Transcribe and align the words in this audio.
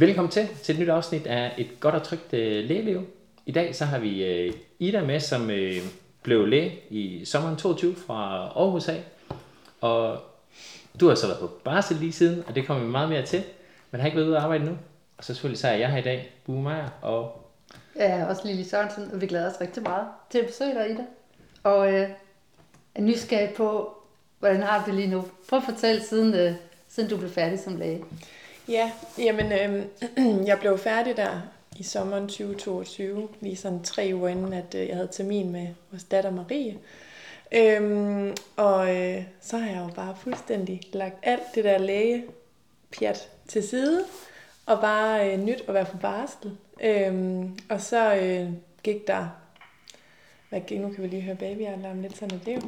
Velkommen 0.00 0.30
til 0.30 0.48
til 0.62 0.74
et 0.74 0.80
nyt 0.80 0.88
afsnit 0.88 1.26
af 1.26 1.54
et 1.58 1.80
godt 1.80 1.94
og 1.94 2.02
trygt 2.02 2.34
øh, 2.34 2.64
lægeliv. 2.64 3.06
I 3.46 3.52
dag 3.52 3.74
så 3.74 3.84
har 3.84 3.98
vi 3.98 4.24
øh, 4.24 4.52
Ida 4.78 5.04
med, 5.04 5.20
som 5.20 5.50
øh, 5.50 5.76
blev 6.22 6.46
læge 6.46 6.80
i 6.90 7.24
sommeren 7.24 7.56
22 7.56 7.96
fra 8.06 8.48
Aarhus 8.56 8.88
af. 8.88 9.04
Og 9.80 10.18
du 11.00 11.08
har 11.08 11.14
så 11.14 11.26
været 11.26 11.40
på 11.40 11.50
barsel 11.64 11.96
lige 11.96 12.12
siden, 12.12 12.44
og 12.46 12.54
det 12.54 12.66
kommer 12.66 12.84
vi 12.84 12.90
meget 12.90 13.08
mere 13.08 13.26
til. 13.26 13.44
Men 13.90 14.00
har 14.00 14.06
ikke 14.06 14.16
været 14.16 14.28
ude 14.28 14.36
at 14.36 14.42
arbejde 14.42 14.64
nu. 14.64 14.70
Og 15.18 15.24
så 15.24 15.26
selvfølgelig 15.26 15.58
så 15.58 15.68
er 15.68 15.76
jeg 15.76 15.90
her 15.90 15.98
i 15.98 16.02
dag, 16.02 16.32
Bue 16.44 16.62
Meier, 16.62 16.88
og 17.02 17.50
Ja, 17.96 18.26
også 18.28 18.42
Lili 18.44 18.64
Sørensen, 18.64 19.10
og 19.12 19.20
vi 19.20 19.26
glæder 19.26 19.50
os 19.50 19.60
rigtig 19.60 19.82
meget 19.82 20.06
til 20.30 20.38
at 20.38 20.46
besøge 20.46 20.74
dig, 20.74 20.90
Ida. 20.90 21.04
Og 21.62 21.92
øh, 21.92 22.08
er 22.94 23.02
nysgerrig 23.02 23.54
på, 23.56 23.96
hvordan 24.38 24.62
har 24.62 24.78
du 24.78 24.86
det 24.86 24.94
lige 24.94 25.10
nu? 25.10 25.24
Prøv 25.48 25.58
at 25.58 25.64
fortælle, 25.64 26.02
siden, 26.02 26.34
øh, 26.34 26.54
siden 26.88 27.10
du 27.10 27.16
blev 27.16 27.30
færdig 27.30 27.58
som 27.58 27.76
læge. 27.76 28.04
Ja, 28.68 28.92
jamen, 29.18 29.52
øh, 29.52 29.86
jeg 30.48 30.58
blev 30.60 30.78
færdig 30.78 31.16
der 31.16 31.40
i 31.76 31.82
sommeren 31.82 32.28
2022, 32.28 33.28
lige 33.40 33.56
sådan 33.56 33.82
tre 33.82 34.10
uger 34.14 34.28
inden, 34.28 34.52
at 34.52 34.74
øh, 34.74 34.88
jeg 34.88 34.96
havde 34.96 35.08
termin 35.12 35.52
med 35.52 35.68
vores 35.90 36.04
datter 36.04 36.30
Marie. 36.30 36.78
Øhm, 37.52 38.36
og 38.56 38.96
øh, 38.96 39.22
så 39.40 39.58
har 39.58 39.70
jeg 39.70 39.88
jo 39.88 39.94
bare 39.94 40.16
fuldstændig 40.20 40.80
lagt 40.92 41.14
alt 41.22 41.42
det 41.54 41.64
der 41.64 41.78
læge 41.78 42.24
pjat 42.98 43.28
til 43.48 43.68
side, 43.68 44.04
og 44.66 44.80
bare 44.80 45.32
øh, 45.32 45.40
nyt 45.40 45.64
at 45.68 45.74
være 45.74 45.84
på 45.84 45.96
barsel. 45.96 46.56
Øhm, 46.80 47.58
og 47.68 47.80
så 47.80 48.14
øh, 48.14 48.52
gik 48.82 49.06
der, 49.06 49.28
hvad 50.48 50.60
gik, 50.60 50.80
nu 50.80 50.90
kan 50.92 51.02
vi 51.02 51.08
lige 51.08 51.22
høre 51.22 51.36
babyalarm 51.36 52.00
lidt, 52.02 52.16
sådan 52.16 52.40
er 52.40 52.44
det 52.44 52.56
jo. 52.56 52.60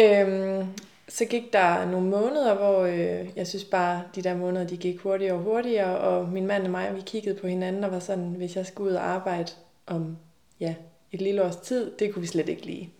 Øhm, 0.00 0.68
så 1.08 1.24
gik 1.24 1.52
der 1.52 1.90
nogle 1.90 2.08
måneder, 2.08 2.54
hvor 2.54 2.80
øh, 2.80 3.28
jeg 3.36 3.46
synes 3.46 3.64
bare, 3.64 4.02
de 4.14 4.22
der 4.22 4.36
måneder, 4.36 4.66
de 4.66 4.76
gik 4.76 5.00
hurtigere 5.00 5.34
og 5.34 5.40
hurtigere, 5.40 5.98
og 5.98 6.28
min 6.28 6.46
mand 6.46 6.64
og 6.64 6.70
mig, 6.70 6.96
vi 6.96 7.00
kiggede 7.00 7.40
på 7.40 7.46
hinanden 7.46 7.84
og 7.84 7.92
var 7.92 7.98
sådan, 7.98 8.24
hvis 8.24 8.56
jeg 8.56 8.66
skulle 8.66 8.90
ud 8.90 8.96
og 8.96 9.06
arbejde 9.06 9.52
om 9.86 10.16
ja, 10.60 10.74
et 11.12 11.22
lille 11.22 11.44
års 11.44 11.56
tid, 11.56 11.90
det 11.98 12.12
kunne 12.12 12.20
vi 12.20 12.26
slet 12.26 12.48
ikke 12.48 12.66
lige. 12.66 12.90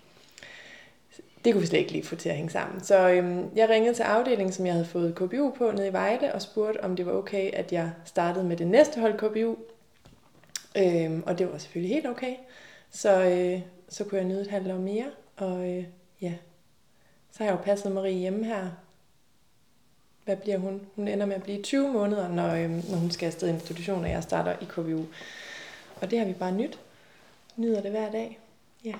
Det 1.45 1.53
kunne 1.53 1.61
vi 1.61 1.67
slet 1.67 1.79
ikke 1.79 1.93
lige 1.93 2.05
få 2.05 2.17
til 2.17 2.29
at 2.29 2.37
hænge 2.37 2.51
sammen. 2.51 2.81
Så 2.81 3.09
øhm, 3.09 3.51
jeg 3.57 3.69
ringede 3.69 3.95
til 3.95 4.03
afdelingen, 4.03 4.53
som 4.53 4.67
jeg 4.67 4.75
havde 4.75 4.87
fået 4.87 5.15
KBU 5.15 5.51
på 5.59 5.71
nede 5.71 5.89
i 5.89 5.93
Vejle, 5.93 6.35
og 6.35 6.43
spurgte, 6.43 6.85
om 6.85 6.97
det 6.97 7.07
var 7.07 7.13
okay, 7.13 7.51
at 7.53 7.73
jeg 7.73 7.91
startede 8.05 8.45
med 8.45 8.57
det 8.57 8.67
næste 8.67 9.01
hold 9.01 9.19
KBU. 9.19 9.57
Øhm, 10.77 11.23
og 11.27 11.39
det 11.39 11.53
var 11.53 11.59
selvfølgelig 11.59 11.95
helt 11.95 12.07
okay. 12.07 12.35
Så, 12.91 13.25
øh, 13.25 13.61
så 13.89 14.05
kunne 14.05 14.19
jeg 14.19 14.29
nyde 14.29 14.41
et 14.41 14.47
halvt 14.47 14.73
år 14.73 14.79
mere, 14.79 15.07
og 15.37 15.71
øh, 15.71 15.85
ja, 16.21 16.33
så 17.37 17.45
har 17.45 17.51
jeg 17.51 17.59
jo 17.59 17.65
passet 17.65 17.93
Marie 17.93 18.19
hjemme 18.19 18.45
her. 18.45 18.69
Hvad 20.25 20.37
bliver 20.37 20.59
hun? 20.59 20.81
Hun 20.97 21.09
ender 21.09 21.27
med 21.27 21.37
at 21.37 21.43
blive 21.43 21.63
20 21.63 21.93
måneder, 21.93 22.29
når, 22.29 22.55
øhm, 22.55 22.83
når 22.91 22.97
hun 22.97 23.11
skal 23.11 23.27
afsted 23.27 23.49
i 23.49 23.51
institution, 23.51 24.05
og 24.05 24.11
jeg 24.11 24.23
starter 24.23 24.53
i 24.61 24.65
KVU. 24.65 25.05
Og 26.01 26.11
det 26.11 26.19
har 26.19 26.27
vi 26.27 26.33
bare 26.33 26.53
nyt. 26.53 26.79
Nyder 27.57 27.83
det 27.83 27.91
hver 27.91 28.11
dag. 28.11 28.39
Ja. 28.85 28.95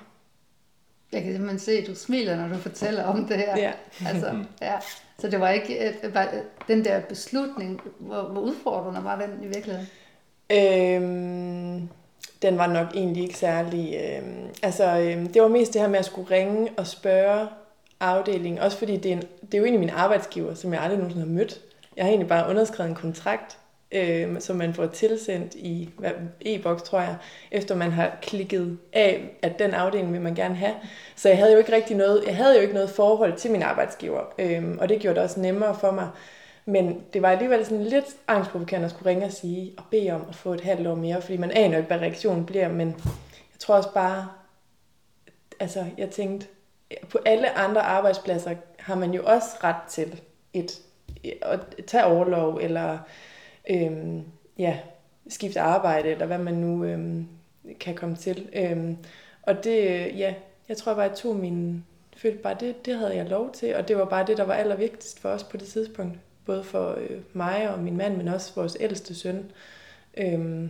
Jeg 1.11 1.23
kan 1.23 1.31
simpelthen 1.31 1.59
se, 1.59 1.71
at 1.71 1.87
du 1.87 1.95
smiler, 1.95 2.35
når 2.35 2.47
du 2.47 2.61
fortæller 2.61 3.03
om 3.03 3.25
det 3.27 3.37
her. 3.37 3.57
Ja. 3.57 3.71
Altså, 4.07 4.43
ja. 4.61 4.79
Så 5.19 5.29
det 5.29 5.39
var 5.39 5.49
ikke 5.49 5.89
øh, 5.89 6.13
var, 6.13 6.29
øh, 6.33 6.39
den 6.67 6.85
der 6.85 7.01
beslutning, 7.01 7.81
hvor, 7.99 8.21
hvor 8.21 8.41
udfordrende 8.41 9.03
var 9.03 9.21
den 9.21 9.43
i 9.43 9.47
virkeligheden? 9.47 9.87
Øhm, 10.51 11.89
den 12.41 12.57
var 12.57 12.67
nok 12.67 12.87
egentlig 12.95 13.23
ikke 13.23 13.37
særlig... 13.37 13.95
Øhm, 13.95 14.47
altså, 14.63 14.99
øhm, 14.99 15.27
det 15.33 15.41
var 15.41 15.47
mest 15.47 15.73
det 15.73 15.81
her 15.81 15.89
med 15.89 15.99
at 15.99 16.05
skulle 16.05 16.31
ringe 16.31 16.69
og 16.77 16.87
spørge 16.87 17.47
afdelingen. 17.99 18.61
Også 18.61 18.77
fordi 18.77 18.97
det 18.97 19.11
er, 19.11 19.15
en, 19.15 19.21
det 19.41 19.53
er 19.53 19.57
jo 19.57 19.63
egentlig 19.63 19.79
min 19.79 19.89
arbejdsgiver, 19.89 20.53
som 20.53 20.73
jeg 20.73 20.81
aldrig 20.81 20.97
nogensinde 20.97 21.25
har 21.25 21.33
mødt. 21.33 21.61
Jeg 21.95 22.05
har 22.05 22.09
egentlig 22.09 22.29
bare 22.29 22.49
underskrevet 22.49 22.89
en 22.89 22.95
kontrakt, 22.95 23.57
øh, 23.91 24.41
som 24.41 24.55
man 24.55 24.73
får 24.73 24.85
tilsendt 24.85 25.55
i 25.55 25.89
hvad, 25.97 26.11
e-boks, 26.41 26.83
tror 26.83 26.99
jeg, 26.99 27.15
efter 27.51 27.75
man 27.75 27.91
har 27.91 28.17
klikket 28.21 28.77
af, 28.93 29.37
at 29.41 29.59
den 29.59 29.73
afdeling 29.73 30.13
vil 30.13 30.21
man 30.21 30.35
gerne 30.35 30.55
have. 30.55 30.73
Så 31.15 31.29
jeg 31.29 31.37
havde 31.37 31.51
jo 31.51 31.57
ikke 31.57 31.75
rigtig 31.75 31.97
noget, 31.97 32.23
jeg 32.27 32.35
havde 32.35 32.55
jo 32.55 32.61
ikke 32.61 32.73
noget 32.73 32.89
forhold 32.89 33.37
til 33.37 33.51
min 33.51 33.61
arbejdsgiver, 33.61 34.21
øh, 34.39 34.63
og 34.79 34.89
det 34.89 34.99
gjorde 34.99 35.15
det 35.15 35.23
også 35.23 35.39
nemmere 35.39 35.75
for 35.79 35.91
mig. 35.91 36.09
Men 36.65 37.01
det 37.13 37.21
var 37.21 37.29
alligevel 37.29 37.65
sådan 37.65 37.83
lidt 37.83 38.05
angstprovokerende 38.27 38.85
at 38.85 38.91
skulle 38.91 39.09
ringe 39.09 39.25
og 39.25 39.31
sige 39.31 39.73
og 39.77 39.83
bede 39.91 40.11
om 40.11 40.25
at 40.29 40.35
få 40.35 40.53
et 40.53 40.61
halvt 40.61 40.87
år 40.87 40.95
mere, 40.95 41.21
fordi 41.21 41.37
man 41.37 41.51
aner 41.51 41.71
jo 41.71 41.77
ikke, 41.77 41.87
hvad 41.87 41.99
reaktionen 41.99 42.45
bliver, 42.45 42.69
men 42.69 42.87
jeg 42.87 43.59
tror 43.59 43.75
også 43.75 43.93
bare, 43.93 44.27
altså 45.59 45.85
jeg 45.97 46.09
tænkte, 46.09 46.47
på 47.09 47.19
alle 47.25 47.57
andre 47.57 47.81
arbejdspladser 47.81 48.55
har 48.79 48.95
man 48.95 49.13
jo 49.13 49.23
også 49.25 49.47
ret 49.63 49.89
til 49.89 50.21
et, 50.53 50.81
at 51.41 51.59
tage 51.87 52.05
overlov, 52.05 52.59
eller 52.61 52.97
øhm, 53.69 54.23
ja, 54.57 54.79
skifte 55.29 55.61
arbejde, 55.61 56.09
eller 56.09 56.25
hvad 56.25 56.37
man 56.37 56.53
nu 56.53 56.83
øhm, 56.83 57.27
kan 57.79 57.95
komme 57.95 58.15
til. 58.15 58.49
Øhm, 58.53 58.97
og 59.43 59.63
det, 59.63 59.83
ja, 60.17 60.33
jeg 60.69 60.77
tror 60.77 60.93
bare, 60.93 61.03
jeg 61.03 61.15
tog 61.15 61.35
min, 61.35 61.85
følte 62.17 62.37
bare, 62.37 62.55
det, 62.59 62.85
det 62.85 62.95
havde 62.95 63.15
jeg 63.15 63.25
lov 63.25 63.51
til, 63.51 63.75
og 63.75 63.87
det 63.87 63.97
var 63.97 64.05
bare 64.05 64.25
det, 64.27 64.37
der 64.37 64.43
var 64.43 64.53
allervigtigst 64.53 65.19
for 65.19 65.29
os 65.29 65.43
på 65.43 65.57
det 65.57 65.67
tidspunkt. 65.67 66.19
Både 66.45 66.63
for 66.63 66.95
øh, 66.97 67.19
mig 67.33 67.69
og 67.69 67.79
min 67.79 67.97
mand, 67.97 68.17
men 68.17 68.27
også 68.27 68.55
vores 68.55 68.77
ældste 68.79 69.15
søn. 69.15 69.51
Øhm, 70.17 70.69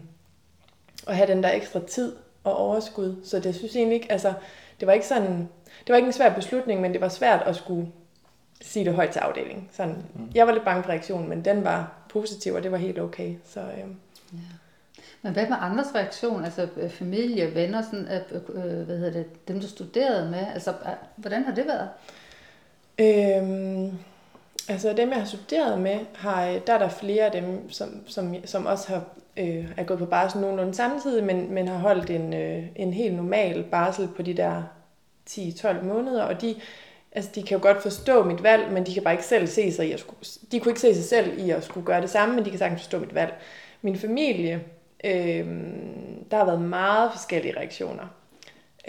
at 1.08 1.16
have 1.16 1.28
den 1.28 1.44
der 1.44 1.52
ekstra 1.52 1.80
tid 1.88 2.16
og 2.44 2.58
overskud. 2.58 3.16
Så 3.24 3.40
det 3.40 3.56
synes 3.56 3.74
jeg 3.74 3.80
egentlig 3.80 3.96
ikke, 3.96 4.12
altså, 4.12 4.34
det 4.80 4.88
var 4.88 4.94
ikke 4.94 5.08
sådan, 5.08 5.50
det 5.80 5.90
var 5.90 5.96
ikke 5.96 6.08
en 6.08 6.14
svær 6.14 6.34
beslutning, 6.34 6.82
men 6.82 6.94
det 6.94 7.02
var 7.02 7.10
svært 7.10 7.42
at 7.42 7.56
skulle 7.56 7.88
sige 8.62 8.86
det 8.86 8.94
højt 8.94 9.10
til 9.10 9.20
afdelingen. 9.20 9.70
Sådan, 9.72 9.96
mm. 10.16 10.32
Jeg 10.36 10.48
var 10.48 10.54
lidt 10.54 10.66
bange 10.66 10.84
for 10.84 10.90
reaktionen, 10.90 11.30
men 11.30 11.46
den 11.46 11.64
var 11.64 11.92
positiv, 12.10 12.54
og 12.54 12.64
det 12.64 12.72
var 12.72 12.78
helt 12.78 13.00
okay. 13.00 13.36
Så, 13.46 13.60
øhm. 13.60 13.96
ja. 14.34 14.38
Men 15.22 15.34
hvad 15.34 15.48
med 15.48 15.58
andres 15.60 15.96
reaktion? 15.96 16.44
Altså 16.46 16.68
øh, 16.78 16.90
familie, 16.90 17.56
venner, 17.56 17.82
sådan, 17.82 18.08
øh, 18.08 18.42
øh, 18.50 18.86
hvad 18.86 18.98
hedder 18.98 19.12
det, 19.12 19.48
dem 19.48 19.60
du 19.60 19.68
studerede 19.68 20.30
med? 20.30 20.48
Altså, 20.54 20.74
hvordan 21.16 21.44
har 21.44 21.56
det 21.56 21.66
været? 21.68 21.90
Øhm, 23.00 23.98
altså 24.70 24.94
dem, 24.94 25.10
jeg 25.10 25.18
har 25.18 25.26
studeret 25.26 25.82
med, 25.82 26.00
har, 26.16 26.48
øh, 26.48 26.62
der 26.68 26.74
er 26.74 26.78
der 26.78 26.90
flere 26.90 27.26
af 27.26 27.32
dem, 27.32 27.70
som, 27.70 28.04
som, 28.08 28.36
som 28.46 28.66
også 28.66 28.88
har, 28.88 29.04
øh, 29.38 29.72
er 29.78 29.84
gået 29.84 30.00
på 30.00 30.06
barsel 30.06 30.42
nogenlunde 30.42 30.74
samtidig, 30.74 31.24
men, 31.24 31.54
men 31.54 31.68
har 31.68 31.78
holdt 31.78 32.10
en, 32.10 32.34
øh, 32.34 32.64
en 32.76 32.94
helt 32.94 33.16
normal 33.16 33.64
barsel 33.64 34.10
på 34.16 34.22
de 34.22 34.34
der 34.34 34.64
10-12 35.30 35.84
måneder, 35.84 36.24
og 36.24 36.42
de, 36.42 36.56
altså 37.12 37.32
de 37.36 37.44
kan 37.44 37.58
jo 37.58 37.64
godt 37.64 37.82
forstå 37.82 38.24
mit 38.24 38.44
valg, 38.44 38.72
men 38.72 38.86
de 38.86 38.94
kan 38.94 39.04
bare 39.04 39.14
ikke 39.14 39.26
selv 39.26 39.48
se 39.48 39.72
sig 39.72 39.88
i 39.88 39.92
at 39.92 40.00
skulle, 40.00 40.20
de 40.52 40.60
kunne 40.60 40.72
ikke 40.72 40.82
se 40.82 40.96
sig 40.96 41.04
selv 41.04 41.40
i 41.40 41.50
at 41.50 41.64
skulle 41.64 41.86
gøre 41.86 42.02
det 42.02 42.10
samme, 42.10 42.36
men 42.36 42.46
de 42.46 42.50
kan 42.50 42.60
sagtens 42.60 42.82
forstå 42.82 43.00
mit 43.00 43.16
valg. 43.16 43.34
Min 43.82 43.98
familie, 43.98 44.64
øh, 45.04 45.48
der 46.32 46.38
har 46.38 46.46
været 46.46 46.62
meget 46.62 47.12
forskellige 47.12 47.58
reaktioner. 47.58 48.08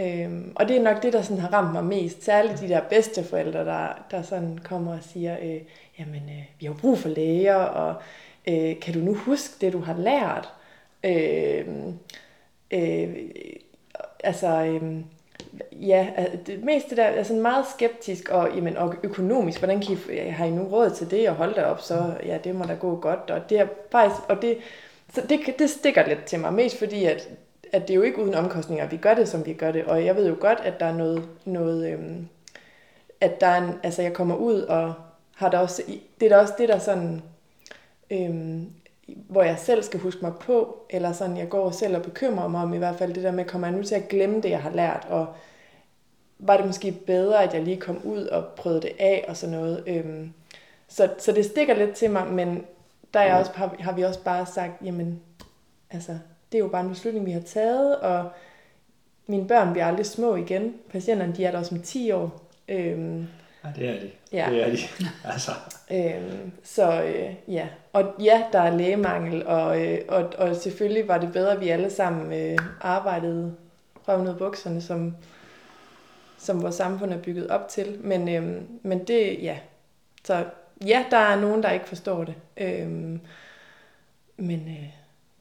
Øhm, 0.01 0.53
og 0.57 0.69
det 0.69 0.77
er 0.77 0.83
nok 0.83 1.03
det, 1.03 1.13
der 1.13 1.23
sådan 1.23 1.43
har 1.43 1.53
ramt 1.53 1.73
mig 1.73 1.85
mest. 1.85 2.25
Særligt 2.25 2.61
de 2.61 2.69
der 2.69 2.81
bedsteforældre, 2.81 3.65
der, 3.65 4.07
der 4.11 4.23
sådan 4.23 4.59
kommer 4.59 4.93
og 4.93 5.03
siger, 5.03 5.37
øh, 5.43 5.61
jamen, 5.99 6.23
øh, 6.29 6.45
vi 6.61 6.67
har 6.67 6.75
brug 6.81 6.99
for 6.99 7.09
læger, 7.09 7.55
og 7.55 7.95
øh, 8.49 8.81
kan 8.81 8.95
du 8.95 9.01
nu 9.01 9.15
huske 9.15 9.55
det, 9.61 9.73
du 9.73 9.79
har 9.79 9.97
lært? 9.97 10.53
Øh, 11.05 11.67
øh, 12.71 13.17
altså, 14.25 14.49
øh, 14.49 14.83
ja, 15.73 16.09
det 16.47 16.65
meste 16.65 16.97
der 16.97 17.05
er 17.05 17.23
sådan 17.23 17.43
meget 17.43 17.65
skeptisk 17.75 18.29
og, 18.29 18.51
jamen, 18.55 18.77
og 18.77 18.95
økonomisk. 19.03 19.59
Hvordan 19.59 19.81
kan 19.81 19.99
I, 20.11 20.17
har 20.17 20.45
I 20.45 20.51
nu 20.51 20.63
råd 20.63 20.91
til 20.91 21.11
det 21.11 21.29
og 21.29 21.35
holde 21.35 21.55
det 21.55 21.65
op? 21.65 21.81
Så 21.81 22.15
ja, 22.25 22.39
det 22.45 22.55
må 22.55 22.65
da 22.65 22.75
gå 22.75 22.97
godt. 22.97 23.31
Og 23.31 23.51
det 23.51 23.59
er 23.59 23.67
faktisk, 23.93 24.21
og 24.29 24.43
det, 24.43 24.59
så 25.15 25.21
det, 25.29 25.41
det 25.59 25.71
stikker 25.71 26.09
lidt 26.09 26.25
til 26.25 26.41
mig. 26.41 26.53
Mest 26.53 26.79
fordi, 26.79 27.05
at, 27.05 27.29
at 27.73 27.83
det 27.83 27.91
er 27.91 27.95
jo 27.95 28.03
ikke 28.03 28.23
uden 28.23 28.35
omkostninger, 28.35 28.87
vi 28.87 28.97
gør 28.97 29.15
det, 29.15 29.29
som 29.29 29.47
vi 29.47 29.53
gør 29.53 29.73
det. 29.73 29.85
Og 29.85 30.05
jeg 30.05 30.17
ved 30.17 30.29
jo 30.29 30.37
godt, 30.41 30.61
at 30.61 30.81
der 30.81 30.87
er 30.87 30.95
noget, 30.95 31.29
noget 31.45 31.93
øhm, 31.93 32.29
at 33.21 33.41
der 33.41 33.47
er 33.47 33.63
en, 33.63 33.75
altså 33.83 34.03
jeg 34.03 34.13
kommer 34.13 34.37
ud 34.37 34.61
og 34.61 34.95
har 35.37 35.51
der 35.51 35.59
også, 35.59 35.83
det 36.21 36.27
er 36.27 36.37
da 36.37 36.41
også 36.41 36.55
det, 36.59 36.69
der 36.69 36.79
sådan, 36.79 37.23
øhm, 38.11 38.71
hvor 39.07 39.43
jeg 39.43 39.59
selv 39.59 39.83
skal 39.83 40.01
huske 40.01 40.21
mig 40.23 40.33
på, 40.41 40.87
eller 40.91 41.13
sådan, 41.13 41.37
jeg 41.37 41.49
går 41.49 41.71
selv 41.71 41.97
og 41.97 42.03
bekymrer 42.03 42.49
mig 42.49 42.63
om 42.63 42.75
i 42.75 42.79
hvert 42.79 42.97
fald 42.97 43.15
det 43.15 43.23
der 43.23 43.31
med, 43.33 43.45
kommer 43.45 43.67
jeg 43.69 43.77
nu 43.77 43.83
til 43.83 43.95
at 43.95 44.09
glemme 44.09 44.41
det, 44.41 44.51
jeg 44.51 44.63
har 44.63 44.71
lært, 44.71 45.07
og 45.11 45.27
var 46.39 46.57
det 46.57 46.67
måske 46.67 46.93
bedre, 46.93 47.43
at 47.43 47.55
jeg 47.55 47.63
lige 47.63 47.81
kom 47.81 48.01
ud 48.05 48.27
og 48.27 48.45
prøvede 48.57 48.83
det 48.83 48.93
af, 48.99 49.25
og 49.29 49.37
sådan 49.37 49.57
noget. 49.57 49.85
Øhm, 49.87 50.33
så, 50.89 51.09
så 51.19 51.33
det 51.33 51.45
stikker 51.45 51.75
lidt 51.75 51.95
til 51.95 52.11
mig, 52.11 52.27
men 52.27 52.65
der 53.15 53.21
er 53.21 53.39
også, 53.39 53.53
har, 53.55 53.77
har 53.81 53.93
vi 53.93 54.03
også 54.03 54.23
bare 54.23 54.47
sagt, 54.47 54.73
jamen, 54.85 55.21
altså, 55.91 56.19
det 56.53 56.59
er 56.59 56.63
jo 56.63 56.69
bare 56.69 56.83
en 56.83 56.89
beslutning, 56.89 57.27
vi 57.27 57.31
har 57.31 57.41
taget, 57.41 57.97
og 57.97 58.31
mine 59.27 59.49
børn 59.49 59.73
bliver 59.73 59.87
aldrig 59.87 60.07
små 60.07 60.37
igen. 60.37 60.75
Patienterne, 60.91 61.35
de 61.37 61.45
er 61.45 61.51
der 61.51 61.59
også 61.59 61.75
om 61.75 61.83
10 61.83 62.11
år. 62.13 62.43
Øhm, 62.69 63.27
Ja, 63.65 63.71
det 63.77 63.89
er 63.89 64.01
de. 64.01 64.11
Ja. 64.33 64.47
Det 64.51 64.63
er 64.63 64.71
de. 64.71 64.79
altså. 65.33 65.51
øhm, 65.91 66.53
så 66.65 67.03
øh, 67.03 67.35
ja. 67.55 67.69
Og 67.93 68.15
ja, 68.21 68.45
der 68.53 68.59
er 68.61 68.77
lægemangel, 68.77 69.47
og, 69.47 69.87
øh, 69.87 69.99
og, 70.09 70.33
og 70.39 70.57
selvfølgelig 70.57 71.09
var 71.09 71.19
det 71.19 71.33
bedre, 71.33 71.53
at 71.53 71.61
vi 71.61 71.69
alle 71.69 71.91
sammen 71.91 72.33
øh, 72.33 72.59
arbejdede 72.81 73.55
røven 74.09 74.29
ud 74.29 74.35
bukserne, 74.35 74.81
som, 74.81 75.17
som 76.39 76.63
vores 76.63 76.75
samfund 76.75 77.13
er 77.13 77.19
bygget 77.19 77.49
op 77.49 77.69
til. 77.69 77.99
Men, 78.01 78.29
øh, 78.29 78.63
men 78.83 79.05
det, 79.05 79.43
ja. 79.43 79.59
Så 80.25 80.45
ja, 80.87 81.05
der 81.11 81.17
er 81.17 81.41
nogen, 81.41 81.63
der 81.63 81.71
ikke 81.71 81.89
forstår 81.89 82.25
det. 82.25 82.35
Øh, 82.57 82.89
men 84.37 84.69
øh, 84.69 84.98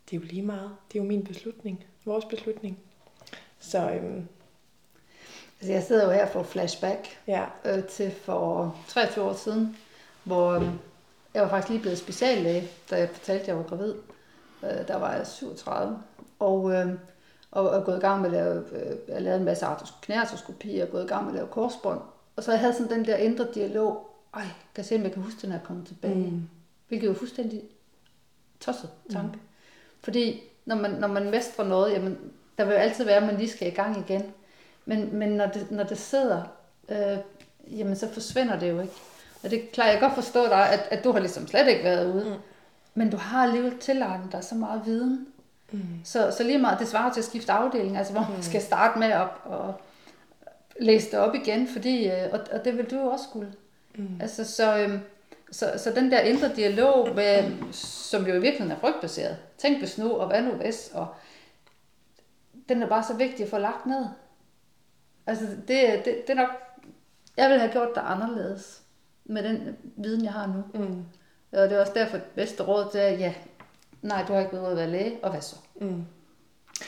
det 0.10 0.16
er 0.16 0.22
jo 0.22 0.26
lige 0.26 0.42
meget. 0.42 0.72
Det 0.92 1.00
er 1.00 1.04
jo 1.04 1.08
min 1.08 1.24
beslutning. 1.24 1.86
Vores 2.06 2.26
beslutning. 2.26 2.80
Så 3.60 3.92
øhm, 3.92 4.28
Altså, 5.60 5.74
jeg 5.74 5.84
sidder 5.84 6.06
jo 6.06 6.12
her 6.12 6.28
for 6.28 6.44
flashback 6.44 7.08
ja. 7.28 7.46
øh, 7.66 7.84
til 7.84 8.12
for 8.12 8.76
23 8.88 9.26
år 9.26 9.34
siden, 9.34 9.78
hvor 10.24 10.52
øh, 10.52 10.68
jeg 11.34 11.44
var 11.44 11.50
faktisk 11.50 11.70
lige 11.70 11.82
blevet 11.82 11.98
speciallæge, 11.98 12.68
da 12.90 12.98
jeg 12.98 13.10
fortalte, 13.10 13.42
at 13.42 13.48
jeg 13.48 13.58
var 13.58 13.64
gravid. 13.64 13.94
Øh, 14.64 14.88
der 14.88 14.96
var 14.98 15.14
jeg 15.14 15.28
37. 15.28 16.00
Og, 16.40 16.72
øh, 16.72 16.94
og, 17.52 17.70
og 17.70 17.86
gået 17.86 17.98
i 17.98 18.00
gang 18.00 18.22
med 18.22 18.30
at 18.30 18.34
lave, 18.34 18.64
øh, 18.72 18.98
jeg 19.08 19.22
lavede 19.22 19.40
en 19.40 19.46
masse 19.46 19.66
knæartroskopi, 20.02 20.80
og 20.80 20.90
gået 20.90 21.04
i 21.04 21.08
gang 21.08 21.24
med 21.26 21.32
at 21.32 21.36
lave 21.36 21.48
korsbånd. 21.48 22.02
Og 22.36 22.44
så 22.44 22.52
jeg 22.52 22.60
havde 22.60 22.74
sådan 22.74 22.92
den 22.92 23.06
der 23.06 23.16
indre 23.16 23.48
dialog, 23.56 24.10
ej, 24.34 24.42
kan 24.42 24.52
jeg 24.78 24.86
se, 24.86 24.96
om 24.96 25.04
jeg 25.04 25.12
kan 25.12 25.24
huske 25.24 25.42
det, 25.42 25.50
når 25.50 25.56
jeg 25.56 25.64
kommer 25.64 25.86
tilbage. 25.86 26.16
Mm. 26.16 26.50
Hvilket 26.88 27.08
er 27.08 27.12
jo 27.12 27.18
fuldstændig 27.18 27.64
tosset 28.60 28.90
tanke. 29.12 29.34
Mm. 29.34 29.40
Fordi 30.08 30.44
når 30.66 30.76
man, 30.76 30.92
når 30.92 31.08
man 31.08 31.30
mestrer 31.30 31.66
noget, 31.66 31.94
jamen, 31.94 32.18
der 32.58 32.66
vil 32.66 32.74
jo 32.74 32.80
altid 32.80 33.06
være, 33.06 33.16
at 33.16 33.24
man 33.24 33.38
lige 33.38 33.50
skal 33.50 33.68
i 33.68 33.76
gang 33.76 33.98
igen. 33.98 34.24
Men, 34.86 35.16
men 35.16 35.30
når, 35.30 35.46
det, 35.46 35.72
når 35.72 35.84
det 35.84 35.98
sidder, 35.98 36.44
øh, 36.90 37.18
jamen 37.80 37.96
så 37.96 38.14
forsvinder 38.14 38.60
det 38.60 38.70
jo 38.70 38.82
ikke. 38.82 38.94
Og 39.44 39.50
det 39.50 39.72
klarer 39.72 39.92
jeg 39.92 40.00
godt 40.00 40.14
forstå 40.14 40.46
dig, 40.46 40.70
at, 40.70 40.80
at 40.92 41.04
du 41.04 41.12
har 41.12 41.20
ligesom 41.20 41.48
slet 41.48 41.68
ikke 41.68 41.84
været 41.84 42.14
ude. 42.14 42.24
Mm. 42.24 42.36
Men 42.94 43.10
du 43.10 43.18
har 43.18 43.44
alligevel 43.44 43.78
tilegnet 43.80 44.32
dig 44.32 44.44
så 44.44 44.56
meget 44.56 44.82
viden. 44.86 45.28
Mm. 45.72 45.82
Så, 46.04 46.32
så 46.38 46.44
lige 46.44 46.58
meget, 46.58 46.80
det 46.80 46.88
svarer 46.88 47.14
til 47.14 47.22
at 47.22 47.26
skifte 47.26 47.52
afdeling, 47.52 47.98
altså 47.98 48.14
hvor 48.14 48.26
mm. 48.30 48.34
man 48.34 48.44
skal 48.44 48.62
starte 48.62 49.00
med 49.00 49.14
op 49.14 49.42
og 49.46 49.82
læse 50.80 51.12
det 51.12 51.20
op 51.20 51.36
igen, 51.36 51.68
fordi, 51.68 52.08
øh, 52.08 52.30
og, 52.32 52.40
og 52.52 52.66
det 52.66 52.78
vil 52.78 52.92
du 52.92 52.96
jo 52.96 53.06
også 53.06 53.26
skulle. 53.30 53.54
Mm. 53.96 54.20
Altså, 54.22 54.44
så, 54.44 54.78
øh, 54.78 55.00
så, 55.52 55.74
så 55.78 55.92
den 55.92 56.12
der 56.12 56.20
indre 56.20 56.56
dialog, 56.56 57.16
med, 57.16 57.52
som 57.72 58.28
jo 58.28 58.34
i 58.34 58.40
virkeligheden 58.40 58.72
er 58.72 58.80
frygtbaseret, 58.80 59.38
tænk 59.58 59.80
hvis 59.80 59.98
nu, 59.98 60.12
og 60.12 60.28
hvad 60.28 60.42
nu 60.42 60.52
hvis, 60.52 60.92
og 60.94 61.08
den 62.70 62.84
er 62.84 62.88
bare 62.88 63.04
så 63.04 63.14
vigtig 63.14 63.44
at 63.44 63.50
få 63.50 63.58
lagt 63.58 63.86
ned. 63.86 64.06
Altså, 65.28 65.46
det, 65.46 66.02
det, 66.06 66.16
det 66.28 66.30
er 66.30 66.36
nok... 66.36 66.50
Jeg 67.38 67.50
ville 67.50 67.60
have 67.60 67.72
gjort 67.72 67.90
det 67.96 68.02
anderledes 68.06 68.82
med 69.26 69.44
den 69.44 69.78
viden, 69.96 70.24
jeg 70.24 70.34
har 70.34 70.48
nu. 70.48 70.84
Mm. 70.84 71.04
Og 71.52 71.70
det 71.70 71.72
er 71.72 71.82
også 71.82 71.94
derfor, 71.96 72.18
det 72.18 72.26
bedste 72.36 72.64
råd 72.64 72.92
til, 72.92 72.98
at 72.98 73.20
ja, 73.20 73.34
nej, 74.02 74.26
du 74.28 74.34
har 74.34 74.40
ikke 74.40 74.54
været 74.54 74.72
at 74.72 74.78
være 74.78 74.90
læge, 74.90 75.20
og 75.24 75.32
hvad 75.32 75.42
så? 75.42 75.56
Mm. 75.82 76.06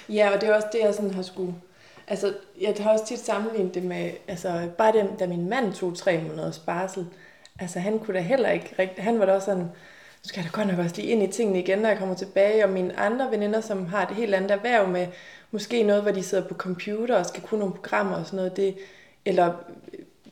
Ja, 0.10 0.32
og 0.36 0.42
det 0.42 0.50
er 0.50 0.56
også 0.56 0.68
det, 0.72 0.80
jeg 0.80 0.94
sådan 0.94 1.14
har 1.14 1.22
skulle... 1.22 1.56
Altså, 2.08 2.34
jeg 2.62 2.76
har 2.80 2.92
også 2.92 3.06
tit 3.06 3.20
sammenlignet 3.20 3.74
det 3.74 3.84
med, 3.84 4.12
altså, 4.28 4.70
bare 4.78 4.92
det, 4.92 5.10
da 5.20 5.28
min 5.28 5.50
mand 5.50 5.74
tog 5.74 5.98
tre 5.98 6.24
måneders 6.28 6.60
barsel, 6.60 7.08
altså, 7.60 7.80
han 7.80 8.00
kunne 8.00 8.18
da 8.18 8.22
heller 8.22 8.50
ikke 8.50 8.76
rigtig, 8.80 9.04
han 9.04 9.20
var 9.20 9.26
da 9.26 9.34
også 9.34 9.46
sådan, 9.46 9.64
nu 9.64 10.28
skal 10.28 10.42
jeg 10.42 10.52
da 10.52 10.62
godt 10.62 10.68
nok 10.68 10.80
også 10.80 10.96
lige 10.96 11.08
ind 11.08 11.24
i 11.24 11.28
tingene 11.28 11.60
igen, 11.60 11.80
når 11.80 11.90
jeg 11.90 11.98
kommer 11.98 12.16
tilbage, 12.16 12.64
og 12.64 12.70
mine 12.70 13.00
andre 13.00 13.32
veninder, 13.32 13.62
som 13.62 13.86
har 13.86 14.08
et 14.08 14.16
helt 14.16 14.36
andet 14.36 14.52
erhverv 14.52 14.88
med, 14.88 15.08
måske 15.52 15.84
noget, 15.84 16.02
hvor 16.02 16.12
de 16.12 16.24
sidder 16.24 16.48
på 16.48 16.54
computer 16.54 17.16
og 17.16 17.26
skal 17.26 17.44
kunne 17.44 17.60
nogle 17.60 17.76
programmer 17.76 18.16
og 18.18 18.26
sådan 18.26 18.38
noget, 18.38 18.58
det, 18.58 18.76
eller 19.26 19.54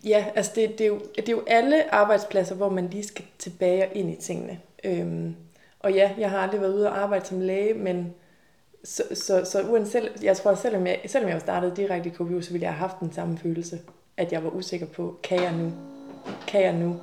ja, 0.04 0.26
altså 0.36 0.52
det, 0.56 0.78
det, 0.78 0.82
er 0.82 0.88
jo, 0.88 1.00
det 1.16 1.30
er 1.30 1.34
jo 1.34 1.44
alle 1.48 1.94
arbejdspladser, 1.94 2.56
hvor 2.56 2.70
man 2.70 2.90
lige 2.90 3.04
skal 3.04 3.26
tilbage 3.40 3.84
og 3.84 3.96
ind 3.96 4.10
i 4.10 4.16
tingene. 4.16 4.60
Øhm, 4.84 5.36
og 5.80 5.94
ja, 5.94 6.12
jeg 6.18 6.30
har 6.30 6.38
aldrig 6.38 6.62
været 6.62 6.74
ude 6.74 6.90
og 6.90 6.98
arbejde 6.98 7.26
som 7.26 7.42
læge, 7.42 7.74
men 7.74 8.14
så, 8.84 9.04
så, 9.14 9.46
så 9.46 9.62
uanset, 9.62 10.12
jeg 10.22 10.38
tror, 10.38 10.52
at 10.52 10.58
selvom 10.58 10.88
jeg, 10.88 11.00
selvom 11.06 11.30
jeg 11.32 11.42
startede 11.42 11.76
direkte 11.76 12.10
i 12.10 12.12
KBU, 12.12 12.42
så 12.42 12.52
ville 12.52 12.64
jeg 12.64 12.74
have 12.74 12.80
haft 12.80 13.00
den 13.00 13.14
samme 13.14 13.38
følelse, 13.38 13.80
at 14.18 14.32
jeg 14.32 14.44
var 14.44 14.50
usikker 14.50 14.86
på, 14.86 15.20
kan 15.24 15.44
jeg 15.44 15.54
nu? 15.54 15.72
Kan 16.48 16.62
jeg 16.62 16.74
nu? 16.74 16.96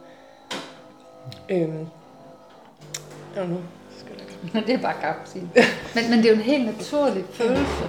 Øhm, 1.50 1.86
og 3.36 3.48
nu 3.48 3.60
skal 3.98 4.14
jeg 4.54 4.66
det 4.66 4.74
er 4.74 4.78
bare 4.78 4.94
kaffe 5.00 5.40
men, 5.94 6.10
men 6.10 6.18
det 6.18 6.24
er 6.26 6.30
jo 6.30 6.34
en 6.36 6.40
helt 6.42 6.66
naturlig 6.66 7.24
følelse. 7.32 7.84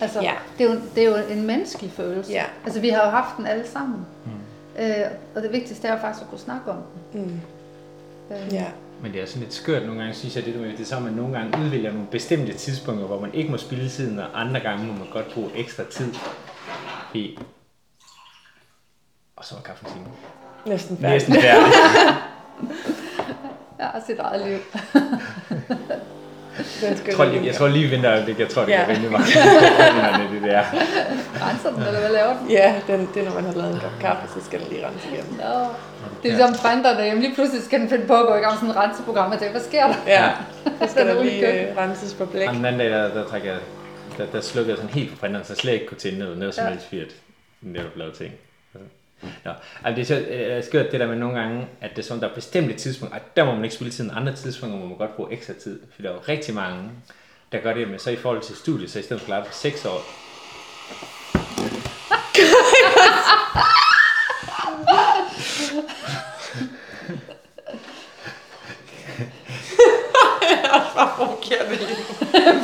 Altså, 0.00 0.20
Ja. 0.22 0.34
det, 0.58 0.66
er 0.66 0.74
jo, 0.74 0.80
det 0.94 1.04
er 1.04 1.08
jo 1.08 1.16
en 1.30 1.46
menneskelig 1.46 1.92
følelse. 1.92 2.32
Ja. 2.32 2.44
Altså, 2.64 2.80
vi 2.80 2.88
har 2.88 3.04
jo 3.04 3.10
haft 3.10 3.36
den 3.36 3.46
alle 3.46 3.66
sammen. 3.68 4.06
Mm. 4.24 4.82
Øh, 4.82 5.06
og 5.34 5.42
det 5.42 5.52
vigtigste 5.52 5.88
er 5.88 5.92
jo 5.92 5.98
faktisk 5.98 6.22
at 6.24 6.30
kunne 6.30 6.38
snakke 6.40 6.70
om 6.70 6.76
den. 7.12 7.22
Mm, 7.22 7.40
Øh, 8.30 8.52
ja. 8.54 8.66
Men 9.02 9.12
det 9.12 9.20
er 9.22 9.26
sådan 9.26 9.42
lidt 9.42 9.54
skørt 9.54 9.82
nogle 9.86 10.00
gange, 10.00 10.14
synes 10.14 10.36
jeg, 10.36 10.44
det, 10.44 10.54
det 10.54 10.80
er 10.80 10.84
så, 10.84 10.96
at 10.96 11.02
man 11.02 11.12
nogle 11.12 11.38
gange 11.38 11.58
udvælger 11.64 11.92
nogle 11.92 12.06
bestemte 12.06 12.52
tidspunkter, 12.54 13.06
hvor 13.06 13.20
man 13.20 13.34
ikke 13.34 13.50
må 13.50 13.56
spille 13.56 13.88
tiden, 13.88 14.18
og 14.18 14.40
andre 14.40 14.60
gange 14.60 14.86
må 14.86 14.92
man 14.92 15.06
godt 15.12 15.34
bruge 15.34 15.50
ekstra 15.54 15.82
tid. 15.90 16.14
Fordi... 17.06 17.38
Og 19.36 19.44
så 19.44 19.54
var 19.54 19.62
kaffen 19.62 19.88
time. 19.88 20.04
Næsten 20.66 20.96
færdig. 20.96 21.14
Næsten 21.14 21.34
færdig. 21.34 21.72
Jeg 23.98 24.04
har 24.06 24.06
sit 24.06 24.18
eget 24.18 24.46
liv. 24.48 24.58
Jeg 26.82 27.14
tror, 27.14 27.24
lige, 27.24 27.46
jeg 27.46 27.54
tror 27.54 27.68
lige 27.68 27.88
vinter, 27.88 28.10
jeg 28.38 28.48
tror, 28.48 28.62
det 28.62 28.68
Ja. 28.72 28.80
er 28.82 28.88
rimelig 28.88 29.10
meget. 29.10 29.26
det 30.32 30.42
der. 30.42 30.62
Renser 31.48 31.70
den, 31.74 31.82
eller 31.82 32.00
hvad 32.00 32.10
laver 32.10 32.38
den? 32.38 32.50
Ja, 32.50 32.74
den, 32.86 33.08
det 33.14 33.20
er, 33.20 33.24
når 33.24 33.34
man 33.34 33.44
har 33.44 33.52
lavet 33.52 33.74
en 33.74 33.80
kop 33.80 33.90
kaffe, 34.00 34.40
så 34.40 34.44
skal 34.46 34.60
den 34.60 34.68
lige 34.70 34.86
rense 34.86 35.08
igennem. 35.12 35.32
Nå. 35.32 35.66
Det 36.22 36.30
er 36.32 36.36
ligesom 36.36 36.54
printerne. 36.54 37.00
Jamen, 37.02 37.22
lige 37.22 37.34
pludselig 37.34 37.62
skal 37.64 37.80
den 37.80 37.88
finde 37.88 38.06
på 38.06 38.14
at 38.14 38.26
gå 38.26 38.34
i 38.34 38.38
gang 38.38 38.52
med 38.52 38.58
sådan 38.60 38.70
et 38.70 38.76
renseprogram. 38.76 39.32
Og 39.32 39.38
tænke, 39.38 39.52
hvad 39.52 39.60
sker 39.70 39.86
der? 39.86 39.94
Ja, 40.06 40.30
så 40.80 40.90
skal 40.90 41.02
Den 41.02 41.08
er 41.10 41.14
der 41.14 41.22
lige 41.22 41.68
øh, 41.70 41.76
renses 41.76 42.14
på 42.14 42.24
blæk. 42.26 42.48
Og 42.48 42.54
den 42.54 42.64
anden 42.64 42.78
dag, 42.80 42.90
der, 42.90 43.14
der, 43.14 43.24
trækker 43.28 43.50
jeg, 43.52 43.60
der, 44.18 44.26
der 44.32 44.40
slukkede 44.40 44.70
jeg 44.70 44.78
sådan 44.78 44.94
helt 44.94 45.10
på 45.10 45.16
printeren, 45.20 45.44
så 45.44 45.52
jeg 45.52 45.56
slet 45.58 45.72
ikke 45.72 45.86
kunne 45.86 45.98
tænde 45.98 46.18
noget, 46.18 46.38
noget 46.38 46.54
som 46.54 46.64
Ja. 46.64 46.70
helst, 46.70 46.86
fordi 46.86 47.00
den 47.00 47.72
netop 47.72 47.96
lavede 47.96 48.16
ting. 48.16 48.32
Nå, 49.22 49.50
altså 49.84 49.96
det 49.96 49.98
er 49.98 50.04
så 50.04 50.30
øh, 50.30 50.64
skørt 50.64 50.92
det 50.92 51.00
der 51.00 51.06
med 51.06 51.16
nogle 51.16 51.40
gange, 51.40 51.66
at 51.80 51.90
det 51.90 51.98
er 51.98 52.02
sådan, 52.02 52.22
der 52.22 52.28
er 52.28 52.34
bestemte 52.34 52.74
tidspunkter, 52.74 53.18
og 53.18 53.24
der 53.36 53.44
må 53.44 53.54
man 53.54 53.64
ikke 53.64 53.74
spille 53.74 53.92
tiden, 53.92 54.10
andre 54.14 54.34
tidspunkter 54.34 54.78
må 54.78 54.86
man 54.86 54.96
godt 54.96 55.16
bruge 55.16 55.32
ekstra 55.32 55.52
tid, 55.52 55.80
for 55.94 56.02
der 56.02 56.08
er 56.08 56.14
jo 56.14 56.20
rigtig 56.28 56.54
mange, 56.54 56.90
der 57.52 57.58
gør 57.58 57.74
det 57.74 57.88
med, 57.88 57.98
så 57.98 58.10
i 58.10 58.16
forhold 58.16 58.42
til 58.42 58.56
studiet, 58.56 58.90
så 58.90 58.98
i 58.98 59.02
stedet 59.02 59.22
for 59.22 59.32
at 59.32 59.42
det 59.42 59.46
på 59.46 59.54
6 59.54 59.84
år, 59.84 60.00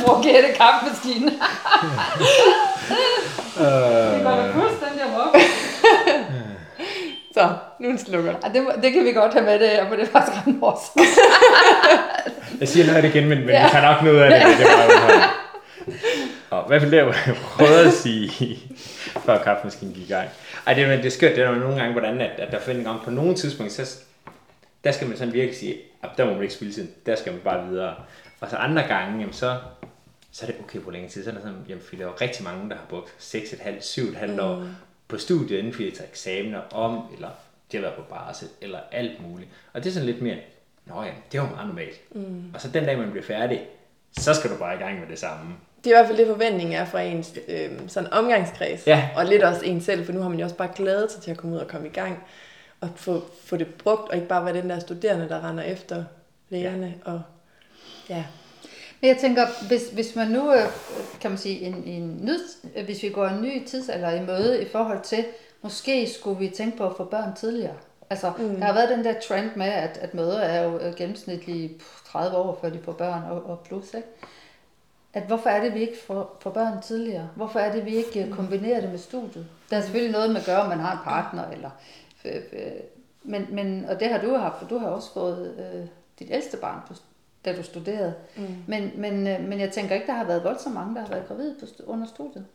Brugette 0.05 0.53
kaffemaskine. 0.53 1.31
det 4.15 4.25
var 4.25 4.37
da 4.37 4.53
fuldstændig 4.53 5.03
amok. 5.03 5.37
Så, 7.35 7.49
nu 7.81 7.89
er 7.89 7.93
den 7.93 7.99
slukket. 7.99 8.37
Ej, 8.43 8.49
det, 8.53 8.67
det 8.83 8.93
kan 8.93 9.05
vi 9.05 9.13
godt 9.13 9.33
have 9.33 9.45
med 9.45 9.59
det 9.59 9.69
her, 9.69 9.89
for 9.89 9.97
det 9.97 10.03
er 10.09 10.13
faktisk 10.13 10.39
ret 10.47 10.55
morsomt. 10.55 11.07
jeg 12.61 12.69
siger 12.69 12.87
noget 12.87 12.97
af 12.97 13.03
det 13.03 13.15
igen, 13.15 13.29
men, 13.29 13.39
men 13.39 13.49
Ja. 13.49 13.65
vi 13.65 13.71
kan 13.71 13.83
nok 13.83 14.03
noget 14.03 14.21
af 14.23 14.31
det, 14.47 14.59
det 14.59 14.67
var. 14.67 15.41
Og 16.51 16.67
hvad 16.67 16.81
for 16.81 16.89
det, 16.89 16.97
jeg 16.97 17.15
prøvede 17.45 17.87
at 17.87 17.93
sige, 17.93 18.59
før 19.27 19.43
kaffemaskinen 19.43 19.95
gik 19.95 20.09
i 20.11 20.13
gang. 20.13 20.29
Ej, 20.67 20.75
det, 20.75 20.83
er- 20.85 20.89
men 20.89 20.99
det 20.99 21.07
er 21.07 21.11
skørt, 21.11 21.37
det 21.37 21.45
er 21.45 21.49
jo 21.51 21.55
nogle 21.55 21.77
gange, 21.77 21.93
hvordan 21.93 22.21
at, 22.21 22.31
at 22.39 22.53
der 22.53 22.61
finder 22.61 22.81
en 22.81 22.87
gang 22.87 23.03
på 23.05 23.11
nogle 23.11 23.35
tidspunkter, 23.35 23.85
så 23.85 23.97
der 24.85 24.93
skal 24.93 25.09
man 25.09 25.17
sådan 25.19 25.33
virkelig 25.33 25.57
sige, 25.59 25.77
at 26.03 26.09
der 26.17 26.25
må 26.25 26.33
man 26.33 26.43
ikke 26.43 26.55
spille 26.55 26.75
tiden, 26.75 26.91
der 27.07 27.17
skal 27.17 27.33
man 27.33 27.41
bare 27.45 27.67
videre. 27.69 27.95
Og 28.41 28.51
så 28.51 28.57
andre 28.57 28.83
gange, 28.83 29.19
jamen 29.21 29.33
så, 29.33 29.57
så 30.33 30.47
er 30.47 30.47
det 30.47 30.57
okay, 30.65 30.79
hvor 30.79 30.93
længe 30.93 31.09
tid, 31.09 31.25
så 31.25 31.31
er 31.31 31.35
der 31.35 31.41
sådan, 31.41 31.57
jamen, 31.69 31.83
fordi 31.85 31.97
der 31.97 32.03
er 32.03 32.09
jo 32.09 32.15
rigtig 32.21 32.45
mange, 32.45 32.71
der 32.71 32.77
har 32.77 32.85
brugt 32.89 33.09
6,5, 33.21 33.69
7,5 33.81 34.43
år 34.43 34.63
på 35.09 35.19
studiet, 35.19 35.59
inden 35.59 35.73
for 35.73 35.79
tager 35.79 36.09
eksamener 36.09 36.61
om, 36.71 37.03
eller 37.15 37.29
de 37.73 37.77
har 37.77 37.83
været 37.83 37.95
på 37.95 38.03
barsel, 38.03 38.49
eller 38.61 38.79
alt 38.93 39.29
muligt. 39.29 39.51
Og 39.73 39.85
det 39.85 39.89
er 39.91 39.95
sådan 39.95 40.07
lidt 40.07 40.23
mere, 40.23 40.37
nå 40.87 41.03
ja, 41.03 41.11
det 41.33 41.39
er 41.39 41.43
jo 41.43 41.49
meget 41.49 41.69
normalt. 41.69 42.15
Mm. 42.15 42.51
Og 42.55 42.61
så 42.61 42.69
den 42.69 42.85
dag, 42.85 42.99
man 42.99 43.11
bliver 43.11 43.25
færdig, 43.25 43.67
så 44.19 44.35
skal 44.35 44.51
du 44.51 44.57
bare 44.57 44.75
i 44.75 44.79
gang 44.79 45.01
med 45.01 45.09
det 45.09 45.19
samme. 45.19 45.55
Det 45.85 45.93
er 45.93 45.97
i 45.97 45.99
hvert 45.99 46.07
fald 46.07 46.19
det, 46.19 46.27
forventningen 46.27 46.75
er 46.75 46.85
fra 46.85 47.01
ens 47.01 47.35
øh, 47.49 47.71
sådan 47.89 48.13
omgangskreds. 48.13 48.87
Ja. 48.87 49.09
Og 49.17 49.25
lidt 49.25 49.43
også 49.43 49.65
en 49.65 49.81
selv, 49.81 50.05
for 50.05 50.13
nu 50.13 50.21
har 50.21 50.29
man 50.29 50.39
jo 50.39 50.45
også 50.45 50.57
bare 50.57 50.71
glædet 50.75 51.13
sig 51.13 51.23
til 51.23 51.31
at 51.31 51.37
komme 51.37 51.57
ud 51.57 51.61
og 51.61 51.69
komme 51.69 51.87
i 51.87 51.91
gang. 51.91 52.25
Og 52.81 52.89
få, 52.97 53.25
få 53.45 53.57
det 53.57 53.75
brugt, 53.75 54.09
og 54.09 54.15
ikke 54.15 54.29
bare 54.29 54.45
være 54.45 54.55
den 54.55 54.71
der 54.71 54.79
studerende, 54.79 55.29
der 55.29 55.49
render 55.49 55.65
efter 55.65 56.05
lægerne. 56.49 56.95
Ja. 57.07 57.13
Og, 57.13 57.23
ja. 58.09 58.25
Jeg 59.05 59.17
tænker, 59.19 59.47
hvis, 59.69 59.91
hvis 59.91 60.17
man 60.17 60.29
nu, 60.29 60.53
øh, 60.53 60.63
kan 61.21 61.31
man 61.31 61.39
sige, 61.39 61.61
en, 61.61 61.85
en 61.87 62.21
ny, 62.23 62.33
hvis 62.85 63.03
vi 63.03 63.09
går 63.09 63.27
en 63.27 63.43
ny 63.43 63.65
tidsalder 63.65 64.11
i 64.11 64.27
møde 64.27 64.63
i 64.63 64.69
forhold 64.69 65.03
til, 65.03 65.25
måske 65.63 66.09
skulle 66.09 66.39
vi 66.39 66.49
tænke 66.49 66.77
på 66.77 66.87
at 66.87 66.97
få 66.97 67.05
børn 67.05 67.35
tidligere. 67.37 67.75
Altså, 68.11 68.33
mm. 68.39 68.57
der 68.57 68.65
har 68.65 68.75
været 68.75 68.89
den 68.89 69.05
der 69.05 69.15
trend 69.29 69.51
med, 69.57 69.67
at, 69.67 69.99
at 69.99 70.15
mødre 70.15 70.45
er 70.45 70.63
jo 70.63 70.79
øh, 70.79 70.95
gennemsnitligt 70.95 71.83
30 72.07 72.37
år, 72.37 72.59
før 72.61 72.71
de 72.71 72.81
får 72.85 72.93
børn 72.93 73.23
og, 73.31 73.47
og 73.47 73.61
plus, 73.65 73.95
ikke? 73.95 74.09
At 75.13 75.23
hvorfor 75.23 75.51
er 75.51 75.63
det, 75.63 75.75
vi 75.75 75.81
ikke 75.81 75.99
får, 76.07 76.37
får 76.41 76.51
børn 76.51 76.83
tidligere? 76.83 77.29
Hvorfor 77.37 77.59
er 77.59 77.73
det, 77.73 77.85
vi 77.85 77.97
ikke 77.97 78.25
øh, 78.25 78.31
kombinerer 78.31 78.81
det 78.81 78.91
med 78.91 78.99
studiet? 78.99 79.47
Der 79.71 79.77
er 79.77 79.81
selvfølgelig 79.81 80.13
noget 80.13 80.31
med 80.31 80.41
at 80.41 80.47
gøre, 80.47 80.61
om 80.61 80.69
man 80.69 80.81
har 80.81 80.93
en 80.93 81.05
partner, 81.05 81.51
eller, 81.51 81.71
øh, 82.25 82.43
øh, 82.53 82.73
men, 83.23 83.47
men, 83.51 83.85
og 83.89 84.01
det 84.01 84.09
har 84.09 84.19
du 84.19 84.37
haft, 84.37 84.59
for 84.59 84.67
du 84.67 84.79
har 84.79 84.89
også 84.89 85.13
fået 85.13 85.55
øh, 85.59 85.87
dit 86.19 86.29
ældste 86.31 86.57
barn, 86.57 86.81
på, 86.89 86.95
da 87.45 87.57
du 87.57 87.63
studerede. 87.63 88.15
Mm. 88.37 88.57
Men, 88.67 88.93
men, 88.95 89.27
øh, 89.27 89.49
men 89.49 89.61
jeg 89.61 89.71
tænker 89.71 89.95
ikke, 89.95 90.07
der 90.07 90.13
har 90.13 90.25
været 90.25 90.45
voldsomt 90.45 90.75
mange, 90.75 90.95
der 90.95 91.01
har 91.01 91.09
været 91.09 91.29
gravide 91.29 91.57
på, 91.61 91.67
under 91.87 92.07
studiet. 92.07 92.47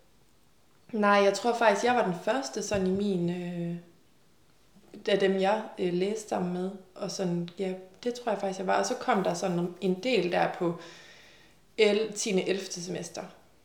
Nej, 0.91 1.21
jeg 1.23 1.33
tror 1.33 1.53
faktisk, 1.53 1.85
jeg 1.85 1.95
var 1.95 2.05
den 2.05 2.15
første 2.23 2.63
sådan 2.63 2.87
i 2.87 2.91
min... 2.91 3.29
Øh, 3.29 3.75
af 5.07 5.19
dem, 5.19 5.39
jeg 5.39 5.61
øh, 5.79 5.93
læste 5.93 6.29
sammen 6.29 6.53
med. 6.53 6.71
Og 6.95 7.11
sådan, 7.11 7.49
ja, 7.59 7.73
det 8.03 8.13
tror 8.13 8.31
jeg 8.31 8.39
faktisk, 8.39 8.59
jeg 8.59 8.67
var. 8.67 8.79
Og 8.79 8.85
så 8.85 8.95
kom 8.95 9.23
der 9.23 9.33
sådan 9.33 9.67
en 9.81 9.93
del 10.03 10.31
der 10.31 10.53
på 10.53 10.75
el, 11.77 12.13
10. 12.13 12.43
11. 12.47 12.65
semester. 12.65 13.21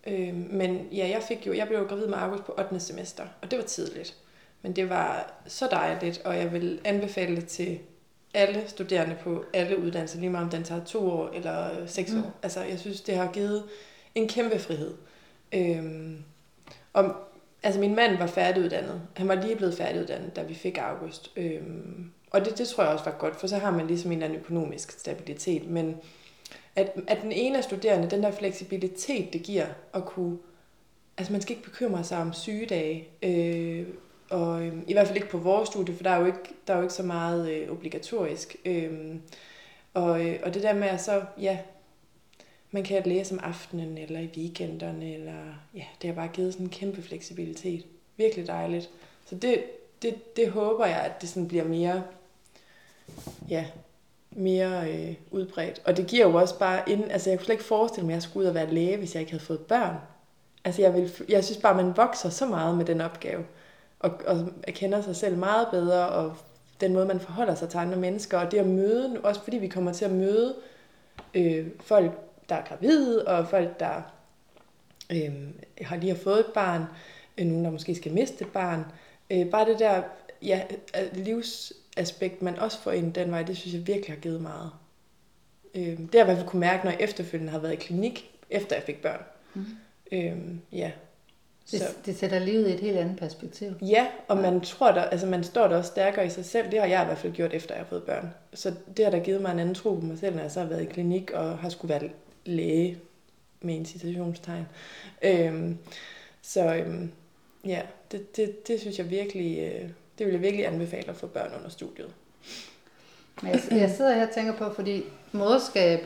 Øh, 0.07 0.35
men 0.35 0.89
ja, 0.93 1.09
jeg, 1.09 1.23
fik 1.23 1.47
jo, 1.47 1.53
jeg 1.53 1.69
blev 1.69 1.79
jo 1.79 1.85
gravid 1.85 2.07
med 2.07 2.19
August 2.19 2.45
på 2.45 2.55
8. 2.59 2.81
semester, 2.81 3.27
og 3.43 3.51
det 3.51 3.59
var 3.59 3.65
tidligt. 3.65 4.17
Men 4.63 4.77
det 4.77 4.89
var 4.89 5.33
så 5.47 5.69
dejligt, 5.71 6.23
og 6.25 6.37
jeg 6.37 6.53
vil 6.53 6.81
anbefale 6.85 7.37
det 7.37 7.47
til 7.47 7.79
alle 8.35 8.63
studerende 8.67 9.17
på 9.23 9.45
alle 9.53 9.79
uddannelser, 9.79 10.21
lige 10.21 10.31
meget 10.31 10.45
om 10.45 10.51
den 10.51 10.65
tager 10.65 10.85
to 10.85 11.11
år 11.11 11.31
eller 11.35 11.87
seks 11.87 12.13
mm. 12.13 12.19
år. 12.19 12.33
Altså, 12.43 12.63
jeg 12.63 12.79
synes, 12.79 13.01
det 13.01 13.17
har 13.17 13.31
givet 13.33 13.65
en 14.15 14.29
kæmpe 14.29 14.59
frihed. 14.59 14.95
Øhm, 15.55 16.19
og, 16.93 17.15
altså, 17.63 17.81
min 17.81 17.95
mand 17.95 18.19
var 18.19 18.27
færdiguddannet. 18.27 19.03
Han 19.17 19.29
var 19.29 19.35
lige 19.35 19.57
blevet 19.57 19.75
færdiguddannet, 19.75 20.37
da 20.37 20.43
vi 20.43 20.55
fik 20.55 20.79
August. 20.79 21.31
Øhm, 21.37 22.11
og 22.31 22.45
det, 22.45 22.59
det 22.59 22.69
tror 22.69 22.85
jeg 22.85 22.93
også 22.93 23.05
var 23.05 23.17
godt, 23.19 23.37
for 23.37 23.47
så 23.47 23.59
har 23.59 23.71
man 23.71 23.87
ligesom 23.87 24.13
en 24.13 24.19
eller 24.19 24.27
anden 24.27 24.41
økonomisk 24.41 24.91
stabilitet. 24.91 25.71
Men 25.71 25.97
at, 26.77 26.93
at 27.07 27.19
den 27.23 27.33
ene 27.33 27.59
af 27.59 27.65
studerende, 27.65 28.11
den 28.11 28.23
der 28.23 28.31
fleksibilitet, 28.31 29.33
det 29.33 29.43
giver 29.43 29.67
at 29.95 30.05
kunne... 30.05 30.39
Altså 31.19 31.33
man 31.33 31.43
skal 31.43 31.57
ikke 31.57 31.71
bekymre 31.71 32.05
sig 32.05 32.19
om 32.19 32.33
sygedage, 32.33 33.09
øh, 33.23 33.87
og 34.31 34.63
øh, 34.63 34.73
i 34.87 34.93
hvert 34.93 35.07
fald 35.07 35.17
ikke 35.17 35.31
på 35.31 35.39
vores 35.39 35.69
studie, 35.69 35.97
for 35.97 36.03
der 36.03 36.11
er 36.11 36.21
jo 36.21 36.27
ikke, 36.27 36.55
der 36.67 36.73
er 36.73 36.77
jo 36.77 36.83
ikke 36.83 36.95
så 36.95 37.03
meget 37.03 37.51
øh, 37.51 37.71
obligatorisk. 37.71 38.57
Øhm, 38.65 39.23
og, 39.95 40.27
øh, 40.27 40.41
og 40.43 40.55
det 40.55 40.63
der 40.63 40.75
med 40.75 40.89
at 40.89 41.01
så, 41.01 41.23
ja, 41.41 41.59
man 42.71 42.83
kan 42.83 43.03
læse 43.07 43.35
om 43.35 43.41
aftenen 43.43 43.99
eller 43.99 44.21
i 44.21 44.31
weekenderne, 44.37 45.15
eller 45.15 45.45
ja, 45.75 45.85
det 46.03 46.09
har 46.09 46.15
bare 46.15 46.29
givet 46.29 46.53
sådan 46.53 46.67
en 46.67 46.71
kæmpe 46.71 47.03
fleksibilitet. 47.03 47.87
Virkelig 48.17 48.47
dejligt. 48.47 48.91
Så 49.27 49.35
det, 49.35 49.65
det, 50.03 50.37
det 50.37 50.51
håber 50.51 50.87
jeg, 50.87 51.01
at 51.01 51.21
det 51.21 51.29
sådan 51.29 51.49
bliver 51.49 51.65
mere, 51.65 52.03
ja, 53.49 53.67
mere 54.31 54.93
øh, 54.93 55.15
udbredt. 55.31 55.83
Og 55.85 55.97
det 55.97 56.07
giver 56.07 56.29
jo 56.29 56.35
også 56.35 56.59
bare 56.59 56.91
ind, 56.91 57.11
altså 57.11 57.31
jeg 57.31 57.39
kunne 57.39 57.45
slet 57.45 57.55
ikke 57.55 57.65
forestille 57.65 58.07
mig, 58.07 58.13
at 58.13 58.15
jeg 58.15 58.23
skulle 58.23 58.45
ud 58.45 58.49
og 58.49 58.55
være 58.55 58.75
læge, 58.75 58.97
hvis 58.97 59.15
jeg 59.15 59.21
ikke 59.21 59.33
havde 59.33 59.45
fået 59.45 59.61
børn. 59.61 59.97
Altså 60.65 60.83
jeg, 60.83 60.95
vil, 60.95 61.13
jeg 61.29 61.45
synes 61.45 61.59
bare, 61.59 61.81
at 61.81 61.87
man 61.87 61.97
vokser 61.97 62.31
så 62.31 62.47
meget 62.47 62.77
med 62.77 62.85
den 62.85 63.01
opgave, 63.01 63.45
og, 64.05 64.21
og 64.27 64.49
kender 64.67 65.03
sig 65.03 65.17
selv 65.17 65.37
meget 65.37 65.69
bedre, 65.71 66.09
og 66.09 66.37
den 66.81 66.93
måde, 66.93 67.07
man 67.07 67.21
forholder 67.21 67.55
sig 67.55 67.69
til 67.69 67.79
andre 67.79 67.97
mennesker, 67.97 68.39
og 68.39 68.51
det 68.51 68.59
at 68.59 68.67
møde, 68.67 69.21
også 69.23 69.41
fordi 69.41 69.59
vi 69.59 69.69
kommer 69.69 69.93
til 69.93 70.05
at 70.05 70.11
møde 70.11 70.55
øh, 71.35 71.67
folk, 71.81 72.13
der 72.49 72.55
er 72.55 72.65
gravide, 72.65 73.27
og 73.27 73.49
folk, 73.49 73.81
der 73.81 74.03
øh, 75.13 75.33
har 75.81 75.97
lige 75.97 76.13
har 76.13 76.19
fået 76.23 76.41
et 76.41 76.53
barn, 76.55 76.85
øh, 77.39 77.47
nogen, 77.47 77.65
der 77.65 77.71
måske 77.71 77.95
skal 77.95 78.13
miste 78.13 78.45
et 78.45 78.53
barn. 78.53 78.85
Øh, 79.31 79.51
bare 79.51 79.71
det 79.71 79.79
der 79.79 80.03
ja, 80.43 80.63
livsaspekt, 81.13 82.43
man 82.43 82.59
også 82.59 82.79
får 82.79 82.91
ind 82.91 83.13
den 83.13 83.31
vej, 83.31 83.43
det 83.43 83.57
synes 83.57 83.75
jeg 83.75 83.87
virkelig 83.87 84.17
har 84.17 84.21
givet 84.21 84.41
meget. 84.41 84.71
Øh, 85.75 85.83
det 85.83 85.97
har 85.97 86.19
jeg 86.19 86.23
i 86.23 86.25
hvert 86.25 86.37
fald 86.37 86.49
kunne 86.49 86.61
mærke, 86.61 86.85
når 86.85 86.91
jeg 86.91 87.01
efterfølgende 87.01 87.53
har 87.53 87.59
været 87.59 87.73
i 87.73 87.77
klinik, 87.77 88.31
efter 88.51 88.77
jeg 88.77 88.83
fik 88.83 89.03
børn. 89.03 89.21
Mm. 89.55 89.65
Øh, 90.13 90.37
ja, 90.73 90.91
det, 91.71 91.81
så. 91.81 91.87
det 92.07 92.19
sætter 92.19 92.39
livet 92.39 92.69
i 92.69 92.73
et 92.73 92.81
helt 92.81 92.99
andet 92.99 93.17
perspektiv. 93.17 93.73
Ja, 93.83 94.07
og 94.29 94.37
man 94.37 94.61
tror 94.61 94.93
der, 94.93 95.03
altså 95.03 95.27
man 95.27 95.45
står 95.45 95.69
der 95.69 95.77
også 95.77 95.91
stærkere 95.91 96.27
i 96.27 96.31
sig 96.31 96.45
selv. 96.45 96.71
Det 96.71 96.81
har 96.81 96.87
jeg 96.87 97.03
i 97.03 97.07
hvert 97.07 97.19
fald 97.19 97.33
gjort, 97.33 97.53
efter 97.53 97.75
jeg 97.75 97.85
har 97.85 97.89
fået 97.89 98.03
børn. 98.03 98.35
Så 98.55 98.73
det 98.97 99.05
har 99.05 99.13
da 99.13 99.19
givet 99.19 99.43
mig 99.43 99.53
en 99.53 99.59
anden 99.59 99.75
tro 99.75 99.95
på 99.95 100.01
mig 100.01 100.19
selv, 100.19 100.35
når 100.35 100.43
jeg 100.43 100.51
så 100.51 100.61
har 100.61 100.67
været 100.67 100.83
i 100.83 100.85
klinik 100.85 101.31
og 101.31 101.59
har 101.59 101.69
skulle 101.69 101.95
være 101.95 102.11
læge 102.45 102.99
med 103.61 103.77
en 103.77 103.87
citationstegn. 103.87 104.67
Øhm, 105.23 105.79
så 106.43 106.75
øhm, 106.75 107.13
ja, 107.67 107.83
det, 108.13 108.37
det, 108.37 108.69
det 108.69 108.81
synes 108.81 108.99
jeg 108.99 109.11
virkelig, 109.11 109.59
øh, 109.59 109.89
det 110.19 110.27
vil 110.27 110.33
jeg 110.33 110.43
virkelig 110.43 110.67
anbefale 110.67 111.09
at 111.09 111.17
få 111.17 111.27
børn 111.27 111.53
under 111.57 111.69
studiet. 111.69 112.11
Men 113.43 113.53
jeg, 113.53 113.63
jeg 113.71 113.91
sidder 113.91 114.15
her 114.15 114.27
og 114.27 114.35
tænker 114.35 114.57
på, 114.57 114.73
fordi 114.73 115.05
moderskab 115.33 116.01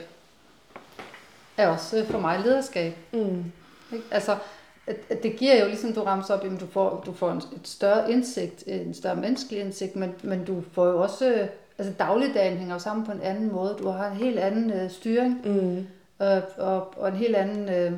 er 1.57 1.69
også 1.69 2.05
for 2.05 2.19
mig 2.19 2.41
lederskab. 2.41 2.95
Mm. 3.13 3.45
Ikke? 3.93 4.05
Altså, 4.11 4.39
at, 4.89 4.97
at 5.09 5.23
det 5.23 5.37
giver 5.37 5.61
jo 5.61 5.67
ligesom, 5.67 5.93
du 5.93 6.03
rammer 6.03 6.25
op, 6.31 6.45
at 6.45 6.61
du 6.61 6.67
får, 6.67 7.03
du 7.07 7.13
får 7.13 7.31
en, 7.31 7.39
et 7.39 7.69
større 7.69 8.13
indsigt, 8.13 8.65
en 8.67 8.95
større 8.95 9.17
menneskelig 9.17 9.61
indsigt, 9.61 9.97
men, 9.97 10.15
men 10.23 10.45
du 10.45 10.63
får 10.73 10.87
jo 10.87 11.03
også, 11.03 11.49
altså 11.79 11.95
dagligdagen 11.99 12.59
hænger 12.59 12.75
jo 12.75 12.79
sammen 12.79 13.07
på 13.07 13.13
en 13.13 13.21
anden 13.21 13.53
måde. 13.53 13.77
Du 13.79 13.89
har 13.89 14.11
en 14.11 14.17
helt 14.17 14.39
anden 14.39 14.73
øh, 14.73 14.91
styring, 14.91 15.41
mm. 15.45 15.87
øh, 16.27 16.43
og, 16.57 16.99
og 16.99 17.09
en 17.09 17.17
helt 17.17 17.37
anden, 17.37 17.69
øh, 17.69 17.93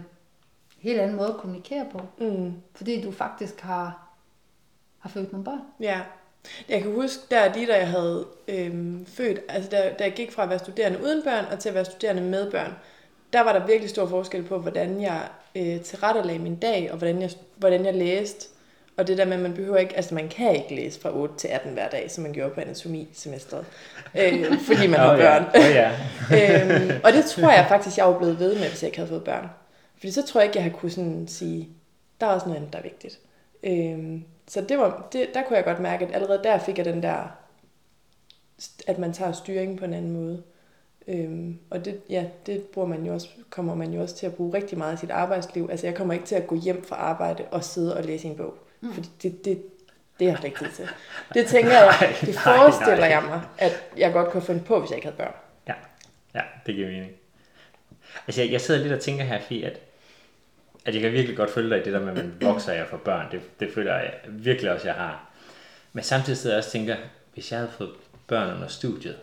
helt 0.78 1.00
anden 1.00 1.16
måde 1.16 1.28
at 1.28 1.36
kommunikere 1.36 1.86
på. 1.92 2.00
Mm. 2.18 2.52
Fordi 2.74 3.02
du 3.02 3.12
faktisk 3.12 3.60
har, 3.60 4.08
har 4.98 5.08
født 5.08 5.32
nogle 5.32 5.44
børn. 5.44 5.62
Ja. 5.80 6.00
Jeg 6.68 6.82
kan 6.82 6.92
huske, 6.92 7.22
der 7.30 7.54
lige 7.54 7.66
da 7.66 7.76
jeg 7.76 7.88
havde 7.88 8.26
øhm, 8.48 9.06
født, 9.06 9.40
altså 9.48 9.70
da, 9.70 9.94
da 9.98 10.04
jeg 10.04 10.12
gik 10.12 10.32
fra 10.32 10.42
at 10.42 10.48
være 10.48 10.58
studerende 10.58 11.02
uden 11.02 11.22
børn, 11.22 11.44
og 11.52 11.58
til 11.58 11.68
at 11.68 11.74
være 11.74 11.84
studerende 11.84 12.22
med 12.22 12.50
børn, 12.50 12.72
der 13.32 13.40
var 13.40 13.52
der 13.52 13.66
virkelig 13.66 13.90
stor 13.90 14.06
forskel 14.06 14.42
på, 14.42 14.58
hvordan 14.58 15.02
jeg 15.02 15.28
øh, 15.54 15.80
tilrettelagde 15.80 16.38
min 16.38 16.56
dag, 16.56 16.92
og 16.92 16.98
hvordan 16.98 17.22
jeg, 17.22 17.30
hvordan 17.56 17.84
jeg 17.84 17.94
læste. 17.94 18.48
Og 18.96 19.06
det 19.06 19.18
der 19.18 19.24
med, 19.24 19.34
at 19.34 19.40
man 19.40 19.54
behøver 19.54 19.76
ikke, 19.76 19.96
altså 19.96 20.14
man 20.14 20.28
kan 20.28 20.56
ikke 20.56 20.74
læse 20.74 21.00
fra 21.00 21.16
8 21.16 21.34
til 21.38 21.48
18 21.48 21.72
hver 21.72 21.88
dag, 21.88 22.10
som 22.10 22.22
man 22.22 22.32
gjorde 22.32 22.54
på 22.54 22.60
anatomi-semesteret, 22.60 23.64
øh, 24.14 24.58
fordi 24.68 24.86
man 24.86 25.00
har 25.00 25.12
oh, 25.12 25.18
børn. 25.18 25.44
Ja. 25.54 25.60
Oh, 25.60 25.74
ja. 26.30 26.64
øhm, 26.64 26.90
og 27.04 27.12
det 27.12 27.24
tror 27.24 27.50
jeg 27.50 27.66
faktisk, 27.68 27.96
jeg 27.96 28.06
var 28.06 28.18
blevet 28.18 28.38
ved 28.38 28.54
med, 28.54 28.68
hvis 28.68 28.82
jeg 28.82 28.88
ikke 28.88 28.98
havde 28.98 29.08
fået 29.08 29.24
børn. 29.24 29.48
Fordi 29.98 30.12
så 30.12 30.26
tror 30.26 30.40
jeg 30.40 30.46
ikke, 30.48 30.56
jeg 30.56 30.64
havde 30.64 30.76
kunne 30.76 30.90
sådan 30.90 31.28
sige, 31.28 31.68
der 32.20 32.26
er 32.26 32.30
også 32.30 32.46
noget 32.46 32.56
andet, 32.56 32.72
der 32.72 32.78
er 32.78 32.82
vigtigt. 32.82 33.18
Øhm, 33.62 34.24
så 34.48 34.60
det 34.60 34.78
var, 34.78 35.08
det, 35.12 35.28
der 35.34 35.42
kunne 35.42 35.56
jeg 35.56 35.64
godt 35.64 35.80
mærke, 35.80 36.06
at 36.06 36.14
allerede 36.14 36.40
der 36.44 36.58
fik 36.58 36.78
jeg 36.78 36.84
den 36.84 37.02
der, 37.02 37.36
at 38.86 38.98
man 38.98 39.12
tager 39.12 39.32
styringen 39.32 39.78
på 39.78 39.84
en 39.84 39.94
anden 39.94 40.12
måde. 40.12 40.42
Øhm, 41.08 41.58
og 41.70 41.84
det, 41.84 42.00
ja, 42.10 42.24
det 42.46 42.62
bruger 42.62 42.88
man 42.88 43.04
jo 43.04 43.12
også, 43.12 43.28
kommer 43.50 43.74
man 43.74 43.92
jo 43.92 44.02
også 44.02 44.16
til 44.16 44.26
at 44.26 44.34
bruge 44.34 44.54
rigtig 44.54 44.78
meget 44.78 44.94
i 44.94 44.96
sit 44.96 45.10
arbejdsliv. 45.10 45.68
Altså 45.70 45.86
jeg 45.86 45.94
kommer 45.94 46.14
ikke 46.14 46.26
til 46.26 46.34
at 46.34 46.46
gå 46.46 46.54
hjem 46.56 46.84
fra 46.84 46.96
arbejde 46.96 47.44
og 47.50 47.64
sidde 47.64 47.96
og 47.96 48.04
læse 48.04 48.28
en 48.28 48.36
bog. 48.36 48.54
Mm. 48.80 48.92
Fordi 48.92 49.08
det, 49.22 49.44
det, 49.44 49.62
det 50.18 50.30
har 50.30 50.38
jeg 50.38 50.44
ikke 50.44 50.58
tid 50.58 50.70
til. 50.76 50.88
Det 51.34 51.46
tænker 51.46 51.72
jeg, 51.72 52.14
det 52.20 52.34
forestiller 52.34 52.96
nej, 52.96 53.08
nej. 53.08 53.16
jeg 53.16 53.22
mig, 53.22 53.42
at 53.58 53.84
jeg 53.96 54.12
godt 54.12 54.30
kunne 54.30 54.42
finde 54.42 54.64
på, 54.64 54.80
hvis 54.80 54.90
jeg 54.90 54.96
ikke 54.96 55.06
havde 55.06 55.16
børn. 55.16 55.34
Ja, 55.68 55.74
ja 56.34 56.40
det 56.66 56.74
giver 56.74 56.88
mening. 56.88 57.12
Altså 58.26 58.42
jeg, 58.42 58.52
jeg 58.52 58.60
sidder 58.60 58.80
lidt 58.80 58.92
og 58.92 59.00
tænker 59.00 59.24
her, 59.24 59.40
Fie, 59.40 59.66
at, 59.66 59.80
at 60.84 60.94
jeg 60.94 61.02
kan 61.02 61.12
virkelig 61.12 61.36
godt 61.36 61.50
følge 61.50 61.70
dig 61.70 61.80
i 61.80 61.84
det 61.84 61.92
der 61.92 62.00
med, 62.00 62.08
at 62.08 62.16
man 62.16 62.34
vokser 62.52 62.72
af 62.72 62.86
for 62.88 62.96
børn. 62.96 63.26
Det, 63.30 63.40
det 63.60 63.74
føler 63.74 63.94
jeg 63.94 64.14
virkelig 64.28 64.72
også, 64.72 64.86
jeg 64.86 64.94
har. 64.94 65.30
Men 65.92 66.04
samtidig 66.04 66.38
sidder 66.38 66.56
jeg 66.56 66.58
også 66.58 66.68
og 66.68 66.72
tænker, 66.72 66.96
hvis 67.34 67.52
jeg 67.52 67.58
havde 67.58 67.72
fået 67.78 67.90
børn 68.26 68.54
under 68.54 68.68
studiet, 68.68 69.16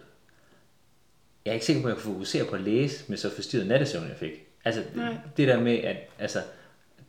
jeg 1.48 1.52
er 1.52 1.54
ikke 1.54 1.66
sikker 1.66 1.82
på, 1.82 1.88
at 1.88 1.94
jeg 1.94 2.04
kunne 2.04 2.14
fokusere 2.14 2.46
på 2.46 2.56
at 2.56 2.62
læse 2.62 3.04
med 3.08 3.18
så 3.18 3.36
forstyrret 3.36 3.68
nattesøvn, 3.68 4.08
jeg 4.08 4.18
fik. 4.18 4.32
Altså, 4.66 4.84
Nej. 4.96 5.14
det 5.38 5.48
der 5.48 5.60
med, 5.60 5.78
at, 5.78 5.98
altså, 6.20 6.40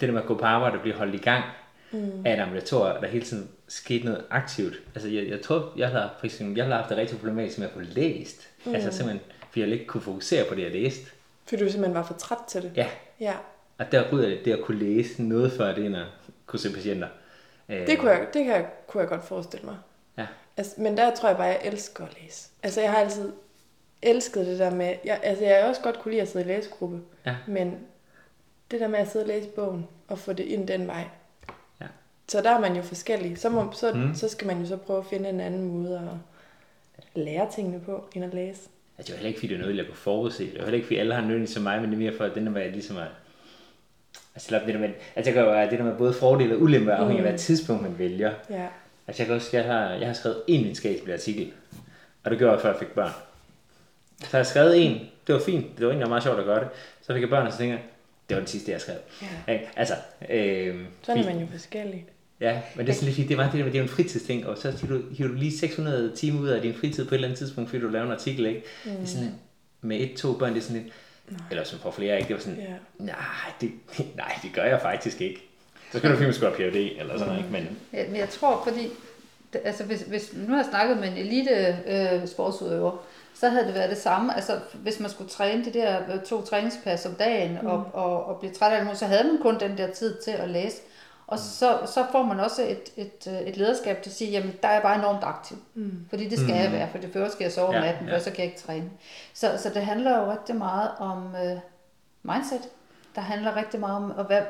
det 0.01 0.09
der 0.09 0.13
med 0.13 0.21
at 0.21 0.27
gå 0.27 0.35
på 0.35 0.45
arbejde 0.45 0.77
og 0.77 0.83
blive 0.83 0.95
holdt 0.95 1.15
i 1.15 1.19
gang 1.19 1.45
mm. 1.93 2.27
af 2.27 2.35
et 2.35 2.41
ambulator, 2.41 2.87
der 2.87 3.07
hele 3.07 3.25
tiden 3.25 3.49
skete 3.69 4.05
noget 4.05 4.25
aktivt. 4.31 4.75
Altså, 4.95 5.09
jeg, 5.09 5.29
jeg 5.29 5.41
tror, 5.41 5.73
jeg 5.77 5.89
har, 5.89 6.15
for 6.19 6.27
eksempel, 6.27 6.57
jeg 6.57 6.67
har 6.67 6.77
haft 6.77 6.89
det 6.89 6.97
rigtig 6.97 7.19
problematisk 7.19 7.59
med 7.59 7.67
at 7.67 7.73
få 7.73 7.81
læst. 7.81 8.49
Mm. 8.65 8.75
Altså, 8.75 8.93
simpelthen, 8.93 9.21
fordi 9.49 9.61
jeg 9.61 9.69
ikke 9.69 9.87
kunne 9.87 10.01
fokusere 10.01 10.45
på 10.49 10.55
det, 10.55 10.63
jeg 10.63 10.73
læste. 10.73 11.11
Fordi 11.49 11.65
du 11.65 11.71
simpelthen 11.71 11.95
var 11.95 12.03
for 12.03 12.15
træt 12.15 12.39
til 12.49 12.63
det? 12.63 12.73
Ja. 12.77 12.89
ja. 13.21 13.35
Og 13.79 13.93
der 13.93 14.13
ryger 14.13 14.29
det, 14.29 14.45
det 14.45 14.53
at 14.53 14.61
kunne 14.65 14.79
læse 14.79 15.23
noget 15.23 15.53
før 15.53 15.75
det, 15.75 15.87
end 15.87 15.97
at 15.97 16.07
kunne 16.47 16.61
se 16.61 16.73
patienter. 16.73 17.09
Det, 17.69 17.99
kunne 17.99 18.11
jeg, 18.11 18.27
det 18.35 18.45
kan 18.45 18.55
jeg, 18.55 18.67
kunne 18.87 19.01
jeg 19.01 19.09
godt 19.09 19.25
forestille 19.25 19.67
mig. 19.67 19.77
Ja. 20.19 20.27
Altså, 20.57 20.75
men 20.79 20.97
der 20.97 21.15
tror 21.15 21.29
jeg 21.29 21.37
bare, 21.37 21.55
at 21.55 21.65
jeg 21.65 21.73
elsker 21.73 22.05
at 22.05 22.17
læse. 22.23 22.49
Altså, 22.63 22.81
jeg 22.81 22.91
har 22.91 22.99
altid 22.99 23.33
elskede 24.03 24.47
det 24.47 24.59
der 24.59 24.71
med, 24.71 24.95
jeg, 25.05 25.21
altså 25.23 25.45
jeg 25.45 25.65
også 25.65 25.81
godt 25.83 25.99
kunne 25.99 26.13
lide 26.13 26.23
at 26.23 26.29
sidde 26.29 26.45
i 26.45 26.49
læsegruppe, 26.49 27.01
ja. 27.27 27.37
men 27.47 27.79
det 28.71 28.81
der 28.81 28.89
med 28.89 28.99
at 28.99 29.11
sidde 29.11 29.23
og 29.23 29.29
læse 29.29 29.49
bogen 29.49 29.87
og 30.09 30.19
få 30.19 30.33
det 30.33 30.45
ind 30.45 30.69
den 30.69 30.87
vej. 30.87 31.05
Ja. 31.81 31.87
Så 32.29 32.43
der 32.43 32.51
er 32.51 32.61
man 32.61 32.77
jo 32.77 32.83
forskellig. 32.83 33.39
Så, 33.39 33.49
må, 33.49 33.73
så, 33.73 33.93
mm. 33.93 34.15
så 34.15 34.29
skal 34.29 34.47
man 34.47 34.61
jo 34.61 34.67
så 34.67 34.77
prøve 34.77 34.99
at 34.99 35.07
finde 35.07 35.29
en 35.29 35.41
anden 35.41 35.65
måde 35.65 36.19
at 36.99 37.05
lære 37.15 37.49
tingene 37.55 37.81
på, 37.81 38.09
end 38.15 38.25
at 38.25 38.35
læse. 38.35 38.61
Altså 38.99 39.07
det 39.07 39.11
er 39.11 39.17
heller 39.17 39.29
ikke, 39.29 39.39
fordi 39.39 39.49
det 39.49 39.61
er 39.61 39.61
noget, 39.61 39.77
jeg 39.77 39.87
kunne 39.87 39.97
forudse. 39.97 40.45
Det 40.45 40.57
er 40.57 40.63
heller 40.63 40.75
ikke, 40.75 40.87
fordi 40.87 40.99
alle 40.99 41.15
har 41.15 41.23
nødvendigt 41.23 41.53
som 41.53 41.63
mig, 41.63 41.81
men 41.81 41.91
det 41.91 41.97
er 41.97 42.01
mere 42.01 42.17
for, 42.17 42.25
at 42.25 42.35
den 42.35 42.47
der 42.47 42.53
med, 42.53 42.73
ligesom 42.73 42.97
at 42.97 43.09
Altså, 44.39 44.61
det 44.67 44.75
der 44.75 44.81
med, 44.81 44.89
altså 45.17 45.31
jeg 45.31 45.35
kan 45.35 45.43
jo 45.43 45.71
det 45.71 45.79
der 45.79 45.85
med 45.85 45.97
både 45.97 46.13
fordele 46.13 46.55
og 46.55 46.63
ulemper, 46.63 46.93
afhængig 46.93 47.19
af 47.19 47.23
mm. 47.23 47.29
hvad 47.29 47.39
tidspunkt 47.39 47.83
man 47.83 47.99
vælger. 47.99 48.33
Ja. 48.51 48.67
Altså 49.07 49.23
jeg 49.23 49.27
kan 49.27 49.37
også, 49.37 49.57
jeg 49.57 49.65
har, 49.65 49.91
jeg 49.91 50.07
har 50.07 50.15
skrevet 50.15 50.43
en 50.49 50.61
videnskabelig 50.61 51.15
artikel, 51.15 51.53
og 52.25 52.31
det 52.31 52.39
gjorde 52.39 52.53
jeg, 52.53 52.61
før 52.61 52.71
jeg 52.71 52.79
fik 52.79 52.89
børn. 52.89 53.13
Så 54.21 54.29
har 54.31 54.39
jeg 54.39 54.47
skrevet 54.47 54.87
en, 54.87 54.93
det 55.27 55.35
var 55.35 55.41
fint, 55.41 55.67
det 55.79 55.87
var 55.87 55.93
egentlig 55.93 56.09
meget 56.09 56.23
sjovt 56.23 56.39
at 56.39 56.45
gøre 56.45 56.61
det. 56.61 56.69
Så 57.03 57.13
fik 57.13 57.23
jeg 57.23 57.31
børn, 57.31 57.47
og 57.47 57.53
så 57.53 57.59
tænker 57.59 57.75
jeg, 57.75 57.85
det 58.29 58.35
var 58.35 58.41
den 58.41 58.47
sidste, 58.47 58.73
jeg 58.73 58.81
skrev. 58.81 58.97
Ja. 59.49 59.59
Altså, 59.77 59.95
øh, 60.31 60.77
Sådan 61.03 61.25
er 61.25 61.33
man 61.33 61.41
jo 61.41 61.47
forskellig. 61.53 62.07
Ja, 62.41 62.61
men 62.75 62.87
det 62.87 62.93
er 62.93 62.97
sådan 62.97 63.07
lidt 63.07 63.17
fint, 63.17 63.29
det 63.29 63.35
er 63.35 63.39
meget 63.39 63.53
det 63.53 63.65
det 63.65 63.79
er 63.79 63.83
en 63.83 63.89
fritidsting, 63.89 64.47
og 64.47 64.59
så 64.59 64.71
hiver 64.71 64.99
du, 64.99 65.03
hiver 65.15 65.29
du 65.29 65.35
lige 65.35 65.59
600 65.59 66.13
timer 66.17 66.41
ud 66.41 66.49
af 66.49 66.63
din 66.63 66.75
fritid 66.75 67.05
på 67.05 67.15
et 67.15 67.17
eller 67.17 67.29
andet 67.29 67.39
tidspunkt, 67.39 67.71
fordi 67.71 67.83
du 67.83 67.89
laver 67.89 68.07
en 68.07 68.13
artikel, 68.13 68.47
ikke? 68.47 68.63
Mm. 68.85 68.91
Det 68.91 69.03
er 69.03 69.07
sådan, 69.07 69.35
med 69.81 70.01
et, 70.01 70.17
to 70.17 70.33
børn, 70.33 70.55
det 70.55 70.59
er 70.59 70.63
sådan 70.63 70.83
lidt, 70.83 70.93
nej. 71.29 71.41
eller 71.51 71.65
som 71.65 71.79
for 71.79 71.91
flere, 71.91 72.17
ikke? 72.17 72.29
Det 72.29 72.35
var 72.35 72.41
sådan, 72.41 72.59
ja. 72.59 73.05
nej, 73.05 73.17
det, 73.61 73.71
nej, 74.17 74.39
det 74.43 74.51
gør 74.55 74.65
jeg 74.65 74.81
faktisk 74.83 75.21
ikke. 75.21 75.43
Så 75.93 75.99
skal 75.99 76.13
du 76.13 76.17
filme 76.17 76.33
sgu 76.33 76.51
PhD, 76.51 76.77
eller 76.99 77.19
sådan 77.19 77.27
noget, 77.27 77.39
ikke? 77.39 77.53
Men, 77.53 77.79
ja, 77.93 78.07
men 78.09 78.17
jeg 78.17 78.29
tror, 78.29 78.65
fordi, 78.69 78.89
altså 79.65 79.85
hvis, 79.85 80.01
hvis 80.01 80.33
nu 80.37 80.49
har 80.49 80.57
jeg 80.57 80.67
snakket 80.71 80.97
med 80.99 81.09
en 81.09 81.17
elite 81.17 81.77
øh, 81.87 82.29
sportsudøver, 82.29 83.05
så 83.41 83.49
havde 83.49 83.67
det 83.67 83.75
været 83.75 83.91
det 83.91 83.99
samme. 83.99 84.35
Altså, 84.35 84.61
hvis 84.75 85.01
man 85.01 85.11
skulle 85.11 85.31
træne 85.31 85.65
de 85.65 85.73
der 85.73 86.15
øh, 86.15 86.23
to 86.23 86.43
træningspas 86.43 87.07
om 87.07 87.15
dagen, 87.15 87.59
mm. 87.63 87.67
og, 87.67 87.87
og, 87.93 88.25
og 88.25 88.39
blive 88.39 88.53
træt 88.53 88.73
af 88.73 88.85
det, 88.85 88.99
så 88.99 89.07
havde 89.07 89.25
man 89.25 89.43
kun 89.43 89.61
den 89.61 89.79
der 89.79 89.91
tid 89.93 90.23
til 90.25 90.31
at 90.31 90.49
læse. 90.49 90.77
Og 91.27 91.39
så, 91.39 91.79
så 91.87 92.07
får 92.13 92.23
man 92.23 92.41
også 92.41 92.63
et, 92.63 92.93
et, 92.97 93.27
øh, 93.27 93.41
et 93.41 93.57
lederskab 93.57 94.03
til 94.03 94.11
at 94.11 94.17
sige, 94.17 94.31
jamen 94.31 94.55
der 94.63 94.69
er 94.69 94.73
jeg 94.73 94.83
bare 94.83 94.99
enormt 94.99 95.25
aktiv. 95.25 95.59
Mm. 95.75 96.07
Fordi 96.09 96.29
det 96.29 96.39
skal 96.39 96.55
mm. 96.55 96.61
jeg 96.61 96.73
være, 96.73 96.89
for 96.91 96.99
det 96.99 97.13
først 97.13 97.35
skal 97.35 97.45
jeg 97.45 97.53
sove 97.53 97.69
om 97.69 97.75
ja, 97.75 97.81
natten, 97.81 98.09
ja. 98.09 98.15
for 98.15 98.21
så 98.21 98.31
kan 98.31 98.39
jeg 98.39 98.47
ikke 98.47 98.61
træne. 98.61 98.91
Så, 99.35 99.59
så 99.59 99.71
det 99.75 99.83
handler 99.83 100.19
jo 100.19 100.33
rigtig 100.33 100.57
meget 100.57 100.91
om 100.99 101.35
øh, 101.35 101.59
mindset. 102.23 102.69
Der 103.15 103.21
handler 103.21 103.57
rigtig 103.57 103.81
meget 103.81 103.97
om, 103.97 104.27
hvad, 104.27 104.43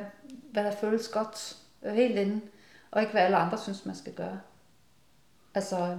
hvad 0.52 0.64
der 0.64 0.70
føles 0.70 1.08
godt 1.08 1.56
øh, 1.82 1.94
helt 1.94 2.18
inden, 2.18 2.42
og 2.90 3.00
ikke 3.00 3.12
hvad 3.12 3.22
alle 3.22 3.36
andre 3.36 3.58
synes, 3.58 3.86
man 3.86 3.94
skal 3.94 4.12
gøre. 4.12 4.40
Altså, 5.54 5.96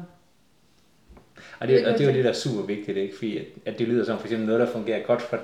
og 1.60 1.67
det, 1.67 1.88
og 1.88 1.93
det 1.93 2.01
er 2.01 2.05
jo 2.05 2.13
det, 2.13 2.24
der 2.24 2.29
er 2.29 2.34
super 2.34 2.65
vigtigt, 2.65 2.98
ikke? 2.98 3.17
Fordi 3.17 3.38
at, 3.38 3.46
at 3.65 3.79
det 3.79 3.88
lyder 3.88 4.05
som 4.05 4.17
for 4.17 4.25
eksempel 4.25 4.48
noget, 4.48 4.62
der 4.67 4.74
fungerer 4.74 5.03
godt 5.03 5.22
for, 5.22 5.39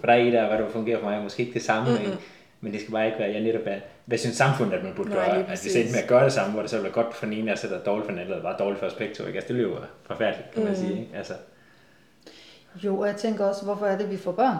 for 0.00 0.06
dig 0.06 0.26
i 0.26 0.30
der, 0.30 0.48
hvad 0.48 0.58
der 0.58 0.68
fungerer 0.68 0.98
for 0.98 1.06
mig, 1.06 1.18
er 1.18 1.22
måske 1.22 1.40
ikke 1.40 1.54
det 1.54 1.62
samme, 1.62 1.90
mm-hmm. 1.90 2.16
men 2.60 2.72
det 2.72 2.80
skal 2.80 2.92
bare 2.92 3.06
ikke 3.06 3.18
være, 3.18 3.32
jeg 3.32 3.40
netop 3.40 3.62
er, 3.64 3.80
hvad 4.04 4.18
synes 4.18 4.36
samfundet, 4.36 4.72
at 4.72 4.84
man 4.84 4.94
burde 4.94 5.10
Nej, 5.10 5.26
gøre? 5.26 5.36
At 5.36 5.60
vi 5.64 5.80
endte 5.80 5.92
med 5.92 6.02
at 6.02 6.08
gøre 6.08 6.24
det 6.24 6.32
samme, 6.32 6.52
hvor 6.52 6.62
det 6.62 6.70
så 6.70 6.80
bliver 6.80 6.92
godt 6.92 7.14
for 7.14 7.26
den 7.26 7.34
ene, 7.34 7.52
og 7.52 7.58
så 7.58 7.66
er 7.66 7.70
der 7.70 7.84
dårligt 7.84 8.04
for 8.04 8.10
den 8.10 8.18
anden, 8.20 8.32
eller 8.32 8.50
bare 8.50 8.58
dårligt 8.58 8.78
for 8.78 8.86
aspekter, 8.86 9.26
ikke? 9.26 9.36
Altså, 9.36 9.48
det 9.48 9.56
lyder 9.56 9.68
jo 9.68 9.76
forfærdeligt, 10.02 10.50
kan 10.54 10.62
man 10.62 10.72
mm. 10.72 10.78
sige, 10.78 11.00
ikke? 11.00 11.16
Altså. 11.16 11.34
Jo, 12.84 12.98
og 12.98 13.06
jeg 13.06 13.16
tænker 13.16 13.44
også, 13.44 13.64
hvorfor 13.64 13.86
er 13.86 13.98
det, 13.98 14.10
vi 14.10 14.16
får 14.16 14.32
børn? 14.32 14.56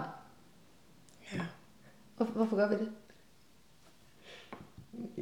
Ja. 1.35 1.41
Hvorfor, 2.17 2.33
hvorfor 2.33 2.57
gør 2.57 2.69
vi 2.69 2.75
det? 2.75 2.89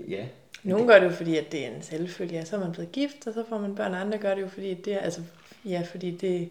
Ja. 0.08 0.26
Nogle 0.62 0.86
gør 0.86 0.98
det 0.98 1.06
jo, 1.06 1.10
fordi 1.10 1.36
at 1.36 1.52
det 1.52 1.66
er 1.66 1.70
en 1.70 1.82
selvfølge. 1.82 2.34
Ja, 2.34 2.44
så 2.44 2.56
er 2.56 2.60
man 2.60 2.72
blevet 2.72 2.92
gift, 2.92 3.26
og 3.26 3.34
så 3.34 3.44
får 3.48 3.58
man 3.58 3.74
børn, 3.74 3.94
og 3.94 4.00
andre 4.00 4.18
gør 4.18 4.34
det 4.34 4.42
jo, 4.42 4.48
fordi 4.48 4.74
det 4.74 4.94
er, 4.94 4.98
altså, 4.98 5.20
ja, 5.64 5.82
fordi 5.90 6.10
det 6.10 6.50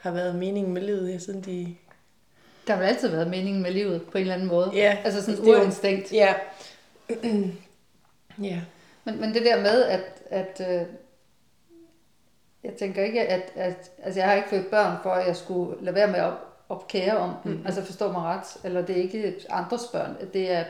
har 0.00 0.10
været 0.10 0.34
meningen 0.34 0.74
med 0.74 0.82
livet, 0.82 1.12
ja, 1.12 1.18
siden 1.18 1.40
de... 1.40 1.76
Der 2.66 2.72
har 2.72 2.80
vel 2.80 2.88
altid 2.88 3.08
været 3.08 3.30
meningen 3.30 3.62
med 3.62 3.70
livet, 3.70 4.02
på 4.02 4.18
en 4.18 4.22
eller 4.22 4.34
anden 4.34 4.48
måde. 4.48 4.70
Ja. 4.74 4.98
Altså 5.04 5.22
sådan 5.22 5.40
det 5.40 5.48
urinstinkt. 5.48 6.12
Ja. 6.12 6.34
ja. 8.42 8.60
Men, 9.04 9.20
men 9.20 9.34
det 9.34 9.44
der 9.44 9.62
med, 9.62 9.82
at, 9.82 10.22
at 10.30 10.60
øh, 10.70 10.86
jeg 12.64 12.72
tænker 12.78 13.04
ikke, 13.04 13.28
at, 13.28 13.52
at 13.54 13.90
altså 14.02 14.20
jeg 14.20 14.28
har 14.28 14.36
ikke 14.36 14.48
fået 14.48 14.66
børn 14.66 14.96
for, 15.02 15.10
at 15.10 15.26
jeg 15.26 15.36
skulle 15.36 15.84
lade 15.84 15.94
være 15.94 16.06
med 16.06 16.18
at 16.18 16.32
opkære 16.68 17.16
om 17.16 17.34
dem. 17.44 17.52
Mm. 17.52 17.66
Altså 17.66 17.84
forstå 17.84 18.12
mig 18.12 18.22
ret. 18.22 18.56
Eller 18.64 18.82
det 18.82 18.98
er 18.98 19.02
ikke 19.02 19.34
andres 19.50 19.82
børn. 19.92 20.16
Det 20.32 20.50
er 20.50 20.64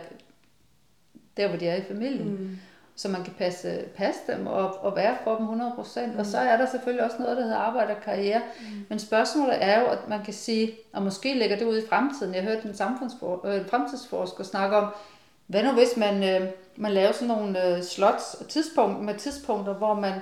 der, 1.38 1.48
hvor 1.48 1.58
de 1.58 1.66
er 1.66 1.76
i 1.76 1.82
familien. 1.82 2.28
Mm 2.28 2.58
så 2.98 3.08
man 3.08 3.24
kan 3.24 3.32
passe, 3.38 3.84
passe 3.96 4.20
dem 4.28 4.46
og, 4.46 4.84
og 4.84 4.96
være 4.96 5.16
for 5.24 5.36
dem 5.36 5.46
100%. 5.46 6.06
Mm. 6.06 6.18
Og 6.18 6.26
så 6.26 6.38
er 6.38 6.56
der 6.56 6.66
selvfølgelig 6.66 7.04
også 7.04 7.16
noget, 7.18 7.36
der 7.36 7.42
hedder 7.42 7.56
arbejde 7.56 7.90
og 7.90 8.02
karriere. 8.04 8.40
Mm. 8.60 8.86
Men 8.88 8.98
spørgsmålet 8.98 9.56
er 9.60 9.80
jo, 9.80 9.86
at 9.86 10.08
man 10.08 10.24
kan 10.24 10.34
sige, 10.34 10.72
og 10.92 11.02
måske 11.02 11.38
ligger 11.38 11.56
det 11.56 11.64
ud 11.64 11.78
i 11.78 11.86
fremtiden. 11.88 12.34
Jeg 12.34 12.42
hørte 12.42 12.68
en, 12.68 12.74
samfundsfor, 12.74 13.46
øh, 13.46 13.60
en 13.60 13.64
fremtidsforsker 13.64 14.44
snakke 14.44 14.76
om, 14.76 14.94
hvad 15.46 15.62
nu 15.62 15.72
hvis 15.72 15.96
man, 15.96 16.42
øh, 16.42 16.48
man 16.76 16.92
laver 16.92 17.12
sådan 17.12 17.28
nogle 17.28 17.66
øh, 17.66 17.82
slots 17.82 18.34
og 18.34 18.48
tidspunkt, 18.48 19.04
med 19.04 19.14
tidspunkter, 19.14 19.74
hvor 19.74 19.94
man, 19.94 20.14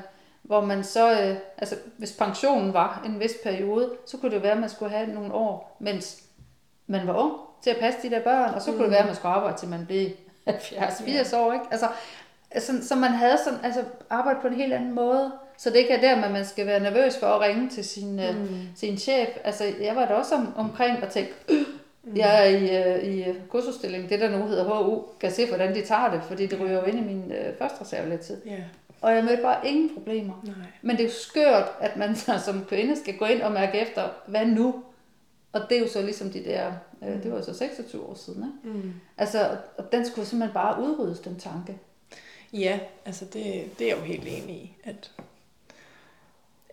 hvor 0.43 0.61
man 0.61 0.85
så, 0.85 1.13
øh, 1.13 1.37
altså 1.59 1.77
hvis 1.99 2.13
pensionen 2.13 2.73
var 2.73 3.03
en 3.07 3.21
vis 3.21 3.35
periode, 3.43 3.91
så 4.07 4.17
kunne 4.17 4.31
det 4.31 4.43
være, 4.43 4.53
at 4.53 4.61
man 4.61 4.71
skulle 4.71 4.93
have 4.93 5.07
nogle 5.07 5.35
år, 5.35 5.77
mens 5.81 6.23
man 6.87 7.07
var 7.07 7.15
ung, 7.15 7.33
til 7.63 7.71
at 7.71 7.77
passe 7.81 8.03
de 8.03 8.11
der 8.11 8.23
børn, 8.23 8.55
og 8.55 8.63
så 8.63 8.71
kunne 8.71 8.77
mm. 8.77 8.83
det 8.83 8.91
være, 8.91 9.01
at 9.01 9.07
man 9.07 9.15
skulle 9.15 9.35
arbejde, 9.35 9.59
til 9.59 9.69
man 9.69 9.87
blev 9.87 10.11
70-80 10.49 11.37
år. 11.37 11.53
Ikke? 11.53 11.65
Altså, 11.71 11.89
så, 12.59 12.73
så 12.89 12.95
man 12.95 13.11
havde 13.11 13.39
sådan, 13.45 13.59
altså 13.63 13.85
arbejde 14.11 14.39
på 14.43 14.47
en 14.47 14.55
helt 14.55 14.73
anden 14.73 14.95
måde. 14.95 15.33
Så 15.59 15.71
det 15.71 15.77
ikke 15.77 15.93
er 15.93 16.01
der, 16.01 16.25
at 16.25 16.33
man 16.33 16.45
skal 16.45 16.67
være 16.67 16.81
nervøs 16.81 17.19
for 17.19 17.27
at 17.27 17.41
ringe 17.41 17.69
til 17.69 17.85
sin, 17.85 18.21
øh, 18.21 18.41
mm. 18.41 18.49
sin 18.77 18.99
chef. 18.99 19.29
Altså, 19.45 19.65
jeg 19.81 19.97
var 19.97 20.07
da 20.07 20.15
også 20.15 20.35
om, 20.35 20.55
omkring 20.57 21.03
og 21.03 21.09
tænkte, 21.09 21.35
øh, 21.49 22.19
jeg 22.19 22.43
er 22.43 22.57
i, 22.57 22.93
øh, 22.95 23.05
i 23.05 23.25
kursusstilling, 23.49 24.09
det 24.09 24.21
der 24.21 24.39
nu 24.39 24.47
hedder 24.47 24.65
HU, 24.65 25.03
kan 25.21 25.31
se, 25.31 25.47
hvordan 25.47 25.75
de 25.75 25.87
tager 25.87 26.11
det, 26.11 26.23
fordi 26.23 26.47
det 26.47 26.61
ryger 26.61 26.75
jo 26.75 26.83
ind 26.83 26.99
i 26.99 27.03
min 27.03 27.33
øh, 27.33 27.59
første 27.59 27.81
reserve 27.81 28.09
lidt 28.09 28.21
tid. 28.21 28.37
Yeah. 28.47 28.61
Og 29.01 29.15
jeg 29.15 29.25
mødte 29.25 29.43
bare 29.43 29.69
ingen 29.69 29.91
problemer. 29.95 30.43
Nej. 30.45 30.55
Men 30.83 30.97
det 30.97 31.05
er 31.05 31.09
jo 31.09 31.15
skørt, 31.15 31.73
at 31.81 31.97
man 31.97 32.17
så, 32.27 32.39
som 32.45 32.65
kvinde 32.65 32.97
skal 32.97 33.17
gå 33.17 33.25
ind 33.25 33.43
og 33.43 33.53
mærke 33.53 33.79
efter, 33.79 34.03
hvad 34.27 34.47
nu? 34.47 34.75
Og 35.57 35.71
det 35.71 35.77
er 35.77 35.81
jo 35.81 35.89
så 35.89 36.03
ligesom 36.03 36.31
de 36.31 36.45
der, 36.45 36.73
øh, 37.03 37.23
det 37.23 37.31
var 37.33 37.37
jo 37.37 37.45
så 37.45 37.55
26 37.55 38.09
år 38.09 38.15
siden. 38.15 38.45
Ikke? 38.65 38.79
Mm. 38.79 38.93
Altså, 39.19 39.57
og 39.79 39.93
den 39.93 40.07
skulle 40.07 40.27
simpelthen 40.27 40.55
bare 40.55 40.83
udryddes, 40.83 41.21
den 41.21 41.39
tanke. 41.39 41.79
Ja, 42.53 42.79
altså 43.05 43.25
det, 43.25 43.65
det 43.79 43.85
er 43.85 43.89
jeg 43.89 43.99
jo 43.99 44.05
helt 44.05 44.25
enig 44.27 44.57
i, 44.57 44.77
at 44.85 45.11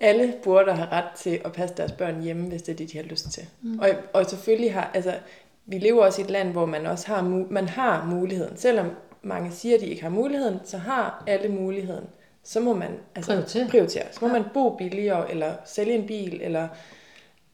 alle 0.02 0.36
burde 0.44 0.72
have 0.74 0.90
ret 0.90 1.12
til 1.18 1.42
at 1.46 1.52
passe 1.52 1.76
deres 1.76 1.92
børn 1.92 2.22
hjemme, 2.22 2.48
hvis 2.48 2.62
det 2.62 2.72
er 2.72 2.76
det, 2.76 2.92
de 2.92 2.98
har 2.98 3.04
lyst 3.04 3.32
til. 3.32 3.46
Mm. 3.62 3.80
Og, 3.80 3.90
og 4.14 4.26
selvfølgelig 4.26 4.74
har, 4.74 4.92
altså, 4.94 5.14
vi 5.66 5.78
lever 5.78 6.06
også 6.06 6.22
i 6.22 6.24
et 6.24 6.30
land, 6.30 6.52
hvor 6.52 6.66
man 6.66 6.86
også 6.86 7.08
har, 7.08 7.22
man 7.50 7.68
har 7.68 8.06
muligheden. 8.06 8.58
Selvom 8.58 8.92
mange 9.22 9.52
siger, 9.52 9.76
at 9.76 9.82
de 9.82 9.88
ikke 9.88 10.02
har 10.02 10.10
muligheden, 10.10 10.60
så 10.64 10.78
har 10.78 11.24
alle 11.28 11.50
muligheden. 11.50 12.06
Så 12.44 12.60
må 12.60 12.74
man 12.74 12.92
altså, 13.16 13.32
prioritere. 13.32 13.68
prioritere. 13.68 14.06
Så 14.12 14.20
må 14.22 14.28
ja. 14.28 14.34
man 14.34 14.44
bo 14.54 14.76
billigere, 14.76 15.32
eller 15.32 15.54
sælge 15.66 15.94
en 15.94 16.08
bil, 16.08 16.42
eller 16.42 16.68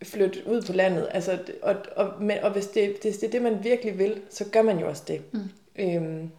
flytte 0.04 0.40
ud 0.48 0.62
på 0.62 0.74
landet. 0.74 1.08
Altså, 1.12 1.40
og, 1.62 1.76
og, 1.96 2.24
men, 2.24 2.38
og 2.44 2.52
hvis, 2.52 2.68
det, 2.68 2.98
hvis 3.02 3.18
det 3.18 3.28
er 3.28 3.32
det, 3.32 3.42
man 3.42 3.64
virkelig 3.64 3.98
vil, 3.98 4.22
så 4.30 4.46
gør 4.52 4.62
man 4.62 4.80
jo 4.80 4.88
også 4.88 5.04
det. 5.08 5.22
Mm. 5.34 5.50
Øhm, 5.76 6.30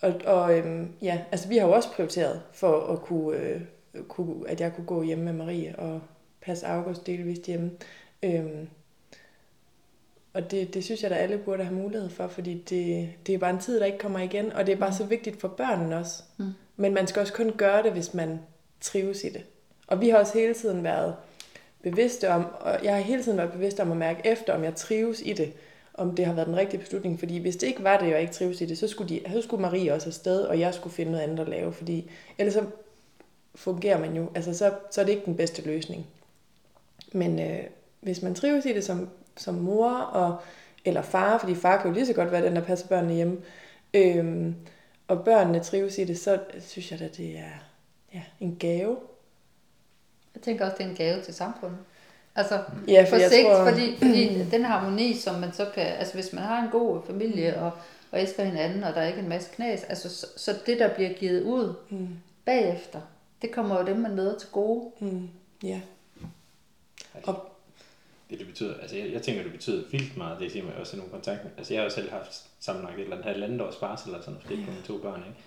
og, 0.00 0.14
og 0.24 0.58
øhm, 0.58 0.88
ja, 1.02 1.20
altså 1.32 1.48
vi 1.48 1.56
har 1.56 1.66
jo 1.66 1.72
også 1.72 1.92
prioriteret 1.92 2.42
for 2.52 2.86
at 2.86 3.02
kunne, 3.02 3.38
øh, 3.38 3.60
kunne, 4.08 4.48
at 4.48 4.60
jeg 4.60 4.74
kunne 4.74 4.86
gå 4.86 5.02
hjemme 5.02 5.24
med 5.24 5.32
Marie 5.32 5.78
og 5.78 6.00
passe 6.40 6.66
August 6.66 7.06
delvist 7.06 7.46
hjemme. 7.46 7.70
Øhm, 8.22 8.68
og 10.32 10.50
det, 10.50 10.74
det 10.74 10.84
synes 10.84 11.02
jeg, 11.02 11.10
at 11.10 11.22
alle 11.22 11.38
burde 11.38 11.64
have 11.64 11.76
mulighed 11.76 12.10
for, 12.10 12.28
fordi 12.28 12.54
det, 12.54 13.08
det 13.26 13.34
er 13.34 13.38
bare 13.38 13.50
en 13.50 13.58
tid, 13.58 13.80
der 13.80 13.86
ikke 13.86 13.98
kommer 13.98 14.18
igen, 14.18 14.52
og 14.52 14.66
det 14.66 14.72
er 14.72 14.76
bare 14.76 14.90
mm. 14.90 14.96
så 14.96 15.04
vigtigt 15.04 15.40
for 15.40 15.48
børnene 15.48 15.96
også. 15.96 16.22
Mm. 16.36 16.44
Men 16.76 16.94
man 16.94 17.06
skal 17.06 17.20
også 17.20 17.32
kun 17.32 17.52
gøre 17.56 17.82
det, 17.82 17.92
hvis 17.92 18.14
man 18.14 18.40
trives 18.80 19.24
i 19.24 19.28
det. 19.28 19.44
Og 19.86 20.00
vi 20.00 20.08
har 20.08 20.18
også 20.18 20.38
hele 20.38 20.54
tiden 20.54 20.84
været 20.84 21.14
bevidste 21.82 22.28
om, 22.28 22.46
og 22.60 22.84
jeg 22.84 22.94
har 22.94 23.00
hele 23.00 23.22
tiden 23.22 23.38
været 23.38 23.52
bevidst 23.52 23.80
om 23.80 23.90
at 23.90 23.96
mærke 23.96 24.20
efter, 24.24 24.54
om 24.54 24.64
jeg 24.64 24.74
trives 24.74 25.22
i 25.24 25.32
det 25.32 25.52
om 25.94 26.14
det 26.14 26.26
har 26.26 26.32
været 26.32 26.46
den 26.46 26.56
rigtige 26.56 26.80
beslutning. 26.80 27.18
Fordi 27.18 27.38
hvis 27.38 27.56
det 27.56 27.66
ikke 27.66 27.84
var 27.84 27.96
det, 27.96 28.06
og 28.06 28.10
jeg 28.10 28.20
ikke 28.20 28.32
trives 28.32 28.60
i 28.60 28.66
det, 28.66 28.78
så 28.78 28.88
skulle, 28.88 29.08
de, 29.08 29.32
så 29.32 29.42
skulle 29.42 29.62
Marie 29.62 29.94
også 29.94 30.08
afsted, 30.08 30.42
og 30.42 30.60
jeg 30.60 30.74
skulle 30.74 30.94
finde 30.94 31.12
noget 31.12 31.24
andet 31.24 31.40
at 31.40 31.48
lave. 31.48 31.72
Fordi 31.72 32.10
ellers 32.38 32.54
så 32.54 32.64
fungerer 33.54 33.98
man 33.98 34.16
jo, 34.16 34.30
altså 34.34 34.54
så, 34.54 34.74
så 34.90 35.00
er 35.00 35.04
det 35.04 35.12
ikke 35.12 35.24
den 35.24 35.36
bedste 35.36 35.62
løsning. 35.62 36.06
Men 37.12 37.40
øh, 37.40 37.64
hvis 38.00 38.22
man 38.22 38.34
trives 38.34 38.64
i 38.64 38.72
det 38.72 38.84
som, 38.84 39.08
som 39.36 39.54
mor 39.54 39.90
og, 39.90 40.36
eller 40.84 41.02
far, 41.02 41.38
fordi 41.38 41.54
far 41.54 41.82
kan 41.82 41.90
jo 41.90 41.94
lige 41.94 42.06
så 42.06 42.12
godt 42.12 42.32
være 42.32 42.44
den, 42.44 42.56
der 42.56 42.62
passer 42.62 42.88
børnene 42.88 43.14
hjemme, 43.14 43.40
øh, 43.94 44.52
og 45.08 45.24
børnene 45.24 45.60
trives 45.60 45.98
i 45.98 46.04
det, 46.04 46.18
så 46.18 46.38
synes 46.60 46.90
jeg 46.90 47.00
da, 47.00 47.08
det 47.16 47.38
er 47.38 47.64
ja, 48.14 48.22
en 48.40 48.56
gave. 48.60 48.96
Jeg 50.34 50.42
tænker 50.42 50.64
også, 50.64 50.76
det 50.78 50.86
er 50.86 50.90
en 50.90 50.96
gave 50.96 51.22
til 51.22 51.34
samfundet. 51.34 51.78
Altså 52.34 52.62
ja, 52.88 53.04
for 53.04 53.16
på 53.16 53.22
sigt, 53.30 53.46
tror... 53.46 53.70
fordi, 53.70 53.96
fordi 53.96 54.38
den 54.56 54.64
harmoni, 54.64 55.14
som 55.14 55.34
man 55.34 55.52
så 55.52 55.66
kan, 55.74 55.86
altså 55.86 56.14
hvis 56.14 56.32
man 56.32 56.42
har 56.42 56.62
en 56.62 56.70
god 56.70 57.00
familie 57.06 57.60
og, 57.60 57.70
og 58.10 58.20
elsker 58.20 58.44
hinanden, 58.44 58.84
og 58.84 58.94
der 58.94 59.00
er 59.00 59.08
ikke 59.08 59.20
en 59.20 59.28
masse 59.28 59.50
knas, 59.54 59.84
altså 59.84 60.08
så, 60.08 60.26
så 60.36 60.54
det, 60.66 60.78
der 60.78 60.94
bliver 60.94 61.12
givet 61.12 61.42
ud 61.42 61.74
mm. 61.90 62.08
bagefter, 62.44 63.00
det 63.42 63.50
kommer 63.50 63.80
jo 63.80 63.86
dem, 63.86 63.96
man 63.96 64.14
møder 64.14 64.38
til 64.38 64.48
gode. 64.52 64.90
Mm. 65.00 65.28
Ja. 65.62 65.80
Altså, 67.14 67.30
og 67.30 67.52
det, 68.30 68.38
det 68.38 68.46
betyder, 68.46 68.74
altså 68.80 68.96
jeg, 68.96 69.12
jeg 69.12 69.22
tænker, 69.22 69.42
det 69.42 69.52
betyder 69.52 69.82
vildt 69.90 70.16
meget, 70.16 70.40
det 70.40 70.52
siger 70.52 70.64
mig 70.64 70.74
også 70.74 70.96
i 70.96 70.98
nogle 70.98 71.12
kontakter. 71.12 71.48
Altså 71.58 71.74
jeg 71.74 71.80
har 71.80 71.84
jo 71.84 71.94
selv 71.94 72.10
haft 72.10 72.42
sammenlagt 72.60 72.96
et 72.96 73.02
eller 73.02 73.16
andet 73.16 73.32
halvandet 73.32 73.60
års 73.60 73.76
barsel 73.76 74.08
eller 74.10 74.22
sådan, 74.22 74.40
fordi 74.40 74.54
ja. 74.54 74.64
på 74.64 74.70
mine 74.70 74.82
to 74.82 74.98
børn, 74.98 75.20
ikke? 75.28 75.38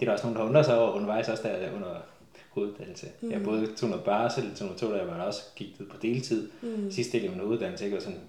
Det 0.00 0.06
er 0.06 0.10
der 0.10 0.12
også 0.12 0.26
nogen, 0.26 0.38
der 0.38 0.44
undrer 0.44 0.62
sig 0.62 0.78
over 0.78 0.92
undervejs 0.92 1.28
også 1.28 1.42
der 1.42 1.72
under 1.72 2.00
hoveduddannelse. 2.50 3.06
Mm. 3.20 3.30
Jeg 3.30 3.42
både 3.42 3.74
tog 3.76 3.88
noget 3.88 4.04
barsel, 4.04 4.54
tog 4.56 4.66
noget 4.66 4.80
tog, 4.80 4.90
der 4.90 4.96
jeg 4.96 5.24
også 5.26 5.42
gik 5.56 5.68
ud 5.80 5.86
på 5.86 5.96
deltid. 6.02 6.50
Mm. 6.62 6.90
Sidste 6.90 7.18
del 7.18 7.26
af 7.26 7.30
min 7.30 7.40
uddannelse, 7.40 7.84
ikke? 7.84 7.96
var 7.96 8.02
sådan 8.02 8.20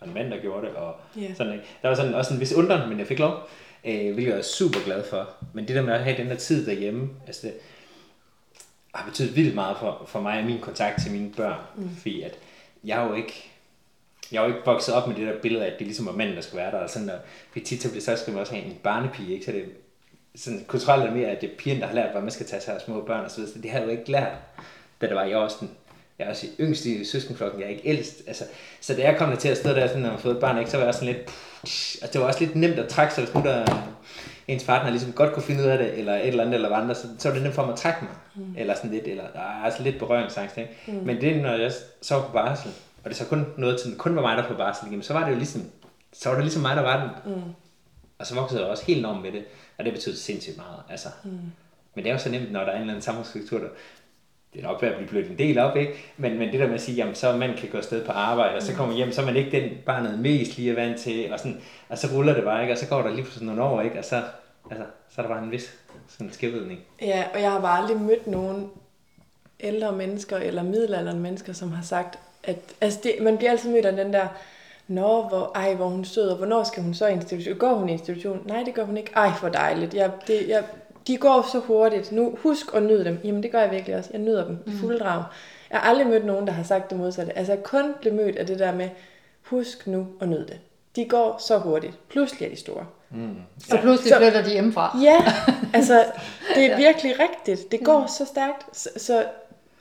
var 0.00 0.06
en 0.06 0.14
mand, 0.14 0.30
der 0.30 0.40
gjorde 0.40 0.66
det. 0.66 0.76
Og 0.76 0.96
yeah. 1.18 1.36
sådan, 1.36 1.52
ikke? 1.52 1.64
Der 1.82 1.88
var 1.88 1.94
sådan 1.94 2.14
også 2.14 2.34
en 2.34 2.40
vis 2.40 2.52
undren, 2.52 2.88
men 2.88 2.98
jeg 2.98 3.06
fik 3.06 3.18
lov, 3.18 3.48
øh, 3.84 4.12
hvilket 4.14 4.30
jeg 4.30 4.38
er 4.38 4.42
super 4.42 4.80
glad 4.84 5.04
for. 5.04 5.28
Men 5.52 5.68
det 5.68 5.76
der 5.76 5.82
med 5.82 5.92
at 5.92 6.04
have 6.04 6.16
den 6.16 6.26
der 6.26 6.36
tid 6.36 6.66
derhjemme, 6.66 7.10
altså 7.26 7.46
det 7.46 7.54
har 8.94 9.08
betydet 9.08 9.36
vildt 9.36 9.54
meget 9.54 9.76
for, 9.78 10.04
for 10.06 10.20
mig 10.20 10.38
og 10.38 10.44
min 10.44 10.60
kontakt 10.60 11.02
til 11.02 11.12
mine 11.12 11.30
børn. 11.36 11.60
Mm. 11.76 11.96
Fordi 11.96 12.22
at 12.22 12.38
jeg 12.84 13.04
er 13.04 13.08
jo 13.08 13.14
ikke 13.14 13.50
jeg 14.32 14.42
er 14.42 14.48
jo 14.48 14.54
ikke 14.54 14.66
vokset 14.66 14.94
op 14.94 15.08
med 15.08 15.16
det 15.16 15.26
der 15.26 15.40
billede 15.40 15.64
af, 15.64 15.70
at 15.70 15.78
det 15.78 15.86
ligesom 15.86 16.06
er 16.06 16.12
manden, 16.12 16.36
der 16.36 16.42
skal 16.42 16.56
være 16.56 16.70
der. 16.70 16.78
Og 16.78 16.90
sådan, 16.90 17.10
og 17.10 17.18
tit 17.64 17.82
så, 17.82 18.00
så 18.00 18.16
skal 18.16 18.32
man 18.32 18.40
også 18.40 18.54
have 18.54 18.66
en 18.66 18.78
barnepige, 18.82 19.32
ikke? 19.32 19.44
så 19.44 19.52
det 19.52 19.64
sådan 20.36 20.64
kulturelt 20.66 21.02
er 21.02 21.14
mere, 21.14 21.28
at 21.28 21.40
det 21.40 21.50
er 21.50 21.56
pigerne, 21.58 21.80
der 21.80 21.86
har 21.86 21.94
lært, 21.94 22.06
hvordan 22.06 22.22
man 22.22 22.32
skal 22.32 22.46
tage 22.46 22.62
sig 22.62 22.74
af 22.74 22.80
små 22.80 23.00
børn 23.00 23.24
og 23.24 23.30
så 23.30 23.40
videre. 23.40 23.62
Det 23.62 23.70
har 23.70 23.78
jeg 23.78 23.86
jo 23.86 23.90
ikke 23.90 24.10
lært, 24.10 24.32
da 25.00 25.06
det 25.06 25.16
var 25.16 25.24
i 25.24 25.32
Austin. 25.32 25.70
jeg 26.18 26.24
er 26.24 26.30
også 26.30 26.46
yngst 26.60 26.84
i 26.84 27.04
søskenflokken, 27.04 27.60
jeg 27.60 27.66
er 27.66 27.70
ikke 27.70 27.88
ældst. 27.88 28.22
Altså, 28.26 28.44
så 28.80 28.94
da 28.94 29.02
jeg 29.02 29.16
kom 29.18 29.36
til 29.36 29.48
at 29.48 29.56
stå 29.56 29.70
der, 29.70 29.86
sådan, 29.86 30.02
når 30.02 30.10
man 30.10 30.18
fået 30.18 30.34
et 30.34 30.40
barn, 30.40 30.58
ikke, 30.58 30.70
så 30.70 30.76
var 30.76 30.84
jeg 30.84 30.94
sådan 30.94 31.14
lidt... 31.14 31.30
Og 32.02 32.12
det 32.12 32.20
var 32.20 32.26
også 32.26 32.40
lidt 32.40 32.56
nemt 32.56 32.78
at 32.78 32.88
trække 32.88 33.14
sig, 33.14 33.24
hvis 33.24 33.34
nu 33.34 33.40
der 33.40 33.84
ens 34.48 34.64
partner 34.64 34.90
ligesom 34.90 35.12
godt 35.12 35.32
kunne 35.32 35.42
finde 35.42 35.62
ud 35.62 35.68
af 35.68 35.78
det, 35.78 35.98
eller 35.98 36.14
et 36.14 36.28
eller 36.28 36.44
andet, 36.44 36.54
eller 36.54 36.76
andre, 36.76 36.94
så, 36.94 37.08
så 37.18 37.28
var 37.28 37.34
det 37.34 37.42
nemt 37.42 37.54
for 37.54 37.64
mig 37.64 37.72
at 37.72 37.78
trække 37.78 37.98
mig. 38.02 38.12
Mm. 38.34 38.54
Eller 38.58 38.74
sådan 38.74 38.90
lidt, 38.90 39.04
eller 39.06 39.24
der 39.32 39.40
er 39.40 39.64
altså 39.64 39.82
lidt 39.82 39.98
berøringsangst, 39.98 40.58
ikke? 40.58 40.70
Mm. 40.86 40.94
Men 40.94 41.20
det, 41.20 41.42
når 41.42 41.52
jeg 41.52 41.72
så 42.02 42.20
på 42.20 42.32
barsel, 42.32 42.70
og 43.04 43.10
det 43.10 43.16
så 43.16 43.24
kun 43.24 43.46
noget 43.56 43.80
til, 43.80 43.96
kun 43.96 44.16
var 44.16 44.22
mig, 44.22 44.36
der 44.36 44.48
på 44.48 44.54
barsel, 44.54 44.86
jamen, 44.90 45.02
så 45.02 45.12
var 45.12 45.24
det 45.24 45.32
jo 45.32 45.36
ligesom, 45.36 45.62
så 46.12 46.28
var 46.28 46.34
det 46.34 46.44
ligesom 46.44 46.62
mig, 46.62 46.76
der 46.76 46.82
var 46.82 47.00
den. 47.00 47.34
Mm. 47.34 47.42
Og 48.18 48.26
så 48.26 48.34
voksede 48.34 48.60
jeg 48.60 48.70
også 48.70 48.84
helt 48.84 48.98
enormt 48.98 49.22
med 49.22 49.32
det, 49.32 49.44
og 49.78 49.84
det 49.84 49.92
betød 49.92 50.16
sindssygt 50.16 50.56
meget. 50.56 50.82
Altså. 50.90 51.08
Mm. 51.24 51.30
Men 51.94 52.04
det 52.04 52.06
er 52.06 52.12
jo 52.12 52.18
så 52.18 52.30
nemt, 52.30 52.52
når 52.52 52.60
der 52.60 52.66
er 52.66 52.74
en 52.74 52.80
eller 52.80 52.92
anden 52.92 53.02
samfundsstruktur, 53.02 53.58
der, 53.58 53.68
det 54.54 54.64
er 54.64 54.68
nok 54.68 54.82
ved 54.82 54.88
at 54.88 54.96
blive 54.96 55.08
blødt 55.08 55.30
en 55.30 55.38
del 55.38 55.58
op, 55.58 55.76
ikke? 55.76 55.92
Men, 56.16 56.38
men 56.38 56.52
det 56.52 56.60
der 56.60 56.66
med 56.66 56.74
at 56.74 56.80
sige, 56.80 56.96
jamen 56.96 57.14
så 57.14 57.36
man 57.36 57.56
kan 57.56 57.68
gå 57.68 57.78
afsted 57.78 58.04
på 58.04 58.12
arbejde, 58.12 58.56
og 58.56 58.62
så 58.62 58.74
kommer 58.74 58.94
hjem, 58.94 59.12
så 59.12 59.20
er 59.20 59.24
man 59.26 59.36
ikke 59.36 59.50
den 59.50 59.70
barnet 59.86 60.18
mest 60.18 60.56
lige 60.56 60.70
er 60.70 60.74
vant 60.74 61.00
til, 61.00 61.32
og, 61.32 61.38
sådan, 61.38 61.60
og 61.88 61.98
så 61.98 62.08
ruller 62.12 62.34
det 62.34 62.44
bare, 62.44 62.62
ikke? 62.62 62.74
Og 62.74 62.78
så 62.78 62.86
går 62.88 63.02
der 63.02 63.14
lige 63.14 63.26
sådan 63.26 63.46
nogle 63.46 63.62
år, 63.62 63.80
ikke? 63.80 63.98
Og 63.98 64.04
så, 64.04 64.22
altså, 64.70 64.86
så 65.08 65.20
er 65.20 65.26
der 65.26 65.34
bare 65.34 65.44
en 65.44 65.50
vis 65.50 65.78
sådan 66.08 66.32
skævvidning. 66.32 66.80
Ja, 67.00 67.24
og 67.34 67.40
jeg 67.40 67.50
har 67.50 67.60
bare 67.60 67.78
aldrig 67.78 68.00
mødt 68.00 68.26
nogen 68.26 68.70
ældre 69.60 69.92
mennesker 69.92 70.36
eller 70.36 70.62
middelalderne 70.62 71.20
mennesker, 71.20 71.52
som 71.52 71.72
har 71.72 71.82
sagt, 71.82 72.18
at 72.44 72.58
altså 72.80 73.00
det, 73.02 73.14
man 73.20 73.36
bliver 73.36 73.50
altid 73.50 73.70
mødt 73.70 73.86
af 73.86 73.96
den 73.96 74.12
der, 74.12 74.28
Nå, 74.88 75.22
hvor, 75.22 75.52
ej, 75.54 75.74
hvor 75.74 75.86
hun 75.86 76.04
støder, 76.04 76.36
hvornår 76.36 76.64
skal 76.64 76.82
hun 76.82 76.94
så 76.94 77.06
i 77.06 77.12
institution? 77.12 77.58
Går 77.58 77.74
hun 77.74 77.88
i 77.88 77.92
institution? 77.92 78.42
Nej, 78.46 78.62
det 78.62 78.74
gør 78.74 78.84
hun 78.84 78.96
ikke. 78.96 79.10
Ej, 79.16 79.30
hvor 79.40 79.48
dejligt. 79.48 79.94
Jeg, 79.94 80.10
det, 80.26 80.48
jeg, 80.48 80.64
de 81.06 81.16
går 81.16 81.48
så 81.52 81.58
hurtigt. 81.58 82.12
Nu 82.12 82.34
husk 82.42 82.66
at 82.74 82.82
nyde 82.82 83.04
dem. 83.04 83.18
Jamen 83.24 83.42
det 83.42 83.52
gør 83.52 83.60
jeg 83.60 83.70
virkelig 83.70 83.96
også. 83.96 84.10
Jeg 84.12 84.20
nyder 84.20 84.44
dem 84.46 84.58
i 84.66 84.70
mm. 84.70 84.76
fuld 84.76 84.98
drag. 84.98 85.24
Jeg 85.70 85.78
har 85.78 85.90
aldrig 85.90 86.06
mødt 86.06 86.24
nogen, 86.24 86.46
der 86.46 86.52
har 86.52 86.62
sagt 86.62 86.90
det 86.90 86.98
modsatte. 86.98 87.38
Altså 87.38 87.52
jeg 87.52 87.62
kun 87.62 87.94
blev 88.00 88.14
mødt 88.14 88.36
af 88.36 88.46
det 88.46 88.58
der 88.58 88.74
med, 88.74 88.88
husk 89.42 89.86
nu 89.86 90.06
at 90.20 90.28
nyde 90.28 90.46
det. 90.46 90.58
De 90.96 91.04
går 91.04 91.36
så 91.38 91.58
hurtigt. 91.58 91.98
Pludselig 92.08 92.46
er 92.46 92.50
de 92.50 92.56
store. 92.56 92.86
Mm. 93.10 93.36
Så 93.58 93.78
pludselig 93.80 94.12
så, 94.12 94.18
flytter 94.18 94.42
de 94.42 94.50
hjemmefra. 94.50 94.98
Ja, 95.02 95.24
altså 95.78 96.04
det 96.54 96.64
er 96.64 96.68
ja. 96.68 96.76
virkelig 96.76 97.14
rigtigt. 97.18 97.72
Det 97.72 97.84
går 97.84 98.00
mm. 98.00 98.08
så 98.08 98.24
stærkt. 98.24 98.76
Så, 98.76 98.88
så, 98.96 99.24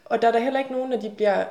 og 0.06 0.22
der 0.22 0.28
er 0.28 0.32
der 0.32 0.40
heller 0.40 0.60
ikke 0.60 0.72
nogen, 0.72 0.90
når 0.90 0.98
de 0.98 1.10
bliver 1.10 1.44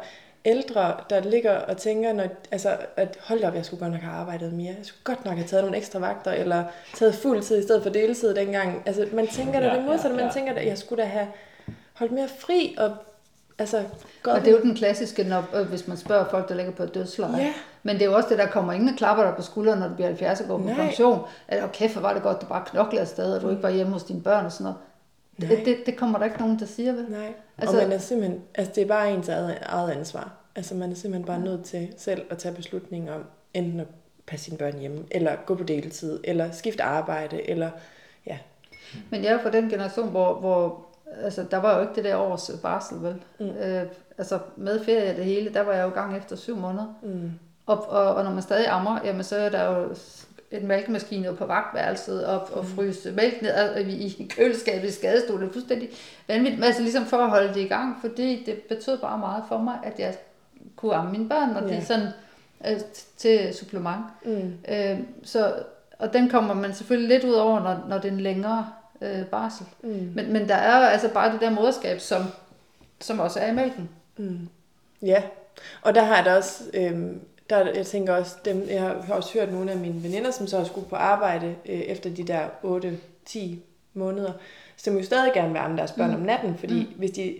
ældre, 0.44 0.94
der 1.10 1.20
ligger 1.20 1.58
og 1.58 1.76
tænker, 1.76 2.12
når, 2.12 2.26
altså, 2.50 2.76
at 2.96 3.18
hold 3.20 3.44
op, 3.44 3.54
jeg 3.54 3.64
skulle 3.64 3.80
godt 3.80 3.92
nok 3.92 4.02
have 4.02 4.14
arbejdet 4.14 4.52
mere. 4.52 4.74
Jeg 4.78 4.86
skulle 4.86 5.04
godt 5.04 5.24
nok 5.24 5.34
have 5.34 5.46
taget 5.46 5.64
nogle 5.64 5.76
ekstra 5.76 5.98
vagter, 5.98 6.32
eller 6.32 6.64
taget 6.94 7.14
fuld 7.14 7.42
tid 7.42 7.58
i 7.58 7.62
stedet 7.62 7.82
for 7.82 7.90
deltid 7.90 8.34
dengang. 8.34 8.82
Altså, 8.86 9.08
man 9.12 9.26
tænker 9.26 9.60
da 9.60 9.66
ja, 9.66 9.76
det 9.76 9.84
modsatte. 9.84 10.16
Ja, 10.16 10.20
ja. 10.20 10.24
Man 10.24 10.34
tænker 10.34 10.52
at 10.52 10.66
jeg 10.66 10.78
skulle 10.78 11.02
da 11.02 11.08
have 11.08 11.26
holdt 11.92 12.12
mere 12.12 12.28
fri, 12.38 12.74
og 12.78 12.96
altså... 13.58 13.84
Godt. 14.22 14.36
Og 14.36 14.44
det 14.44 14.52
er 14.52 14.56
jo 14.56 14.62
den 14.62 14.74
klassiske, 14.74 15.24
når, 15.24 15.44
øh, 15.54 15.68
hvis 15.68 15.88
man 15.88 15.96
spørger 15.96 16.24
folk, 16.30 16.48
der 16.48 16.54
ligger 16.54 16.72
på 16.72 16.82
et 16.82 16.94
dødsleje. 16.94 17.42
Ja. 17.42 17.52
Men 17.82 17.94
det 17.96 18.02
er 18.02 18.06
jo 18.06 18.16
også 18.16 18.28
det, 18.28 18.38
der 18.38 18.46
kommer 18.46 18.72
ingen 18.72 18.96
klapper 18.96 19.24
der 19.24 19.34
på 19.34 19.42
skulderen, 19.42 19.78
når 19.78 19.88
du 19.88 19.94
bliver 19.94 20.08
70 20.08 20.40
og 20.40 20.46
går 20.46 20.58
på 20.58 20.68
pension. 20.76 21.20
Eller 21.48 21.68
kæft, 21.68 22.02
var 22.02 22.12
det 22.12 22.22
godt, 22.22 22.40
du 22.40 22.46
bare 22.46 22.64
knoklede 22.66 23.00
afsted, 23.00 23.34
og 23.34 23.42
du 23.42 23.50
ikke 23.50 23.62
var 23.62 23.70
hjemme 23.70 23.92
hos 23.92 24.02
dine 24.02 24.22
børn 24.22 24.44
og 24.44 24.52
sådan 24.52 24.64
noget. 24.64 24.78
Det, 25.40 25.62
det, 25.64 25.76
det 25.86 25.96
kommer 25.96 26.18
der 26.18 26.24
ikke 26.24 26.38
nogen, 26.38 26.58
der 26.58 26.66
siger, 26.66 26.92
vel? 26.92 27.06
Nej, 27.08 27.32
altså, 27.58 27.76
og 27.76 27.82
man 27.82 27.92
er 27.92 27.98
simpelthen, 27.98 28.42
altså 28.54 28.72
det 28.74 28.82
er 28.82 28.86
bare 28.86 29.12
ens 29.12 29.28
eget, 29.28 29.58
eget 29.62 29.90
ansvar. 29.90 30.32
Altså 30.56 30.74
man 30.74 30.90
er 30.90 30.94
simpelthen 30.94 31.26
bare 31.26 31.40
nødt 31.40 31.64
til 31.64 31.94
selv 31.96 32.22
at 32.30 32.38
tage 32.38 32.54
beslutninger 32.54 33.14
om 33.14 33.24
enten 33.54 33.80
at 33.80 33.86
passe 34.26 34.44
sine 34.44 34.58
børn 34.58 34.78
hjemme, 34.78 35.04
eller 35.10 35.36
gå 35.46 35.54
på 35.54 35.64
deltid, 35.64 36.20
eller 36.24 36.50
skifte 36.50 36.82
arbejde, 36.82 37.50
eller 37.50 37.70
ja. 38.26 38.38
Men 39.10 39.24
jeg 39.24 39.32
er 39.32 39.42
fra 39.42 39.50
den 39.50 39.68
generation, 39.68 40.08
hvor, 40.08 40.34
hvor 40.34 40.86
altså, 41.22 41.44
der 41.50 41.56
var 41.56 41.76
jo 41.76 41.82
ikke 41.82 41.94
det 41.94 42.04
der 42.04 42.16
års 42.16 42.50
barsel, 42.62 43.02
vel? 43.02 43.22
Mm. 43.40 43.46
Øh, 43.46 43.86
altså 44.18 44.38
med 44.56 44.84
ferie 44.84 45.10
og 45.10 45.16
det 45.16 45.24
hele, 45.24 45.54
der 45.54 45.60
var 45.60 45.72
jeg 45.72 45.84
jo 45.84 45.90
gang 45.90 46.16
efter 46.16 46.36
syv 46.36 46.56
måneder. 46.56 46.94
Mm. 47.02 47.30
Og, 47.66 47.88
og, 47.88 48.14
og 48.14 48.24
når 48.24 48.30
man 48.30 48.42
stadig 48.42 48.68
ammer, 48.68 49.00
jamen 49.04 49.24
så 49.24 49.36
er 49.36 49.48
der 49.48 49.64
jo 49.64 49.94
et 50.52 50.62
mælkemaskine 50.62 51.36
på 51.36 51.46
vagtværelset 51.46 52.26
og, 52.26 52.48
og 52.52 52.64
mm. 52.64 52.70
fryse 52.70 53.12
mælk 53.12 53.42
ned 53.42 53.78
i, 53.86 54.30
køleskabet 54.36 54.88
i 54.88 54.92
skadestolen. 54.92 55.50
Fuldstændig 55.52 55.88
vanvittigt. 56.28 56.64
Altså 56.64 56.82
ligesom 56.82 57.06
for 57.06 57.16
at 57.16 57.30
holde 57.30 57.54
det 57.54 57.60
i 57.60 57.68
gang, 57.68 57.96
fordi 58.00 58.42
det 58.46 58.54
betød 58.54 58.98
bare 58.98 59.18
meget 59.18 59.44
for 59.48 59.58
mig, 59.58 59.78
at 59.84 59.98
jeg 59.98 60.14
kunne 60.76 60.94
amme 60.94 61.12
mine 61.12 61.28
børn, 61.28 61.56
og 61.56 61.70
ja. 61.70 61.76
de 61.76 61.84
sådan 61.84 62.08
øh, 62.66 62.80
til 63.16 63.54
supplement. 63.54 64.04
Mm. 64.24 64.52
Øh, 64.68 64.98
så, 65.22 65.54
og 65.98 66.12
den 66.12 66.28
kommer 66.28 66.54
man 66.54 66.74
selvfølgelig 66.74 67.08
lidt 67.08 67.24
ud 67.24 67.34
over, 67.34 67.60
når, 67.60 67.84
når 67.88 67.98
det 67.98 68.08
er 68.08 68.12
en 68.12 68.20
længere 68.20 68.68
øh, 69.00 69.24
barsel. 69.26 69.66
Mm. 69.82 70.12
Men, 70.14 70.32
men 70.32 70.48
der 70.48 70.54
er 70.54 70.78
jo 70.78 70.84
altså 70.84 71.08
bare 71.08 71.32
det 71.32 71.40
der 71.40 71.50
moderskab, 71.50 72.00
som, 72.00 72.22
som 73.00 73.20
også 73.20 73.40
er 73.40 73.50
i 73.50 73.54
mælken. 73.54 73.88
Mm. 74.16 74.48
Ja, 75.02 75.22
og 75.82 75.94
der 75.94 76.02
har 76.02 76.16
jeg 76.16 76.24
da 76.24 76.36
også, 76.36 76.64
øh, 76.74 77.12
der, 77.52 77.72
jeg 77.74 77.86
tænker 77.86 78.14
også, 78.14 78.36
dem, 78.44 78.66
jeg 78.70 78.80
har 78.80 79.14
også 79.14 79.38
hørt 79.38 79.52
nogle 79.52 79.70
af 79.70 79.76
mine 79.76 80.02
veninder, 80.02 80.30
som 80.30 80.46
så 80.46 80.64
skulle 80.64 80.88
på 80.88 80.96
arbejde 80.96 81.54
øh, 81.66 81.80
efter 81.80 82.10
de 82.10 82.24
der 82.24 82.46
8-10 83.28 83.40
måneder, 83.94 84.32
så 84.76 84.90
de 84.90 84.94
må 84.94 85.00
jo 85.00 85.04
stadig 85.04 85.32
gerne 85.32 85.54
være 85.54 85.76
deres 85.76 85.92
børn 85.92 86.10
mm. 86.10 86.16
om 86.16 86.22
natten, 86.22 86.56
fordi 86.58 86.74
mm. 86.74 86.98
hvis 86.98 87.10
de, 87.10 87.34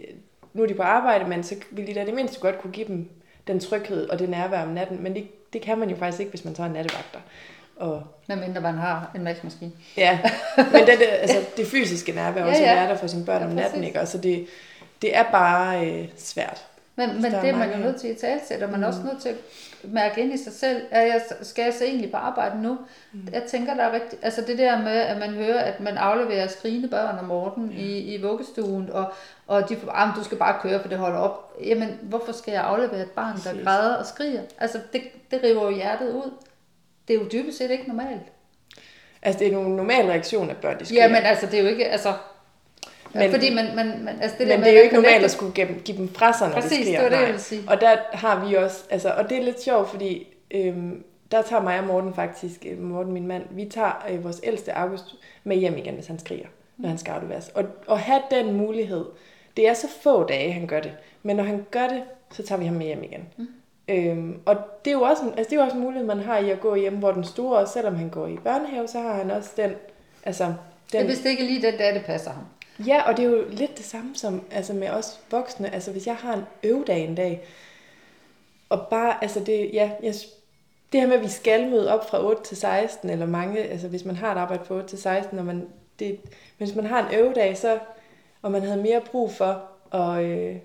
nu 0.53 0.63
er 0.63 0.67
de 0.67 0.75
på 0.75 0.83
arbejde, 0.83 1.29
men 1.29 1.43
så 1.43 1.55
vil 1.71 1.87
de 1.87 1.95
da 1.95 2.05
det 2.05 2.15
mindste 2.15 2.41
godt 2.41 2.59
kunne 2.59 2.73
give 2.73 2.87
dem 2.87 3.09
den 3.47 3.61
tryghed 3.61 4.09
og 4.09 4.19
det 4.19 4.29
nærvær 4.29 4.63
om 4.63 4.69
natten, 4.69 5.03
men 5.03 5.15
det, 5.15 5.53
det 5.53 5.63
kan 5.63 5.79
man 5.79 5.91
jo 5.91 5.97
faktisk 5.97 6.21
ikke, 6.21 6.31
hvis 6.31 6.45
man 6.45 6.55
tager 6.55 6.69
nattevagter. 6.69 7.21
Og, 7.77 8.03
Hvad 8.27 8.37
mindre 8.37 8.61
man 8.61 8.75
har 8.75 9.11
en 9.15 9.25
mælkemaskine. 9.25 9.73
Ja, 9.97 10.19
men 10.57 10.87
det, 10.87 10.99
det, 10.99 11.07
altså, 11.23 11.39
det 11.57 11.67
fysiske 11.67 12.13
nærvær 12.13 12.45
også 12.45 12.63
ja, 12.63 12.73
ja. 12.73 12.81
være 12.81 12.91
der 12.91 12.97
for 12.97 13.07
sine 13.07 13.25
børn 13.25 13.43
ja, 13.43 13.47
om 13.47 13.53
natten, 13.53 13.85
ikke? 13.85 13.99
Altså 13.99 14.19
det, 14.19 14.47
det 15.03 15.17
er 15.17 15.23
bare 15.23 15.91
øh, 15.91 16.09
svært. 16.17 16.65
Men, 16.97 17.23
men 17.23 17.33
det 17.33 17.49
er 17.49 17.57
man 17.57 17.73
jo 17.73 17.79
nødt 17.79 18.01
til 18.01 18.09
at 18.09 18.17
tale 18.17 18.41
til, 18.49 18.65
og 18.65 18.71
man 18.71 18.83
er 18.83 18.87
også 18.87 19.01
mm. 19.01 19.07
nødt 19.07 19.23
til 19.23 19.29
at 19.29 19.37
mærke 19.85 20.21
ind 20.21 20.35
i 20.35 20.37
sig 20.37 20.53
selv, 20.53 20.83
at 20.91 21.09
jeg, 21.09 21.23
skal 21.43 21.63
jeg 21.63 21.75
så 21.75 21.85
egentlig 21.85 22.11
på 22.11 22.17
arbejde 22.17 22.63
nu? 22.63 22.79
Mm. 23.13 23.29
Jeg 23.33 23.43
tænker, 23.43 23.75
der 23.75 23.83
er 23.83 23.93
rigtig, 23.93 24.19
altså 24.23 24.43
det 24.47 24.59
der 24.59 24.83
med, 24.83 24.97
at 24.97 25.19
man 25.19 25.31
hører, 25.31 25.59
at 25.59 25.81
man 25.81 25.97
afleverer 25.97 26.47
skrigende 26.47 26.89
børn 26.89 27.19
om 27.19 27.25
morgenen 27.25 27.69
mm. 27.69 27.77
i, 27.77 28.15
i 28.15 28.23
vuggestuen, 28.23 28.91
og, 28.91 29.13
og 29.47 29.69
de 29.69 29.77
får, 29.77 29.91
ah, 29.91 30.17
du 30.17 30.25
skal 30.25 30.39
bare 30.39 30.61
køre, 30.63 30.81
for 30.81 30.89
det 30.89 30.99
holder 30.99 31.19
op. 31.19 31.55
Jamen, 31.65 31.99
hvorfor 32.03 32.33
skal 32.33 32.53
jeg 32.53 32.63
aflevere 32.63 33.03
et 33.03 33.11
barn, 33.11 33.37
der 33.37 33.65
græder 33.65 33.95
og 33.95 34.07
skriger? 34.07 34.43
Altså, 34.59 34.79
det, 34.93 35.03
det 35.31 35.41
river 35.45 35.71
jo 35.71 35.77
hjertet 35.77 36.13
ud. 36.13 36.31
Det 37.09 37.17
er 37.17 37.21
jo 37.21 37.29
dybest 37.33 37.59
set 37.59 37.71
ikke 37.71 37.89
normalt. 37.89 38.23
Altså, 39.23 39.39
det 39.39 39.49
er 39.49 39.53
nogle 39.53 39.77
normale 39.77 40.11
reaktioner, 40.11 40.55
børn 40.55 40.79
de 40.79 40.85
skriger. 40.85 41.03
Ja, 41.03 41.09
men 41.09 41.23
altså, 41.23 41.47
det 41.47 41.59
er 41.59 41.63
jo 41.63 41.69
ikke, 41.69 41.89
altså, 41.89 42.13
men, 43.15 43.31
fordi 43.31 43.55
man, 43.55 43.67
man, 43.77 44.05
man, 44.05 44.23
altså 44.23 44.37
det 44.39 44.49
men 44.49 44.59
der 44.59 44.65
det 44.65 44.73
er 44.73 44.77
jo 44.77 44.83
ikke 44.83 44.95
normalt 44.95 45.25
at 45.25 45.31
skulle 45.31 45.53
give, 45.53 45.69
give 45.85 45.97
dem 45.99 46.15
fra 46.15 46.39
sig, 46.39 46.49
når 46.49 46.55
Præcis, 46.55 46.79
de 46.79 46.83
skriger. 46.83 47.01
det 47.01 47.05
var 47.05 47.11
det, 47.11 47.23
jeg 47.23 47.27
ville 47.27 47.41
sige. 47.41 47.63
Og 47.69 47.81
der 47.81 47.97
har 48.13 48.47
vi 48.47 48.55
også, 48.55 48.85
altså, 48.91 49.11
og 49.11 49.31
det 49.31 49.39
er 49.39 49.43
lidt 49.43 49.63
sjovt, 49.63 49.89
fordi 49.89 50.27
øhm, 50.51 51.05
der 51.33 51.43
tager 51.43 51.63
mig 51.63 51.79
og 51.79 51.87
Morten 51.87 52.15
faktisk, 52.15 52.67
øh, 52.71 52.83
Morten 52.83 53.13
min 53.13 53.27
mand, 53.27 53.43
vi 53.51 53.65
tager 53.65 54.07
øh, 54.11 54.25
vores 54.25 54.41
ældste 54.45 54.73
August 54.73 55.05
med 55.45 55.57
hjem 55.57 55.77
igen, 55.77 55.95
hvis 55.95 56.07
han 56.07 56.19
skriger, 56.19 56.47
når 56.77 56.89
han 56.89 56.99
skal 56.99 57.13
afleveres. 57.13 57.49
Og, 57.49 57.65
og 57.87 57.99
have 57.99 58.23
den 58.31 58.53
mulighed, 58.53 59.05
det 59.57 59.69
er 59.69 59.75
så 59.75 59.87
få 60.03 60.27
dage, 60.27 60.53
han 60.53 60.67
gør 60.67 60.81
det, 60.81 60.93
men 61.23 61.37
når 61.37 61.45
han 61.45 61.67
gør 61.71 61.89
det, 61.89 62.03
så 62.31 62.43
tager 62.43 62.59
vi 62.59 62.65
ham 62.65 62.75
med 62.75 62.87
hjem 62.87 63.03
igen. 63.03 63.29
Mm. 63.37 63.47
Øhm, 63.89 64.41
og 64.47 64.57
det 64.85 64.91
er, 64.91 64.95
jo 64.95 65.03
også, 65.03 65.23
altså 65.37 65.51
det 65.51 65.53
er 65.53 65.57
jo 65.57 65.63
også 65.63 65.77
en 65.77 65.83
mulighed, 65.83 66.07
man 66.07 66.21
har 66.21 66.39
i 66.39 66.51
at 66.51 66.61
gå 66.61 66.75
hjem, 66.75 66.97
hvor 66.97 67.13
den 67.13 67.25
store, 67.25 67.67
selvom 67.67 67.97
han 67.97 68.09
går 68.09 68.27
i 68.27 68.37
børnehave, 68.37 68.89
så 68.89 69.01
har 69.01 69.15
han 69.15 69.31
også 69.31 69.51
den, 69.57 69.71
altså... 70.25 70.45
Den, 70.45 70.55
det 70.93 71.01
er 71.01 71.07
vist 71.07 71.25
ikke 71.25 71.45
lige 71.45 71.63
den 71.63 71.79
dag, 71.79 71.95
det 71.95 72.05
passer 72.05 72.31
ham. 72.31 72.45
Ja, 72.87 73.03
og 73.03 73.17
det 73.17 73.25
er 73.25 73.29
jo 73.31 73.45
lidt 73.51 73.77
det 73.77 73.85
samme 73.85 74.17
som 74.17 74.43
altså 74.51 74.73
med 74.73 74.91
os 74.91 75.21
voksne. 75.31 75.75
Altså 75.75 75.93
hvis 75.93 76.07
jeg 76.07 76.17
har 76.17 76.35
en 76.35 76.45
øvedag 76.63 77.05
en 77.05 77.15
dag, 77.15 77.45
og 78.69 78.87
bare, 78.91 79.23
altså 79.23 79.41
det, 79.41 79.71
ja, 79.73 79.91
jeg, 80.03 80.15
det 80.93 81.01
her 81.01 81.09
med, 81.09 81.17
at 81.17 81.23
vi 81.23 81.29
skal 81.29 81.71
møde 81.71 81.93
op 81.93 82.11
fra 82.11 82.25
8 82.25 82.43
til 82.43 82.57
16, 82.57 83.11
eller 83.11 83.27
mange, 83.27 83.59
altså 83.63 83.89
hvis 83.89 84.05
man 84.05 84.17
har 84.17 84.33
et 84.33 84.39
arbejde 84.39 84.65
fra 84.65 84.75
8 84.75 84.89
til 84.89 84.99
16, 84.99 85.39
og 85.39 85.45
man, 85.45 85.69
det, 85.99 86.21
hvis 86.59 86.75
man 86.75 86.87
har 86.87 87.09
en 87.09 87.15
øvedag, 87.19 87.57
så, 87.59 87.79
og 88.43 88.53
man 88.53 88.63
havde 88.63 88.83
mere 88.83 89.01
brug 89.01 89.31
for 89.33 89.69
at, 89.95 90.25
øh, 90.25 90.57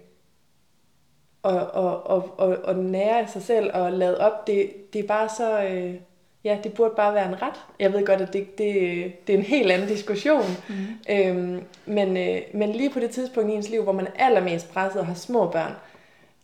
og, 1.43 1.67
og, 1.67 2.07
og, 2.07 2.39
og, 2.39 2.57
og 2.63 2.75
nære 2.75 3.27
sig 3.27 3.41
selv 3.41 3.71
og 3.73 3.91
lade 3.91 4.19
op, 4.19 4.47
det, 4.47 4.93
det 4.93 5.03
er 5.03 5.07
bare 5.07 5.29
så, 5.29 5.63
øh, 5.63 5.95
ja, 6.43 6.57
det 6.63 6.73
burde 6.73 6.93
bare 6.95 7.13
være 7.13 7.27
en 7.27 7.41
ret. 7.41 7.55
Jeg 7.79 7.93
ved 7.93 8.05
godt, 8.05 8.21
at 8.21 8.33
det, 8.33 8.57
det, 8.57 9.27
det 9.27 9.33
er 9.33 9.37
en 9.37 9.43
helt 9.43 9.71
anden 9.71 9.87
diskussion. 9.87 10.43
Mm. 10.69 10.75
Øhm, 11.09 11.63
men, 11.85 12.17
øh, 12.17 12.41
men 12.53 12.71
lige 12.71 12.89
på 12.89 12.99
det 12.99 13.09
tidspunkt 13.09 13.49
i 13.49 13.53
ens 13.53 13.69
liv, 13.69 13.83
hvor 13.83 13.91
man 13.91 14.07
er 14.07 14.25
allermest 14.25 14.73
presset 14.73 15.01
og 15.01 15.07
har 15.07 15.13
små 15.13 15.49
børn, 15.51 15.73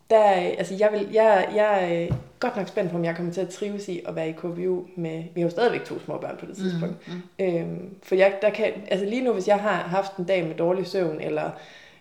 der, 0.09 0.23
altså 0.57 0.75
jeg, 0.79 0.89
vil, 0.91 1.07
jeg, 1.13 1.49
jeg 1.55 1.93
er 1.93 2.07
godt 2.39 2.55
nok 2.55 2.67
spændt 2.67 2.91
på, 2.91 2.97
om 2.97 3.05
jeg 3.05 3.15
kommer 3.15 3.33
til 3.33 3.41
at 3.41 3.49
trives 3.49 3.89
i 3.89 4.01
at 4.07 4.15
være 4.15 4.29
i 4.29 4.31
KBU 4.31 4.85
med, 4.95 5.23
vi 5.33 5.41
har 5.41 5.47
jo 5.47 5.49
stadigvæk 5.49 5.83
to 5.83 5.99
små 5.99 6.17
børn 6.17 6.37
på 6.37 6.45
det 6.45 6.57
tidspunkt. 6.57 7.07
Mm. 7.07 7.13
Mm. 7.39 7.45
Øhm, 7.45 7.95
for 8.03 8.15
jeg, 8.15 8.33
der 8.41 8.49
kan, 8.49 8.71
altså 8.87 9.05
lige 9.05 9.23
nu, 9.23 9.33
hvis 9.33 9.47
jeg 9.47 9.59
har 9.59 9.73
haft 9.73 10.17
en 10.17 10.25
dag 10.25 10.45
med 10.45 10.55
dårlig 10.55 10.87
søvn, 10.87 11.21
eller 11.21 11.51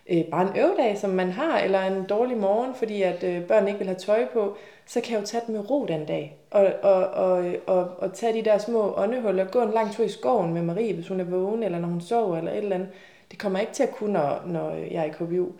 øh, 0.09 0.25
bare 0.31 0.49
en 0.49 0.57
øvedag, 0.57 0.97
som 0.97 1.09
man 1.09 1.31
har, 1.31 1.59
eller 1.59 1.81
en 1.81 2.05
dårlig 2.05 2.37
morgen, 2.37 2.75
fordi 2.75 3.01
at 3.01 3.23
øh, 3.23 3.47
børn 3.47 3.67
ikke 3.67 3.79
vil 3.79 3.87
have 3.87 3.99
tøj 3.99 4.25
på, 4.33 4.57
så 4.85 5.01
kan 5.01 5.13
jeg 5.13 5.21
jo 5.21 5.25
tage 5.25 5.43
dem 5.47 5.55
med 5.55 5.69
ro 5.69 5.85
den 5.85 6.05
dag. 6.05 6.37
Og, 6.51 6.73
og, 6.81 7.07
og, 7.07 7.55
og, 7.67 7.89
og 7.97 8.13
tage 8.13 8.33
de 8.33 8.45
der 8.45 8.57
små 8.57 8.93
åndehuller, 8.97 9.45
gå 9.45 9.61
en 9.61 9.73
lang 9.73 9.93
tur 9.93 10.03
i 10.03 10.09
skoven 10.09 10.53
med 10.53 10.61
Marie, 10.61 10.93
hvis 10.93 11.07
hun 11.07 11.19
er 11.19 11.23
vågen, 11.23 11.63
eller 11.63 11.79
når 11.79 11.87
hun 11.87 12.01
sover, 12.01 12.37
eller 12.37 12.51
et 12.51 12.57
eller 12.57 12.75
andet. 12.75 12.89
Det 13.31 13.39
kommer 13.39 13.59
jeg 13.59 13.63
ikke 13.63 13.75
til 13.75 13.83
at 13.83 13.95
kunne, 13.95 14.13
når, 14.13 14.43
når 14.45 14.71
jeg 14.71 14.95
er 14.95 15.03
i 15.03 15.09
KBU. 15.09 15.51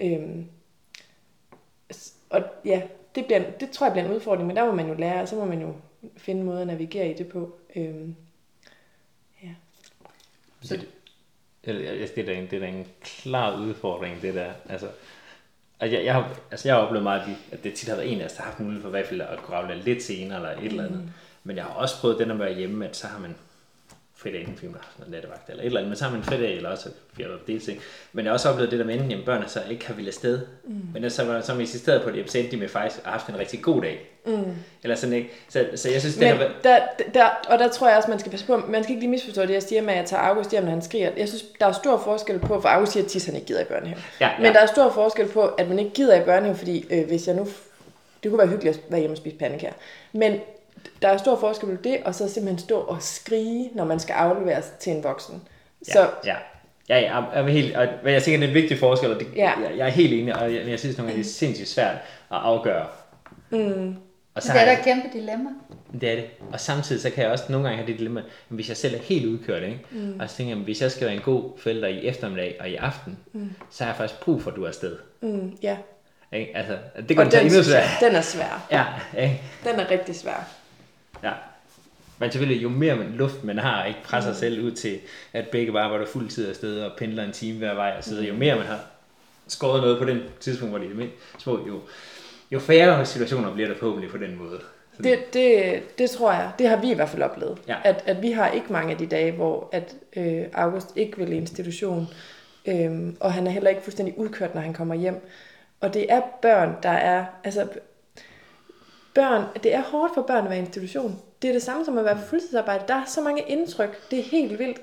Øhm, 0.00 0.46
og 2.30 2.42
ja, 2.64 2.82
det, 3.14 3.26
bliver, 3.26 3.42
det 3.60 3.70
tror 3.70 3.86
jeg 3.86 3.92
bliver 3.92 4.06
en 4.06 4.14
udfordring, 4.14 4.46
men 4.46 4.56
der 4.56 4.66
må 4.66 4.72
man 4.72 4.88
jo 4.88 4.94
lære, 4.94 5.22
og 5.22 5.28
så 5.28 5.36
må 5.36 5.44
man 5.44 5.60
jo 5.60 5.74
finde 6.16 6.44
måder 6.44 6.60
at 6.60 6.66
navigere 6.66 7.10
i 7.10 7.14
det 7.14 7.28
på. 7.28 7.56
Øhm, 7.76 8.16
ja. 9.42 9.54
Så 10.62 10.86
eller, 11.64 12.06
det, 12.14 12.18
er 12.18 12.26
da 12.26 12.32
en, 12.32 12.44
det 12.44 12.52
er 12.52 12.60
da 12.60 12.66
en 12.66 12.86
klar 13.02 13.60
udfordring, 13.60 14.22
det 14.22 14.34
der. 14.34 14.52
Altså, 14.68 14.88
og 15.78 15.92
jeg, 15.92 16.04
jeg, 16.04 16.14
har, 16.14 16.36
altså 16.50 16.68
jeg 16.68 16.76
har 16.76 16.82
oplevet 16.82 17.02
meget, 17.02 17.20
at, 17.20 17.26
de, 17.26 17.36
at 17.52 17.64
det 17.64 17.74
tit 17.74 17.88
har 17.88 17.96
været 17.96 18.12
en 18.12 18.20
af 18.20 18.24
os, 18.24 18.32
der 18.32 18.42
har 18.42 18.50
haft 18.50 18.60
mulighed 18.60 18.82
for 18.82 18.88
i 18.88 18.90
hvert 18.90 19.06
fald 19.06 19.20
at 19.20 19.38
kunne 19.38 19.56
aflevere 19.56 19.84
lidt 19.84 20.02
senere 20.02 20.36
eller 20.36 20.50
et 20.50 20.64
eller 20.66 20.86
andet. 20.86 21.12
Men 21.44 21.56
jeg 21.56 21.64
har 21.64 21.70
også 21.70 22.00
prøvet 22.00 22.18
den 22.18 22.30
at 22.30 22.38
være 22.38 22.54
hjemme, 22.54 22.88
at 22.88 22.96
så 22.96 23.06
har 23.06 23.18
man 23.18 23.36
fredag 24.22 24.40
inden 24.40 24.56
film, 24.56 24.72
der 24.72 24.78
har 24.82 24.92
sådan 24.98 25.12
nattevagt 25.12 25.50
eller 25.50 25.62
et 25.62 25.66
eller 25.66 25.80
andet, 25.80 25.88
men 25.88 25.96
så 25.96 26.04
har 26.04 26.12
man 26.12 26.22
fredag 26.22 26.56
eller 26.56 26.70
også 26.70 26.88
fjerde 27.16 27.32
det 27.46 27.62
ting. 27.62 27.80
Men 28.12 28.24
jeg 28.24 28.30
har 28.30 28.34
også 28.34 28.48
oplevet 28.48 28.70
det 28.70 28.78
der 28.78 28.84
med, 28.84 28.94
jamen, 28.94 29.24
børnene 29.24 29.48
så 29.48 29.60
ikke 29.70 29.86
har 29.86 29.94
ville 29.94 30.08
afsted, 30.08 30.40
mm. 30.64 30.80
men 30.94 31.10
så 31.10 31.24
var 31.24 31.40
så 31.40 31.46
har 31.46 31.54
man 31.54 31.60
insisteret 31.60 32.02
på 32.02 32.10
det, 32.10 32.30
så 32.30 32.38
endte 32.38 32.52
de 32.52 32.56
med 32.56 32.68
faktisk 32.68 32.98
at 32.98 33.04
have 33.04 33.12
haft 33.12 33.28
en 33.28 33.38
rigtig 33.38 33.62
god 33.62 33.82
dag. 33.82 34.10
Mm. 34.26 34.44
Eller 34.82 34.96
sådan 34.96 35.12
ikke. 35.16 35.30
Så, 35.48 35.66
så 35.74 35.90
jeg 35.90 36.00
synes, 36.00 36.16
det 36.16 36.28
har 36.28 36.36
været... 36.36 36.52
der, 36.64 36.78
der, 37.14 37.28
og 37.48 37.58
der 37.58 37.68
tror 37.68 37.88
jeg 37.88 37.96
også, 37.96 38.10
man 38.10 38.18
skal 38.18 38.30
passe 38.30 38.46
på, 38.46 38.56
man 38.56 38.82
skal 38.82 38.92
ikke 38.92 39.00
lige 39.00 39.10
misforstå 39.10 39.42
det, 39.42 39.50
jeg 39.50 39.62
siger 39.62 39.82
med, 39.82 39.90
at 39.90 39.98
jeg 39.98 40.06
tager 40.06 40.22
August 40.22 40.50
hjem, 40.50 40.62
når 40.62 40.70
han 40.70 40.82
skriger. 40.82 41.10
Jeg 41.16 41.28
synes, 41.28 41.44
der 41.60 41.66
er 41.66 41.72
stor 41.72 41.98
forskel 41.98 42.38
på, 42.38 42.60
for 42.60 42.68
August 42.68 42.92
siger, 42.92 43.04
at 43.04 43.10
Tis, 43.10 43.26
han 43.26 43.34
ikke 43.34 43.46
gider 43.46 43.60
i 43.60 43.64
børnehave. 43.64 43.98
Ja, 44.20 44.28
ja. 44.28 44.42
Men 44.42 44.52
der 44.52 44.60
er 44.60 44.66
stor 44.66 44.90
forskel 44.90 45.28
på, 45.28 45.46
at 45.46 45.68
man 45.68 45.78
ikke 45.78 45.90
gider 45.90 46.20
i 46.22 46.24
børnehave, 46.24 46.56
fordi 46.56 46.86
øh, 46.90 47.06
hvis 47.06 47.26
jeg 47.26 47.36
nu... 47.36 47.46
Det 48.22 48.30
kunne 48.30 48.38
være 48.38 48.48
hyggeligt 48.48 48.76
at 48.76 48.82
være 48.88 49.00
hjemme 49.00 49.14
og 49.14 49.18
spise 49.18 49.36
pandekager. 49.36 49.72
Men 50.12 50.40
der 51.02 51.08
er 51.08 51.16
stor 51.16 51.36
forskel 51.40 51.76
på 51.76 51.82
det, 51.84 51.96
og 52.04 52.14
så 52.14 52.28
simpelthen 52.28 52.58
stå 52.58 52.78
og 52.80 52.96
skrige, 53.00 53.70
når 53.74 53.84
man 53.84 54.00
skal 54.00 54.12
afleveres 54.12 54.72
til 54.80 54.92
en 54.92 55.04
voksen. 55.04 55.42
Ja, 55.88 55.92
Så 55.92 56.08
ja. 56.24 56.34
Ja, 56.88 56.98
ja, 56.98 57.14
jeg 57.14 57.26
er 57.32 57.48
helt, 57.48 57.76
og, 57.76 57.88
men 58.04 58.12
jeg 58.14 58.22
tænker, 58.22 58.38
det 58.40 58.44
er 58.46 58.48
en 58.48 58.54
vigtig 58.54 58.78
forskel, 58.78 59.12
og 59.14 59.20
det, 59.20 59.26
Ja. 59.36 59.52
jeg, 59.60 59.78
jeg, 59.78 59.86
er 59.86 59.90
helt 59.90 60.12
enig, 60.12 60.36
og 60.36 60.54
jeg, 60.54 60.68
jeg 60.68 60.78
synes 60.78 60.98
nogle 60.98 61.10
gange, 61.12 61.22
det 61.22 61.28
er 61.30 61.32
sindssygt 61.34 61.68
svært 61.68 61.94
at 61.94 61.98
afgøre. 62.30 62.86
Mm. 63.50 63.96
Og 64.34 64.42
så 64.42 64.48
Men 64.52 64.54
det 64.56 64.62
er 64.62 64.64
da 64.74 64.78
et 64.78 64.84
kæmpe 64.84 65.08
dilemma. 65.12 65.50
Det 66.00 66.10
er 66.10 66.14
det. 66.14 66.24
Og 66.52 66.60
samtidig 66.60 67.02
så 67.02 67.10
kan 67.10 67.24
jeg 67.24 67.32
også 67.32 67.44
nogle 67.48 67.64
gange 67.68 67.76
have 67.76 67.86
det 67.90 67.98
dilemma, 67.98 68.20
at 68.20 68.26
hvis 68.48 68.68
jeg 68.68 68.76
selv 68.76 68.94
er 68.94 68.98
helt 68.98 69.26
udkørt, 69.26 69.62
ikke? 69.62 69.80
Mm. 69.90 70.20
og 70.20 70.30
så 70.30 70.36
tænker 70.36 70.54
jeg, 70.54 70.64
hvis 70.64 70.82
jeg 70.82 70.90
skal 70.90 71.06
være 71.06 71.16
en 71.16 71.22
god 71.22 71.58
forælder 71.58 71.88
i 71.88 72.06
eftermiddag 72.06 72.56
og 72.60 72.68
i 72.68 72.76
aften, 72.76 73.18
mm. 73.32 73.50
så 73.70 73.84
har 73.84 73.90
jeg 73.90 73.96
faktisk 73.96 74.20
brug 74.20 74.42
for, 74.42 74.50
at 74.50 74.56
du 74.56 74.64
er 74.64 74.68
afsted. 74.68 74.96
mm, 75.20 75.56
ja. 75.62 75.76
Ikke? 76.32 76.56
Altså, 76.56 76.76
det 76.96 77.08
kan 77.08 77.18
Og 77.18 77.32
den, 77.32 77.40
endnu 77.40 77.58
den 78.00 78.14
er 78.14 78.20
svær. 78.20 78.66
Ja, 78.70 78.84
ikke? 79.22 79.42
Den 79.64 79.80
er 79.80 79.90
rigtig 79.90 80.16
svær. 80.16 80.48
Ja. 81.22 81.32
Men 82.18 82.30
selvfølgelig, 82.30 82.62
jo 82.62 82.68
mere 82.68 82.96
man, 82.96 83.12
luft 83.12 83.44
man 83.44 83.58
har, 83.58 83.84
ikke 83.84 84.02
presser 84.04 84.30
mm. 84.30 84.34
sig 84.34 84.40
selv 84.40 84.64
ud 84.64 84.70
til, 84.70 84.98
at 85.32 85.48
begge 85.48 85.72
bare 85.72 85.82
arbejder 85.82 86.06
fuld 86.06 86.28
tid 86.28 86.48
afsted 86.48 86.80
og 86.82 86.92
pendler 86.98 87.24
en 87.24 87.32
time 87.32 87.58
hver 87.58 87.74
vej 87.74 87.94
og 87.98 88.04
sidder, 88.04 88.24
jo 88.24 88.34
mere 88.34 88.56
man 88.56 88.66
har 88.66 88.80
skåret 89.46 89.82
noget 89.82 89.98
på 89.98 90.04
den 90.04 90.20
tidspunkt, 90.40 90.72
hvor 90.72 90.78
det 90.78 90.90
er 90.90 90.94
mindst 90.94 91.16
små, 91.38 91.66
jo, 91.66 91.80
jo 92.50 92.58
færre 92.58 93.06
situationer 93.06 93.54
bliver 93.54 93.68
der 93.68 93.76
forhåbentlig 93.76 94.10
på 94.10 94.18
den 94.18 94.38
måde. 94.38 94.60
Det, 95.02 95.34
det, 95.34 95.98
det 95.98 96.10
tror 96.10 96.32
jeg. 96.32 96.50
Det 96.58 96.68
har 96.68 96.76
vi 96.76 96.90
i 96.90 96.94
hvert 96.94 97.08
fald 97.08 97.22
oplevet. 97.22 97.58
Ja. 97.68 97.76
At, 97.84 98.02
at 98.06 98.22
vi 98.22 98.30
har 98.30 98.48
ikke 98.48 98.72
mange 98.72 98.92
af 98.92 98.98
de 98.98 99.06
dage, 99.06 99.32
hvor 99.32 99.68
at, 99.72 99.94
øh, 100.16 100.42
August 100.54 100.92
ikke 100.96 101.18
vil 101.18 101.32
i 101.32 101.36
institution. 101.36 102.08
Øhm, 102.66 103.16
og 103.20 103.32
han 103.32 103.46
er 103.46 103.50
heller 103.50 103.70
ikke 103.70 103.82
fuldstændig 103.82 104.18
udkørt, 104.18 104.54
når 104.54 104.62
han 104.62 104.74
kommer 104.74 104.94
hjem. 104.94 105.28
Og 105.80 105.94
det 105.94 106.12
er 106.12 106.20
børn, 106.42 106.76
der 106.82 106.90
er... 106.90 107.24
Altså, 107.44 107.68
børn, 109.14 109.44
det 109.62 109.74
er 109.74 109.82
hårdt 109.82 110.14
for 110.14 110.22
børn 110.22 110.44
at 110.44 110.50
være 110.50 110.58
i 110.58 110.62
institution. 110.62 111.18
Det 111.42 111.48
er 111.48 111.52
det 111.52 111.62
samme 111.62 111.84
som 111.84 111.98
at 111.98 112.04
være 112.04 112.14
på 112.16 112.20
fuldtidsarbejde. 112.22 112.84
Der 112.88 112.94
er 112.94 113.04
så 113.06 113.20
mange 113.20 113.42
indtryk. 113.42 114.10
Det 114.10 114.18
er 114.18 114.22
helt 114.22 114.58
vildt. 114.58 114.80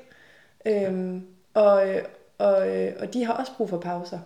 Øhm, 0.65 1.21
og, 1.53 1.89
øh, 1.89 2.01
og, 2.37 2.69
øh, 2.77 2.91
og 2.99 3.13
de 3.13 3.25
har 3.25 3.33
også 3.33 3.51
brug 3.57 3.69
for 3.69 3.77
pauser. 3.79 4.19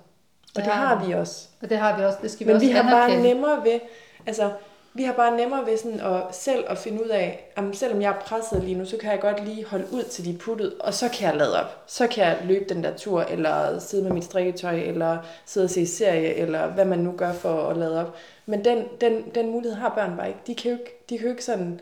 Og 0.56 0.62
det 0.62 0.68
Ja. 0.68 0.72
har 0.72 1.06
vi 1.06 1.14
også. 1.14 1.48
Og 1.62 1.70
det 1.70 1.78
har 1.78 1.98
vi 1.98 2.04
også. 2.06 2.18
Det 2.22 2.32
skal 2.32 2.48
vi 2.48 2.50
Men 2.50 2.56
også 2.56 2.68
vi 2.68 2.74
har 2.74 2.84
bare 2.84 3.04
anerkende. 3.06 3.30
nemmere 3.30 3.64
ved, 3.64 3.80
altså, 4.28 4.52
vi 4.94 5.04
har 5.04 5.14
bare 5.14 5.38
nemmere 5.38 5.66
ved 5.66 5.78
sådan 5.78 6.00
at 6.00 6.22
selv 6.36 6.64
at 6.68 6.78
finde 6.78 7.04
ud 7.04 7.10
af, 7.10 7.52
at 7.56 7.64
selvom 7.74 8.02
jeg 8.02 8.10
er 8.10 8.20
presset 8.20 8.64
lige 8.64 8.76
nu, 8.78 8.86
så 8.86 8.98
kan 8.98 9.12
jeg 9.12 9.20
godt 9.20 9.46
lige 9.46 9.66
holde 9.66 9.86
ud 9.92 10.04
til 10.04 10.26
de 10.26 10.38
puttet, 10.38 10.74
og 10.80 10.94
så 10.94 11.10
kan 11.10 11.28
jeg 11.30 11.38
lade 11.38 11.60
op. 11.62 11.84
Så 11.88 12.08
kan 12.08 12.24
jeg 12.26 12.38
løbe 12.44 12.66
den 12.74 12.84
der 12.84 12.98
tur, 12.98 13.22
eller 13.22 13.80
sidde 13.80 14.04
med 14.04 14.12
mit 14.12 14.24
strikketøj, 14.24 14.74
eller 14.76 15.18
sidde 15.46 15.64
og 15.66 15.70
se 15.70 15.88
serie, 15.88 16.34
eller 16.34 16.68
hvad 16.68 16.86
man 16.86 17.00
nu 17.00 17.12
gør 17.18 17.34
for 17.34 17.68
at 17.70 17.78
lade 17.78 18.02
op. 18.02 18.16
Men 18.52 18.66
den, 18.66 18.86
den, 19.02 19.24
den 19.36 19.52
mulighed 19.52 19.78
har 19.78 19.90
børn 19.96 20.18
bare 20.18 20.28
ikke. 20.28 20.40
De 20.48 20.56
kan 20.56 20.72
jo 20.72 20.78
ikke, 20.78 20.92
de 21.10 21.18
kan 21.18 21.26
jo 21.28 21.32
ikke 21.32 21.44
sådan, 21.44 21.80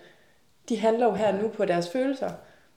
de 0.70 0.78
handler 0.80 1.06
jo 1.06 1.14
her 1.14 1.42
nu 1.42 1.48
på 1.48 1.66
deres 1.66 1.90
følelser. 1.90 2.30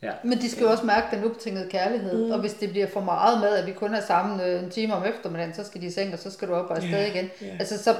Ja. 0.03 0.13
Men 0.25 0.39
de 0.39 0.51
skal 0.51 0.63
jo 0.65 0.71
også 0.71 0.87
mærke 0.87 1.17
den 1.17 1.25
ubetingede 1.25 1.69
kærlighed. 1.71 2.25
Mm. 2.27 2.31
Og 2.31 2.41
hvis 2.41 2.55
det 2.55 2.71
bliver 2.71 2.87
for 2.87 3.01
meget 3.01 3.41
med, 3.41 3.49
at 3.49 3.67
vi 3.67 3.73
kun 3.73 3.95
er 3.95 4.01
sammen 4.01 4.41
øh, 4.41 4.63
en 4.65 4.71
time 4.71 4.95
om 4.95 5.05
eftermiddagen, 5.05 5.55
så 5.55 5.65
skal 5.65 5.81
de 5.81 5.87
i 5.87 5.91
seng, 5.91 6.13
og 6.13 6.19
så 6.19 6.31
skal 6.31 6.49
du 6.49 6.55
op 6.55 6.71
og 6.71 6.77
afsted 6.77 6.91
Ja, 6.91 7.07
igen. 7.07 7.31
ja. 7.43 7.47
Altså 7.61 7.83
så, 7.83 7.97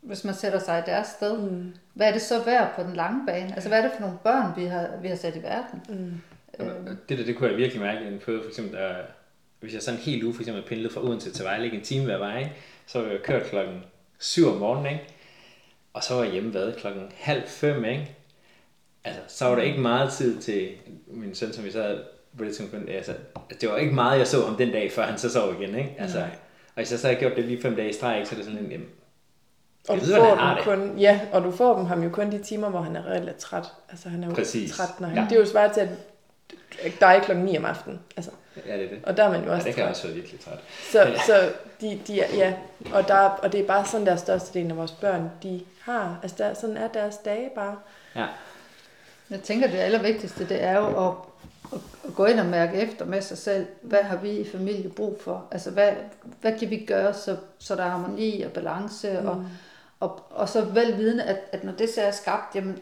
hvis 0.00 0.24
man 0.24 0.34
sætter 0.34 0.58
sig 0.58 0.78
i 0.86 0.90
deres 0.90 1.06
sted, 1.06 1.38
mm. 1.38 1.74
hvad 1.94 2.08
er 2.08 2.12
det 2.12 2.22
så 2.22 2.42
værd 2.44 2.72
på 2.76 2.82
den 2.82 2.94
lange 2.94 3.26
bane? 3.26 3.52
Altså 3.54 3.68
hvad 3.68 3.78
er 3.78 3.82
det 3.82 3.92
for 3.94 4.00
nogle 4.00 4.18
børn, 4.24 4.52
vi 4.56 4.64
har, 4.64 4.88
vi 5.02 5.08
har 5.08 5.16
sat 5.16 5.36
i 5.36 5.42
verden? 5.42 5.82
Mm. 5.88 6.12
Jamen, 6.58 6.98
Det 7.08 7.18
der, 7.18 7.24
det 7.24 7.36
kunne 7.36 7.48
jeg 7.50 7.56
virkelig 7.58 7.82
mærke 7.82 8.04
i 8.04 8.08
en 8.12 8.18
periode, 8.24 8.42
for 8.42 8.48
eksempel, 8.48 8.76
der, 8.76 8.94
hvis 9.60 9.74
jeg 9.74 9.82
sådan 9.82 10.00
helt 10.00 10.24
uge 10.24 10.34
for 10.34 10.42
eksempel 10.42 10.64
pendlede 10.68 10.92
fra 10.94 11.00
Odense 11.04 11.32
til 11.32 11.44
Vejle, 11.44 11.64
ikke 11.64 11.76
en 11.76 11.82
time 11.82 12.04
hver 12.04 12.18
vej, 12.18 12.38
ikke? 12.38 12.52
så 12.86 13.00
var 13.02 13.08
jeg 13.10 13.22
kørt 13.22 13.42
klokken 13.42 13.84
7 14.18 14.46
om 14.48 14.56
morgenen, 14.58 14.92
ikke? 14.92 15.04
Og 15.92 16.02
så 16.04 16.14
var 16.14 16.22
jeg 16.22 16.32
hjemme 16.32 16.50
hvad, 16.50 16.72
klokken 16.72 17.02
halv 17.16 17.42
fem, 17.46 17.84
ikke? 17.84 18.16
Altså, 19.04 19.20
så 19.28 19.44
var 19.44 19.54
der 19.54 19.62
ikke 19.62 19.80
meget 19.80 20.12
tid 20.12 20.40
til 20.40 20.68
min 21.06 21.34
søn, 21.34 21.52
som 21.52 21.64
vi 21.64 21.70
så 21.70 21.82
havde 21.82 22.04
på 22.38 22.44
det 22.44 22.56
tidspunkt, 22.56 22.90
altså, 22.90 23.14
det 23.60 23.68
var 23.68 23.76
ikke 23.76 23.94
meget, 23.94 24.18
jeg 24.18 24.26
så 24.26 24.42
om 24.44 24.56
den 24.56 24.70
dag, 24.72 24.92
før 24.92 25.02
han 25.02 25.18
så 25.18 25.30
sov 25.30 25.54
igen, 25.60 25.74
ikke? 25.74 25.94
Altså, 25.98 26.18
Nej. 26.18 26.28
og 26.66 26.74
hvis 26.74 26.90
jeg 26.90 26.98
så 26.98 27.06
havde 27.06 27.20
gjort 27.20 27.36
det 27.36 27.44
lige 27.44 27.62
fem 27.62 27.76
dage 27.76 27.90
i 27.90 27.92
streg, 27.92 28.16
ikke, 28.16 28.28
så 28.28 28.34
er 28.34 28.36
det 28.36 28.44
sådan 28.44 28.64
en, 28.64 28.70
jamen, 28.72 28.88
Og 29.88 29.96
du 29.96 30.04
ved, 30.04 30.14
får 30.16 30.54
dem 30.54 30.64
kun, 30.64 30.98
ja, 30.98 31.20
og 31.32 31.42
du 31.42 31.50
får 31.50 31.76
dem 31.76 31.86
ham 31.86 32.02
jo 32.02 32.10
kun 32.10 32.32
de 32.32 32.38
timer, 32.38 32.68
hvor 32.68 32.80
han 32.80 32.96
er 32.96 33.06
relativt 33.06 33.36
træt. 33.38 33.64
Altså 33.90 34.08
han 34.08 34.24
er 34.24 34.28
jo 34.28 34.34
Præcis. 34.34 34.70
træt, 34.72 35.00
når 35.00 35.08
han, 35.08 35.16
Ja. 35.16 35.22
ja. 35.22 35.28
det 35.28 35.36
er 35.36 35.40
jo 35.40 35.46
svært 35.46 35.72
til, 35.72 35.80
at 35.80 35.88
der 37.00 37.06
er 37.06 37.20
klokken 37.22 37.44
9 37.44 37.56
om 37.58 37.64
aftenen. 37.64 38.00
Altså, 38.16 38.30
ja, 38.66 38.76
det 38.76 38.84
er 38.84 38.88
det. 38.88 38.98
og 39.04 39.16
der 39.16 39.24
er 39.24 39.30
man 39.30 39.40
jo 39.40 39.46
Ja, 39.50 39.54
også 39.54 39.66
det 39.66 39.74
kan 39.74 39.82
træt. 39.84 39.90
også 39.90 40.06
være 40.06 40.14
virkelig 40.16 40.40
træt. 40.40 40.58
Så, 40.92 41.06
så 41.26 41.52
de, 41.80 42.00
de 42.06 42.20
er, 42.20 42.36
ja, 42.36 42.54
og, 42.92 43.08
der, 43.08 43.14
er- 43.14 43.28
og 43.42 43.52
det 43.52 43.60
er 43.60 43.66
bare 43.66 43.86
sådan, 43.86 44.06
der 44.06 44.16
største 44.16 44.58
af 44.58 44.76
vores 44.76 44.92
børn, 44.92 45.30
de 45.42 45.60
har. 45.82 46.18
Altså 46.22 46.36
der, 46.38 46.54
sådan 46.54 46.76
er 46.76 46.88
deres 46.88 47.16
dage 47.16 47.50
bare. 47.54 47.76
Ja. 48.16 48.26
Jeg 49.30 49.40
tænker, 49.40 49.66
det 49.70 49.78
allervigtigste, 49.78 50.48
det 50.48 50.62
er 50.62 50.76
jo 50.78 51.08
at, 51.08 51.14
at, 51.72 51.78
at 52.08 52.14
gå 52.14 52.24
ind 52.24 52.40
og 52.40 52.46
mærke 52.46 52.76
efter 52.80 53.04
med 53.04 53.22
sig 53.22 53.38
selv, 53.38 53.66
hvad 53.82 54.02
har 54.02 54.16
vi 54.16 54.30
i 54.30 54.50
familie 54.50 54.88
brug 54.88 55.20
for? 55.24 55.46
Altså, 55.50 55.70
hvad, 55.70 55.92
hvad 56.40 56.58
kan 56.58 56.70
vi 56.70 56.84
gøre, 56.84 57.14
så, 57.14 57.36
så 57.58 57.76
der 57.76 57.84
er 57.84 57.90
harmoni 57.90 58.42
og 58.42 58.52
balance, 58.52 59.18
mm. 59.20 59.28
og, 59.28 59.44
og, 60.00 60.22
og 60.30 60.48
så 60.48 60.60
velvidende, 60.60 61.24
at, 61.24 61.36
at 61.52 61.64
når 61.64 61.72
det 61.72 61.88
så 61.94 62.00
er 62.02 62.10
skabt, 62.10 62.54
jamen, 62.54 62.78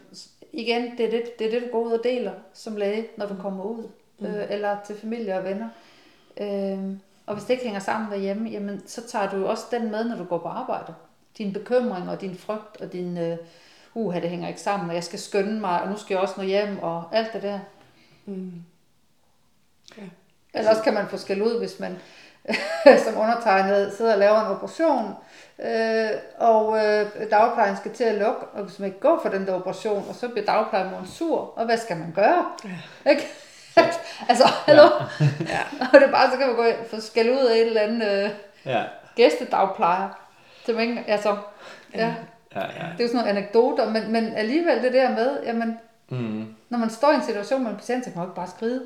igen, 0.53 0.97
det 0.97 1.05
er 1.05 1.09
det, 1.09 1.39
det, 1.39 1.47
er 1.47 1.51
det 1.51 1.67
du 1.67 1.71
går 1.71 1.83
ud 1.83 1.91
og 1.91 2.03
deler 2.03 2.33
som 2.53 2.75
læge, 2.75 3.07
når 3.17 3.25
du 3.25 3.35
kommer 3.41 3.63
ud, 3.63 3.87
mm. 4.19 4.25
øh, 4.25 4.45
eller 4.49 4.77
til 4.85 4.95
familie 4.95 5.37
og 5.37 5.43
venner. 5.43 5.69
Øh, 6.37 6.97
og 7.25 7.35
hvis 7.35 7.43
det 7.43 7.49
ikke 7.49 7.63
hænger 7.63 7.79
sammen 7.79 8.11
derhjemme, 8.11 8.49
jamen, 8.49 8.81
så 8.87 9.07
tager 9.07 9.29
du 9.29 9.45
også 9.45 9.63
den 9.71 9.91
med, 9.91 10.09
når 10.09 10.15
du 10.15 10.23
går 10.23 10.37
på 10.37 10.47
arbejde. 10.47 10.93
Din 11.37 11.53
bekymring 11.53 12.09
og 12.09 12.21
din 12.21 12.35
frygt 12.35 12.81
og 12.81 12.93
din, 12.93 13.17
øh, 13.17 13.37
uha, 13.93 14.19
det 14.19 14.29
hænger 14.29 14.47
ikke 14.47 14.61
sammen, 14.61 14.89
og 14.89 14.95
jeg 14.95 15.03
skal 15.03 15.19
skynde 15.19 15.59
mig, 15.59 15.81
og 15.81 15.89
nu 15.89 15.97
skal 15.97 16.13
jeg 16.13 16.21
også 16.21 16.33
nå 16.37 16.43
hjem, 16.43 16.79
og 16.79 17.03
alt 17.11 17.33
det 17.33 17.43
der. 17.43 17.59
Mm. 18.25 18.51
Ja. 19.97 20.03
Eller 20.53 20.69
også 20.69 20.83
kan 20.83 20.93
man 20.93 21.07
få 21.07 21.17
skæld 21.17 21.41
ud, 21.41 21.59
hvis 21.59 21.79
man 21.79 21.97
som 23.05 23.17
undertegnet 23.21 23.93
sidder 23.97 24.13
og 24.13 24.19
laver 24.19 24.39
en 24.41 24.47
operation, 24.55 25.15
øh, 25.65 26.09
og 26.37 26.77
øh, 26.85 27.05
dagplejen 27.31 27.77
skal 27.77 27.91
til 27.93 28.03
at 28.03 28.15
lukke, 28.15 28.41
og 28.53 28.63
hvis 28.63 28.79
man 28.79 28.87
ikke 28.87 28.99
går 28.99 29.19
for 29.21 29.29
den 29.29 29.47
der 29.47 29.53
operation, 29.53 30.05
og 30.09 30.15
så 30.15 30.27
bliver 30.27 30.45
dagplejen 30.45 30.87
sur, 31.05 31.53
og 31.59 31.65
hvad 31.65 31.77
skal 31.77 31.97
man 31.97 32.11
gøre? 32.15 32.45
Ja. 33.05 33.09
Ikke? 33.11 33.27
altså, 34.29 34.43
hallo? 34.65 34.83
Ja. 35.47 35.59
og 35.93 35.99
det 35.99 36.03
er 36.03 36.11
bare, 36.11 36.31
så 36.31 36.37
kan 36.37 36.47
man 36.47 36.55
gå 36.55 36.63
få 36.89 37.01
skæld 37.01 37.29
ud 37.29 37.45
af 37.45 37.55
et 37.55 37.65
eller 37.67 37.81
andet 37.81 38.23
øh, 38.23 38.29
Ja. 38.65 38.83
gæstedagplejer. 39.15 40.09
Som 40.65 40.79
ikke, 40.79 41.03
altså, 41.07 41.37
ja, 41.95 42.13
Ja, 42.55 42.59
ja. 42.61 42.65
det 42.67 42.99
er 42.99 43.03
jo 43.03 43.07
sådan 43.07 43.15
nogle 43.15 43.29
anekdoter, 43.29 43.89
men, 43.89 44.11
men 44.11 44.33
alligevel 44.33 44.83
det 44.83 44.93
der 44.93 45.09
med, 45.09 45.43
jamen, 45.45 45.79
Mm. 46.11 46.55
når 46.69 46.77
man 46.77 46.89
står 46.89 47.11
i 47.11 47.15
en 47.15 47.23
situation 47.23 47.63
med 47.63 47.71
en 47.71 47.77
patient, 47.77 48.05
så 48.05 48.11
kan 48.11 48.17
man 48.19 48.25
jo 48.25 48.29
ikke 48.31 48.35
bare 48.35 48.47
skride. 48.47 48.81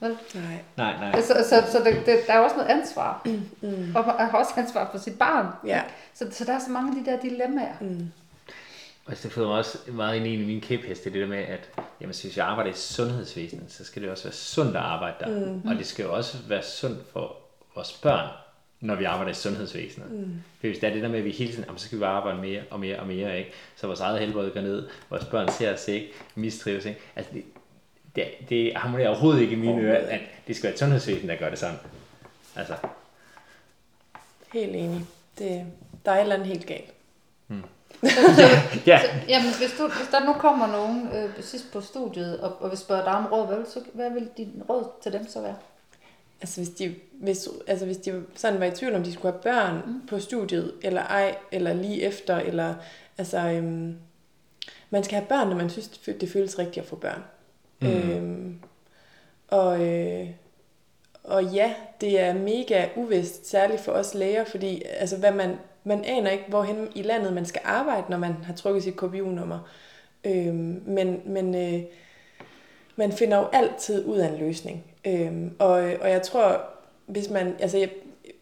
Vel? 0.00 0.16
Nej. 0.34 0.42
Nej, 0.76 1.00
nej. 1.00 1.20
Så, 1.20 1.34
så, 1.48 1.72
så 1.72 1.78
det, 1.84 2.06
det, 2.06 2.18
der 2.26 2.32
er 2.32 2.38
også 2.38 2.56
noget 2.56 2.68
ansvar. 2.68 3.22
Mm. 3.24 3.96
Og 3.96 4.06
man 4.06 4.30
har 4.30 4.38
også 4.38 4.52
ansvar 4.56 4.88
for 4.90 4.98
sit 4.98 5.18
barn. 5.18 5.46
Ja. 5.66 5.82
Så, 6.14 6.26
så 6.30 6.44
der 6.44 6.52
er 6.52 6.58
så 6.58 6.70
mange 6.70 6.98
af 6.98 7.04
de 7.04 7.10
der 7.10 7.20
dilemmaer. 7.20 7.74
Mm. 7.80 8.08
Og 9.06 9.22
det 9.22 9.32
føder 9.32 9.48
mig 9.48 9.58
også 9.58 9.78
meget 9.92 10.16
ind 10.16 10.26
i 10.26 10.34
en 10.34 10.40
af 10.40 10.46
mine 10.46 10.60
kæpheste, 10.60 11.12
det 11.12 11.20
der 11.20 11.26
med, 11.26 11.38
at 11.38 11.70
jamen, 12.00 12.14
hvis 12.14 12.36
jeg 12.36 12.46
arbejder 12.46 12.70
i 12.70 12.74
sundhedsvæsenet, 12.74 13.72
så 13.72 13.84
skal 13.84 14.02
det 14.02 14.10
også 14.10 14.24
være 14.24 14.32
sundt 14.32 14.76
at 14.76 14.82
arbejde 14.82 15.16
der. 15.20 15.46
Mm. 15.46 15.68
Og 15.68 15.74
det 15.74 15.86
skal 15.86 16.02
jo 16.02 16.14
også 16.14 16.36
være 16.48 16.62
sundt 16.62 16.98
for 17.12 17.36
vores 17.74 17.92
børn, 17.92 18.28
når 18.80 18.94
vi 18.94 19.04
arbejder 19.04 19.30
i 19.30 19.34
sundhedsvæsenet. 19.34 20.10
Mm. 20.10 20.42
For 20.60 20.66
hvis 20.66 20.78
det 20.78 20.88
er 20.88 20.92
det 20.92 21.02
der 21.02 21.08
med, 21.08 21.18
at 21.18 21.24
vi 21.24 21.30
hele 21.30 21.52
tiden, 21.52 21.64
jamen, 21.64 21.78
så 21.78 21.84
skal 21.84 21.98
vi 21.98 22.00
bare 22.00 22.16
arbejde 22.16 22.40
mere 22.40 22.62
og 22.70 22.80
mere 22.80 22.98
og 23.00 23.06
mere, 23.06 23.38
ikke? 23.38 23.52
så 23.76 23.86
vores 23.86 24.00
eget 24.00 24.20
helbred 24.20 24.50
går 24.50 24.60
ned, 24.60 24.88
vores 25.10 25.24
børn 25.24 25.48
ser 25.48 25.74
os 25.74 25.88
ikke, 25.88 26.12
mistrives 26.34 26.84
ikke. 26.84 27.00
Altså 27.16 27.32
det, 27.34 27.44
det, 28.16 28.48
det 28.48 28.76
harmonerer 28.76 29.08
overhovedet 29.08 29.40
ikke 29.40 29.52
i 29.52 29.58
mine 29.58 29.80
ører, 29.80 30.06
at 30.08 30.20
det 30.46 30.56
skal 30.56 30.64
være 30.64 30.72
et 30.72 30.78
sundhedsvæsen, 30.78 31.28
der 31.28 31.36
gør 31.36 31.50
det 31.50 31.58
sådan. 31.58 31.76
Altså, 32.56 32.74
Helt 34.52 34.76
enig. 34.76 35.06
Det, 35.38 35.66
der 36.04 36.12
er 36.12 36.16
et 36.16 36.20
eller 36.20 36.34
andet 36.34 36.48
helt 36.48 36.66
galt. 36.66 36.92
Mm. 37.48 37.62
ja. 38.86 39.00
Så, 39.00 39.06
jamen, 39.28 39.50
hvis, 39.58 39.74
du, 39.78 39.88
hvis 39.88 40.08
der 40.10 40.24
nu 40.24 40.32
kommer 40.32 40.66
nogen 40.66 41.08
øh, 41.14 41.30
sidst 41.42 41.72
på 41.72 41.80
studiet 41.80 42.40
og, 42.40 42.56
og 42.62 42.70
vil 42.70 42.78
spørge 42.78 43.04
dig 43.04 43.12
om 43.12 43.26
råd, 43.26 43.46
hvad 43.46 43.56
vil, 43.56 43.66
så, 43.66 43.80
hvad 43.92 44.10
vil 44.10 44.28
din 44.36 44.62
råd 44.68 44.84
til 45.02 45.12
dem 45.12 45.28
så 45.28 45.40
være? 45.40 45.56
Altså 46.40 46.60
hvis 46.60 46.68
de, 46.68 46.94
hvis, 47.12 47.48
altså 47.66 47.86
hvis 47.86 47.96
de 47.96 48.24
sådan 48.34 48.60
var 48.60 48.66
i 48.66 48.70
tvivl 48.70 48.94
om, 48.94 49.02
de 49.02 49.12
skulle 49.12 49.32
have 49.32 49.42
børn 49.42 49.82
mm. 49.86 50.06
på 50.06 50.18
studiet, 50.18 50.74
eller 50.82 51.02
ej, 51.02 51.36
eller 51.52 51.72
lige 51.72 52.02
efter, 52.02 52.36
eller 52.36 52.74
altså, 53.18 53.38
øhm, 53.38 53.96
man 54.90 55.04
skal 55.04 55.18
have 55.18 55.28
børn, 55.28 55.48
når 55.48 55.56
man 55.56 55.70
synes, 55.70 55.88
det, 55.88 56.20
det 56.20 56.30
føles 56.30 56.58
rigtigt 56.58 56.82
at 56.82 56.88
få 56.88 56.96
børn. 56.96 57.22
Mm. 57.80 57.88
Øhm, 57.88 58.60
og, 59.48 59.86
øh, 59.86 60.28
og 61.24 61.44
ja, 61.44 61.74
det 62.00 62.20
er 62.20 62.34
mega 62.34 62.88
uvist, 62.96 63.50
særligt 63.50 63.80
for 63.80 63.92
os 63.92 64.14
læger, 64.14 64.44
fordi 64.44 64.82
altså, 64.98 65.16
hvad 65.16 65.32
man, 65.32 65.56
man 65.84 66.04
aner 66.04 66.30
ikke, 66.30 66.44
hvorhen 66.48 66.88
i 66.94 67.02
landet 67.02 67.32
man 67.32 67.46
skal 67.46 67.62
arbejde, 67.64 68.10
når 68.10 68.18
man 68.18 68.32
har 68.32 68.54
trukket 68.54 68.82
sit 68.82 68.96
KBU-nummer. 68.96 69.68
Øhm, 70.24 70.82
men 70.86 71.22
men 71.26 71.54
øh, 71.54 71.82
man 72.96 73.12
finder 73.12 73.38
jo 73.38 73.48
altid 73.52 74.04
ud 74.04 74.18
af 74.18 74.28
en 74.28 74.38
løsning. 74.38 74.84
Øhm, 75.06 75.56
og, 75.58 75.72
og 75.72 76.10
jeg 76.10 76.22
tror, 76.22 76.64
hvis 77.06 77.30
man, 77.30 77.54
altså, 77.60 77.78
jeg, 77.78 77.90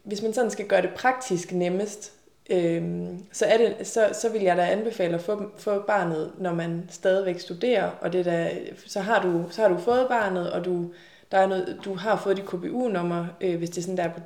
hvis 0.02 0.22
man 0.22 0.34
sådan 0.34 0.50
skal 0.50 0.66
gøre 0.66 0.82
det 0.82 0.90
praktisk 0.94 1.52
nemmest, 1.52 2.12
øhm, 2.50 3.24
så, 3.32 3.46
er 3.46 3.56
det, 3.56 3.86
så, 3.86 4.08
så 4.12 4.28
vil 4.28 4.42
jeg 4.42 4.56
da 4.56 4.62
anbefale 4.62 5.14
at 5.14 5.20
få, 5.20 5.50
få 5.58 5.80
barnet, 5.80 6.32
når 6.38 6.54
man 6.54 6.86
stadigvæk 6.90 7.40
studerer, 7.40 7.90
og 8.00 8.12
det 8.12 8.24
der, 8.24 8.48
så, 8.86 9.00
har 9.00 9.22
du, 9.22 9.44
så 9.50 9.62
har 9.62 9.68
du 9.68 9.78
fået 9.78 10.08
barnet, 10.08 10.52
og 10.52 10.64
du, 10.64 10.92
der 11.30 11.38
er 11.38 11.46
noget, 11.46 11.80
du 11.84 11.94
har 11.94 12.16
fået 12.16 12.36
dit 12.36 12.46
KBU-nummer, 12.46 13.26
øh, 13.40 13.58
hvis 13.58 13.70
det 13.70 13.78
er 13.78 13.82
sådan 13.82 13.96
der 13.96 14.08
på 14.08 14.20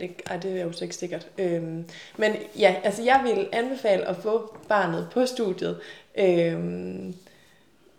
det, 0.00 0.10
ej, 0.26 0.36
det 0.36 0.60
er 0.60 0.64
jo 0.64 0.72
så 0.72 0.84
ikke 0.84 0.96
sikkert. 0.96 1.28
Øhm, 1.38 1.84
men 2.16 2.32
ja, 2.58 2.76
altså 2.84 3.02
jeg 3.02 3.20
vil 3.24 3.48
anbefale 3.52 4.08
at 4.08 4.16
få 4.16 4.56
barnet 4.68 5.08
på 5.12 5.26
studiet, 5.26 5.80
øhm, 6.18 7.14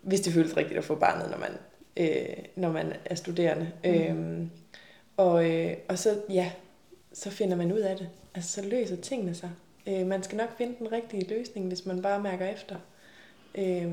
hvis 0.02 0.20
det 0.20 0.32
føles 0.32 0.56
rigtigt 0.56 0.78
at 0.78 0.84
få 0.84 0.94
barnet, 0.94 1.30
når 1.30 1.38
man, 1.38 1.50
øh, 1.96 2.36
når 2.56 2.72
man 2.72 2.92
er 3.04 3.14
studerende. 3.14 3.70
Mm. 3.84 3.90
Øhm, 3.90 4.50
og, 5.16 5.50
øh, 5.50 5.72
og 5.88 5.98
så, 5.98 6.20
ja, 6.28 6.50
så 7.18 7.30
finder 7.30 7.56
man 7.56 7.72
ud 7.72 7.78
af 7.78 7.96
det. 7.96 8.08
Altså, 8.34 8.50
så 8.50 8.68
løser 8.68 8.96
tingene 8.96 9.34
sig. 9.34 9.50
Øh, 9.86 10.06
man 10.06 10.22
skal 10.22 10.36
nok 10.36 10.56
finde 10.58 10.74
den 10.78 10.92
rigtige 10.92 11.28
løsning, 11.28 11.68
hvis 11.68 11.86
man 11.86 12.02
bare 12.02 12.20
mærker 12.20 12.46
efter. 12.46 12.76
Øh, 13.54 13.92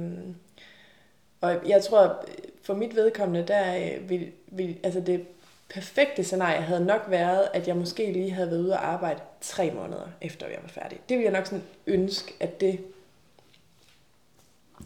og 1.42 1.70
jeg 1.70 1.84
tror, 1.84 2.26
for 2.62 2.74
mit 2.74 2.96
vedkommende, 2.96 3.48
der 3.48 3.78
øh, 3.78 4.10
vil, 4.10 4.32
vil, 4.48 4.78
altså 4.84 5.00
det 5.00 5.26
perfekte 5.70 6.24
scenarie 6.24 6.62
havde 6.62 6.86
nok 6.86 7.06
været, 7.10 7.48
at 7.54 7.68
jeg 7.68 7.78
måske 7.78 8.12
lige 8.12 8.32
havde 8.32 8.50
været 8.50 8.62
ude 8.62 8.74
og 8.74 8.88
arbejde 8.88 9.20
tre 9.42 9.72
måneder 9.72 10.10
efter 10.22 10.48
jeg 10.48 10.60
var 10.62 10.70
færdig. 10.70 11.00
Det 11.10 11.18
ville 11.18 11.32
jeg 11.32 11.40
nok 11.40 11.46
sådan 11.46 11.64
ønske, 11.88 12.34
at 12.40 12.62
det 12.62 12.80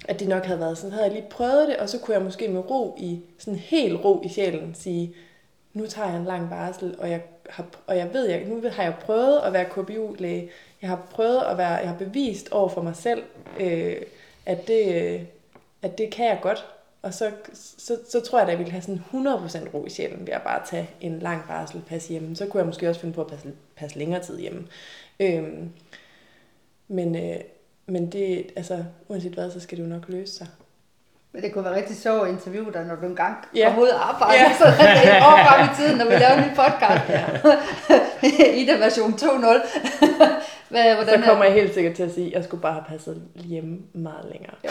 at 0.07 0.19
det 0.19 0.27
nok 0.27 0.45
havde 0.45 0.59
været 0.59 0.77
sådan. 0.77 0.91
Havde 0.91 1.05
jeg 1.05 1.13
lige 1.13 1.29
prøvet 1.29 1.67
det, 1.67 1.77
og 1.77 1.89
så 1.89 1.99
kunne 1.99 2.15
jeg 2.15 2.23
måske 2.23 2.47
med 2.47 2.69
ro 2.69 2.95
i, 2.99 3.21
sådan 3.37 3.59
helt 3.59 4.05
ro 4.05 4.21
i 4.25 4.29
sjælen 4.29 4.75
sige, 4.75 5.15
nu 5.73 5.87
tager 5.87 6.07
jeg 6.07 6.17
en 6.17 6.25
lang 6.25 6.49
barsel, 6.49 6.95
og 6.99 7.09
jeg, 7.09 7.21
har, 7.49 7.65
og 7.87 7.97
jeg 7.97 8.13
ved, 8.13 8.29
jeg, 8.29 8.45
nu 8.45 8.61
har 8.71 8.83
jeg 8.83 8.95
prøvet 9.01 9.39
at 9.39 9.53
være 9.53 9.65
KBU-læge. 9.65 10.49
Jeg 10.81 10.89
har 10.89 11.07
prøvet 11.11 11.41
at 11.41 11.57
være, 11.57 11.73
jeg 11.73 11.89
har 11.89 11.97
bevist 11.97 12.51
over 12.51 12.69
for 12.69 12.81
mig 12.81 12.95
selv, 12.95 13.23
øh, 13.59 14.01
at, 14.45 14.67
det, 14.67 14.95
øh, 14.95 15.21
at 15.81 15.97
det 15.97 16.11
kan 16.11 16.25
jeg 16.25 16.39
godt. 16.41 16.65
Og 17.01 17.13
så, 17.13 17.31
så, 17.53 17.97
så 18.09 18.19
tror 18.19 18.39
jeg, 18.39 18.47
at 18.47 18.51
jeg 18.51 18.59
ville 18.59 18.71
have 18.71 18.81
sådan 18.81 19.03
100% 19.67 19.73
ro 19.73 19.85
i 19.85 19.89
sjælen 19.89 20.27
ved 20.27 20.33
at 20.33 20.41
bare 20.41 20.65
tage 20.65 20.89
en 21.01 21.19
lang 21.19 21.47
barsel, 21.47 21.81
passe 21.87 22.09
hjemme. 22.09 22.35
Så 22.35 22.45
kunne 22.45 22.59
jeg 22.59 22.67
måske 22.67 22.89
også 22.89 23.01
finde 23.01 23.15
på 23.15 23.21
at 23.21 23.27
passe, 23.27 23.53
passe 23.75 23.97
længere 23.97 24.23
tid 24.23 24.39
hjemme. 24.39 24.67
Øhm, 25.19 25.69
men, 26.87 27.15
øh, 27.15 27.39
men 27.85 28.11
det, 28.11 28.51
altså, 28.55 28.83
uanset 29.07 29.33
hvad, 29.33 29.51
så 29.51 29.59
skal 29.59 29.77
det 29.77 29.83
jo 29.83 29.89
nok 29.89 30.09
løse 30.09 30.33
sig. 30.33 30.47
Men 31.33 31.41
det 31.43 31.53
kunne 31.53 31.63
være 31.65 31.75
rigtig 31.75 31.97
sjovt 31.97 32.27
at 32.27 32.33
interviewe 32.33 32.73
dig, 32.73 32.85
når 32.85 32.95
du 32.95 33.05
engang 33.05 33.37
Ja. 33.55 33.67
kommer 33.67 33.81
ud 33.81 33.87
og 33.87 34.09
arbejder. 34.09 34.33
Ja. 34.43 34.51
Så 34.57 34.63
er 34.65 34.93
det 34.93 35.03
et 35.03 35.23
år 35.23 35.37
frem 35.47 35.65
i 35.71 35.75
tiden, 35.75 35.97
når 35.97 36.05
vi 36.05 36.11
laver 36.11 36.33
en 36.33 36.43
ny 36.43 36.55
podcast. 36.55 37.03
Ida 38.61 38.73
version 38.77 39.13
2.0. 39.13 39.27
Hvad, 40.69 40.95
hvordan 40.95 41.21
Så 41.21 41.25
kommer 41.29 41.45
jeg 41.45 41.53
helt 41.53 41.73
sikkert 41.73 41.93
til 41.95 42.03
at 42.03 42.13
sige, 42.13 42.27
at 42.27 42.33
jeg 42.33 42.43
skulle 42.43 42.61
bare 42.61 42.73
have 42.73 42.83
passet 42.89 43.21
hjemme 43.35 43.77
meget 43.93 44.25
længere. 44.31 44.53
Ja. 44.63 44.69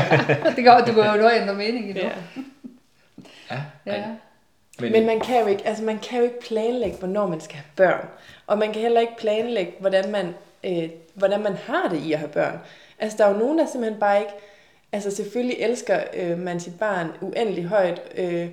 det 0.56 0.64
går, 0.64 0.78
du 0.86 0.92
kan 1.02 1.04
jo 1.16 1.22
nå 1.22 1.30
ændre 1.30 1.54
mening 1.54 1.90
i 1.90 1.92
det. 1.92 2.02
Ja. 2.02 3.56
ja. 3.86 3.92
Ja. 3.94 4.02
Men, 4.80 4.92
Men 4.92 5.06
man 5.06 5.20
kan, 5.20 5.40
jo 5.40 5.46
ikke, 5.46 5.66
altså 5.66 5.84
man 5.84 5.98
kan 5.98 6.18
jo 6.18 6.24
ikke 6.24 6.40
planlægge, 6.40 6.96
hvornår 6.98 7.26
man 7.26 7.40
skal 7.40 7.56
have 7.56 7.64
børn. 7.76 8.06
Og 8.46 8.58
man 8.58 8.72
kan 8.72 8.82
heller 8.82 9.00
ikke 9.00 9.16
planlægge, 9.18 9.72
hvordan 9.80 10.10
man, 10.10 10.34
øh, 10.64 10.88
hvordan 11.14 11.40
man 11.42 11.56
har 11.66 11.88
det 11.88 11.98
i 11.98 12.12
at 12.12 12.18
have 12.18 12.28
børn. 12.30 12.58
Altså 12.98 13.18
der 13.18 13.24
er 13.24 13.32
jo 13.32 13.38
nogen, 13.38 13.58
der 13.58 13.66
simpelthen 13.66 14.00
bare 14.00 14.18
ikke... 14.20 14.32
Altså 14.96 15.10
selvfølgelig 15.10 15.56
elsker 15.58 16.00
øh, 16.14 16.38
man 16.38 16.60
sit 16.60 16.78
barn 16.78 17.08
uendelig 17.20 17.64
højt, 17.64 18.02
øh, 18.16 18.48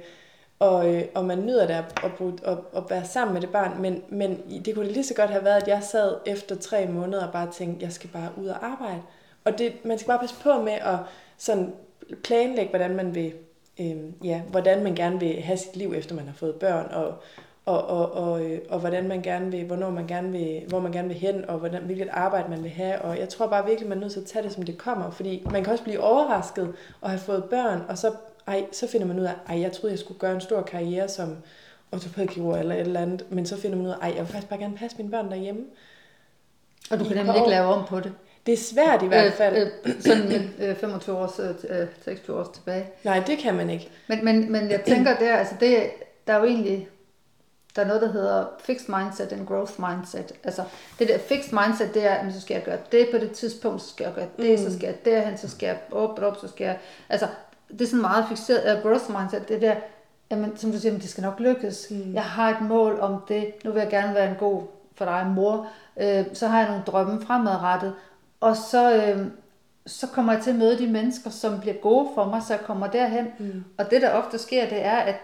og, 0.59 0.95
øh, 0.95 1.03
og 1.15 1.25
man 1.25 1.45
nyder 1.45 1.67
det 1.67 1.73
at, 1.73 1.83
at, 2.03 2.13
bruge- 2.17 2.37
at, 2.45 2.57
at 2.75 2.83
være 2.89 3.05
sammen 3.05 3.33
med 3.33 3.41
det 3.41 3.49
barn, 3.49 3.81
men, 3.81 4.03
men 4.09 4.61
det 4.65 4.75
kunne 4.75 4.87
lige 4.87 5.03
så 5.03 5.13
godt 5.13 5.29
have 5.29 5.43
været, 5.43 5.61
at 5.61 5.67
jeg 5.67 5.83
sad 5.83 6.15
efter 6.25 6.55
tre 6.55 6.87
måneder 6.87 7.25
og 7.25 7.33
bare 7.33 7.51
tænkte, 7.51 7.85
jeg 7.85 7.91
skal 7.93 8.09
bare 8.09 8.29
ud 8.37 8.47
og 8.47 8.65
arbejde. 8.65 9.01
Og 9.45 9.57
det, 9.57 9.85
man 9.85 9.97
skal 9.97 10.07
bare 10.07 10.19
passe 10.19 10.35
på 10.43 10.61
med 10.61 10.73
at 10.73 10.97
sådan 11.37 11.73
planlægge, 12.23 12.69
hvordan 12.69 12.95
man 12.95 13.15
vil, 13.15 13.33
øh, 13.79 13.97
ja, 14.23 14.41
hvordan 14.41 14.83
man 14.83 14.95
gerne 14.95 15.19
vil 15.19 15.41
have 15.41 15.57
sit 15.57 15.75
liv, 15.75 15.93
efter 15.97 16.15
man 16.15 16.25
har 16.25 16.33
fået 16.33 16.55
børn, 16.55 16.91
og, 16.91 17.13
og, 17.65 17.87
og, 17.87 18.11
og, 18.13 18.45
øh, 18.45 18.59
og 18.69 18.79
hvordan 18.79 19.07
man 19.07 19.21
gerne 19.21 19.51
vil, 19.51 19.65
hvornår 19.65 19.89
man 19.89 20.07
gerne 20.07 20.31
vil, 20.31 20.63
hvor 20.67 20.79
man 20.79 20.91
gerne 20.91 21.07
vil 21.07 21.17
hen, 21.17 21.45
og 21.49 21.59
hvordan, 21.59 21.81
hvilket 21.81 22.07
arbejde 22.11 22.49
man 22.49 22.63
vil 22.63 22.71
have. 22.71 23.01
Og 23.01 23.19
jeg 23.19 23.29
tror 23.29 23.47
bare 23.47 23.65
virkelig, 23.65 23.89
man 23.89 23.97
er 23.97 24.01
nødt 24.01 24.13
til 24.13 24.19
at 24.19 24.25
tage 24.25 24.43
det, 24.43 24.51
som 24.53 24.63
det 24.63 24.77
kommer, 24.77 25.11
fordi 25.11 25.47
man 25.51 25.63
kan 25.63 25.71
også 25.71 25.83
blive 25.83 25.99
overrasket 25.99 26.73
og 27.01 27.09
have 27.09 27.19
fået 27.19 27.43
børn, 27.43 27.81
og 27.89 27.97
så, 27.97 28.11
ej, 28.47 28.65
så 28.71 28.87
finder 28.87 29.07
man 29.07 29.19
ud 29.19 29.25
af, 29.25 29.33
ej, 29.49 29.59
jeg 29.59 29.71
troede, 29.71 29.91
jeg 29.91 29.99
skulle 29.99 30.19
gøre 30.19 30.35
en 30.35 30.41
stor 30.41 30.61
karriere 30.61 31.09
som 31.09 31.37
ortopædkirurg 31.91 32.59
eller 32.59 32.75
et 32.75 32.81
eller 32.81 33.01
andet, 33.01 33.25
men 33.29 33.45
så 33.45 33.57
finder 33.57 33.77
man 33.77 33.85
ud 33.85 33.91
af, 33.91 33.97
ej, 34.01 34.09
jeg 34.09 34.19
vil 34.19 34.27
faktisk 34.27 34.49
bare 34.49 34.59
gerne 34.59 34.77
passe 34.77 34.97
mine 34.97 35.11
børn 35.11 35.29
derhjemme. 35.29 35.61
Og 36.91 36.99
du 36.99 37.03
kan 37.03 37.17
nemlig 37.17 37.35
ikke 37.35 37.49
lave 37.49 37.65
om 37.65 37.85
på 37.85 37.99
det. 37.99 38.13
Det 38.45 38.53
er 38.53 38.57
svært 38.57 39.03
i 39.03 39.07
hvert 39.07 39.33
fald. 39.33 39.55
Øh, 39.57 39.67
øh, 39.85 40.01
sådan 40.01 40.27
med 40.27 40.69
øh, 40.69 40.75
25 40.75 41.17
års, 41.17 41.39
øh, 41.69 41.87
26 42.03 42.39
års 42.39 42.49
tilbage. 42.49 42.85
Nej, 43.03 43.23
det 43.27 43.37
kan 43.37 43.55
man 43.55 43.69
ikke. 43.69 43.89
Men, 44.07 44.25
men, 44.25 44.51
men 44.51 44.69
jeg 44.69 44.81
tænker 44.81 45.17
der, 45.17 45.35
altså 45.35 45.55
det, 45.59 45.77
der 46.27 46.33
er 46.33 46.37
jo 46.37 46.45
egentlig, 46.45 46.87
der 47.75 47.81
er 47.81 47.85
noget, 47.85 48.01
der 48.01 48.11
hedder 48.11 48.45
fixed 48.59 48.95
mindset 48.95 49.31
and 49.31 49.47
growth 49.47 49.73
mindset. 49.79 50.31
Altså 50.43 50.63
det 50.99 51.07
der 51.07 51.17
fixed 51.17 51.53
mindset, 51.53 51.93
det 51.93 52.05
er, 52.05 52.13
at 52.13 52.33
så 52.33 52.41
skal 52.41 52.53
jeg 52.53 52.63
gøre 52.63 52.77
det 52.91 53.07
på 53.11 53.17
det 53.17 53.31
tidspunkt, 53.31 53.81
så 53.81 53.89
skal 53.89 54.03
jeg 54.03 54.13
gøre 54.13 54.27
det, 54.37 54.59
mm. 54.59 54.65
så 54.65 54.77
skal 54.77 54.87
jeg 54.87 55.05
derhen, 55.05 55.37
så 55.37 55.49
skal 55.49 55.67
jeg 55.67 55.77
op, 55.91 56.19
op, 56.21 56.37
så 56.41 56.47
skal 56.47 56.65
jeg, 56.65 56.77
altså 57.09 57.27
det 57.69 57.81
er 57.81 57.85
sådan 57.85 58.01
meget 58.01 58.25
fixeret, 58.29 58.77
uh, 58.77 58.83
growth 58.83 59.19
mindset, 59.19 59.49
det 59.49 59.61
der, 59.61 59.75
jamen, 60.31 60.57
som 60.57 60.71
du 60.71 60.79
siger, 60.79 60.93
det 60.93 61.09
skal 61.09 61.21
nok 61.21 61.39
lykkes. 61.39 61.87
Mm. 61.91 62.13
Jeg 62.13 62.23
har 62.23 62.49
et 62.49 62.61
mål 62.61 62.99
om 62.99 63.21
det, 63.27 63.53
nu 63.63 63.71
vil 63.71 63.79
jeg 63.79 63.89
gerne 63.89 64.15
være 64.15 64.29
en 64.29 64.35
god 64.39 64.61
for 64.95 65.05
dig 65.05 65.27
mor, 65.35 65.67
øh, 65.97 66.25
så 66.33 66.47
har 66.47 66.59
jeg 66.59 66.67
nogle 66.67 66.83
drømme 66.87 67.21
fremadrettet, 67.21 67.93
og 68.39 68.57
så, 68.57 68.95
øh, 68.95 69.27
så 69.85 70.07
kommer 70.07 70.33
jeg 70.33 70.41
til 70.41 70.49
at 70.49 70.55
møde 70.55 70.77
de 70.77 70.87
mennesker, 70.87 71.29
som 71.29 71.59
bliver 71.59 71.75
gode 71.75 72.09
for 72.15 72.25
mig, 72.25 72.41
så 72.47 72.53
jeg 72.53 72.61
kommer 72.61 72.87
derhen. 72.87 73.27
Mm. 73.39 73.63
Og 73.77 73.91
det, 73.91 74.01
der 74.01 74.09
ofte 74.09 74.37
sker, 74.37 74.69
det 74.69 74.85
er, 74.85 74.97
at 74.97 75.15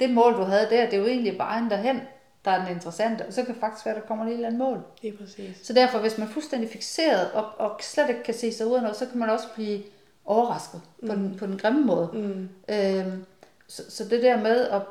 det 0.00 0.10
mål, 0.10 0.34
du 0.34 0.42
havde 0.42 0.66
der, 0.70 0.84
det 0.84 0.94
er 0.94 0.98
jo 0.98 1.06
egentlig 1.06 1.38
vejen 1.38 1.70
derhen, 1.70 2.00
der 2.44 2.50
er 2.50 2.64
den 2.64 2.74
interessante. 2.74 3.26
Og 3.26 3.32
så 3.32 3.42
kan 3.42 3.54
det 3.54 3.60
faktisk 3.60 3.86
være, 3.86 3.94
der 3.94 4.00
kommer 4.00 4.24
et 4.24 4.32
eller 4.32 4.46
andet 4.46 4.58
mål. 4.58 4.82
Det 5.02 5.14
er 5.14 5.16
præcis. 5.16 5.66
Så 5.66 5.72
derfor, 5.72 5.98
hvis 5.98 6.18
man 6.18 6.28
er 6.28 6.32
fuldstændig 6.32 6.70
fixeret 6.70 7.30
og, 7.32 7.44
og 7.58 7.80
slet 7.80 8.08
ikke 8.08 8.22
kan 8.22 8.34
se 8.34 8.52
sig 8.52 8.66
ud 8.66 8.74
af 8.74 8.82
noget, 8.82 8.96
så 8.96 9.06
kan 9.06 9.18
man 9.18 9.30
også 9.30 9.46
blive 9.54 9.82
overrasket 10.24 10.80
på, 11.06 11.14
den, 11.14 11.36
på 11.38 11.46
den 11.46 11.58
grimme 11.58 11.84
måde. 11.84 12.10
Mm. 12.12 12.48
Øhm, 12.68 13.24
så, 13.66 13.90
så 13.90 14.04
det 14.04 14.22
der 14.22 14.42
med, 14.42 14.68
at 14.68 14.82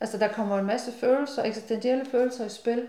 altså, 0.00 0.18
der 0.18 0.28
kommer 0.28 0.58
en 0.58 0.66
masse 0.66 0.92
følelser, 0.92 1.42
eksistentielle 1.42 2.04
følelser 2.10 2.46
i 2.46 2.48
spil, 2.48 2.86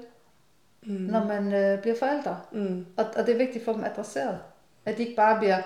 mm. 0.84 0.94
når 0.94 1.24
man 1.24 1.54
øh, 1.54 1.82
bliver 1.82 1.96
forældre. 2.00 2.40
Mm. 2.52 2.86
Og, 2.98 3.06
og 3.16 3.26
det 3.26 3.34
er 3.34 3.38
vigtigt 3.38 3.66
for 3.66 3.74
dem 3.74 3.84
adresseret. 3.84 4.40
At 4.86 4.98
de 4.98 5.04
ikke 5.04 5.16
bare 5.16 5.40
bliver 5.40 5.62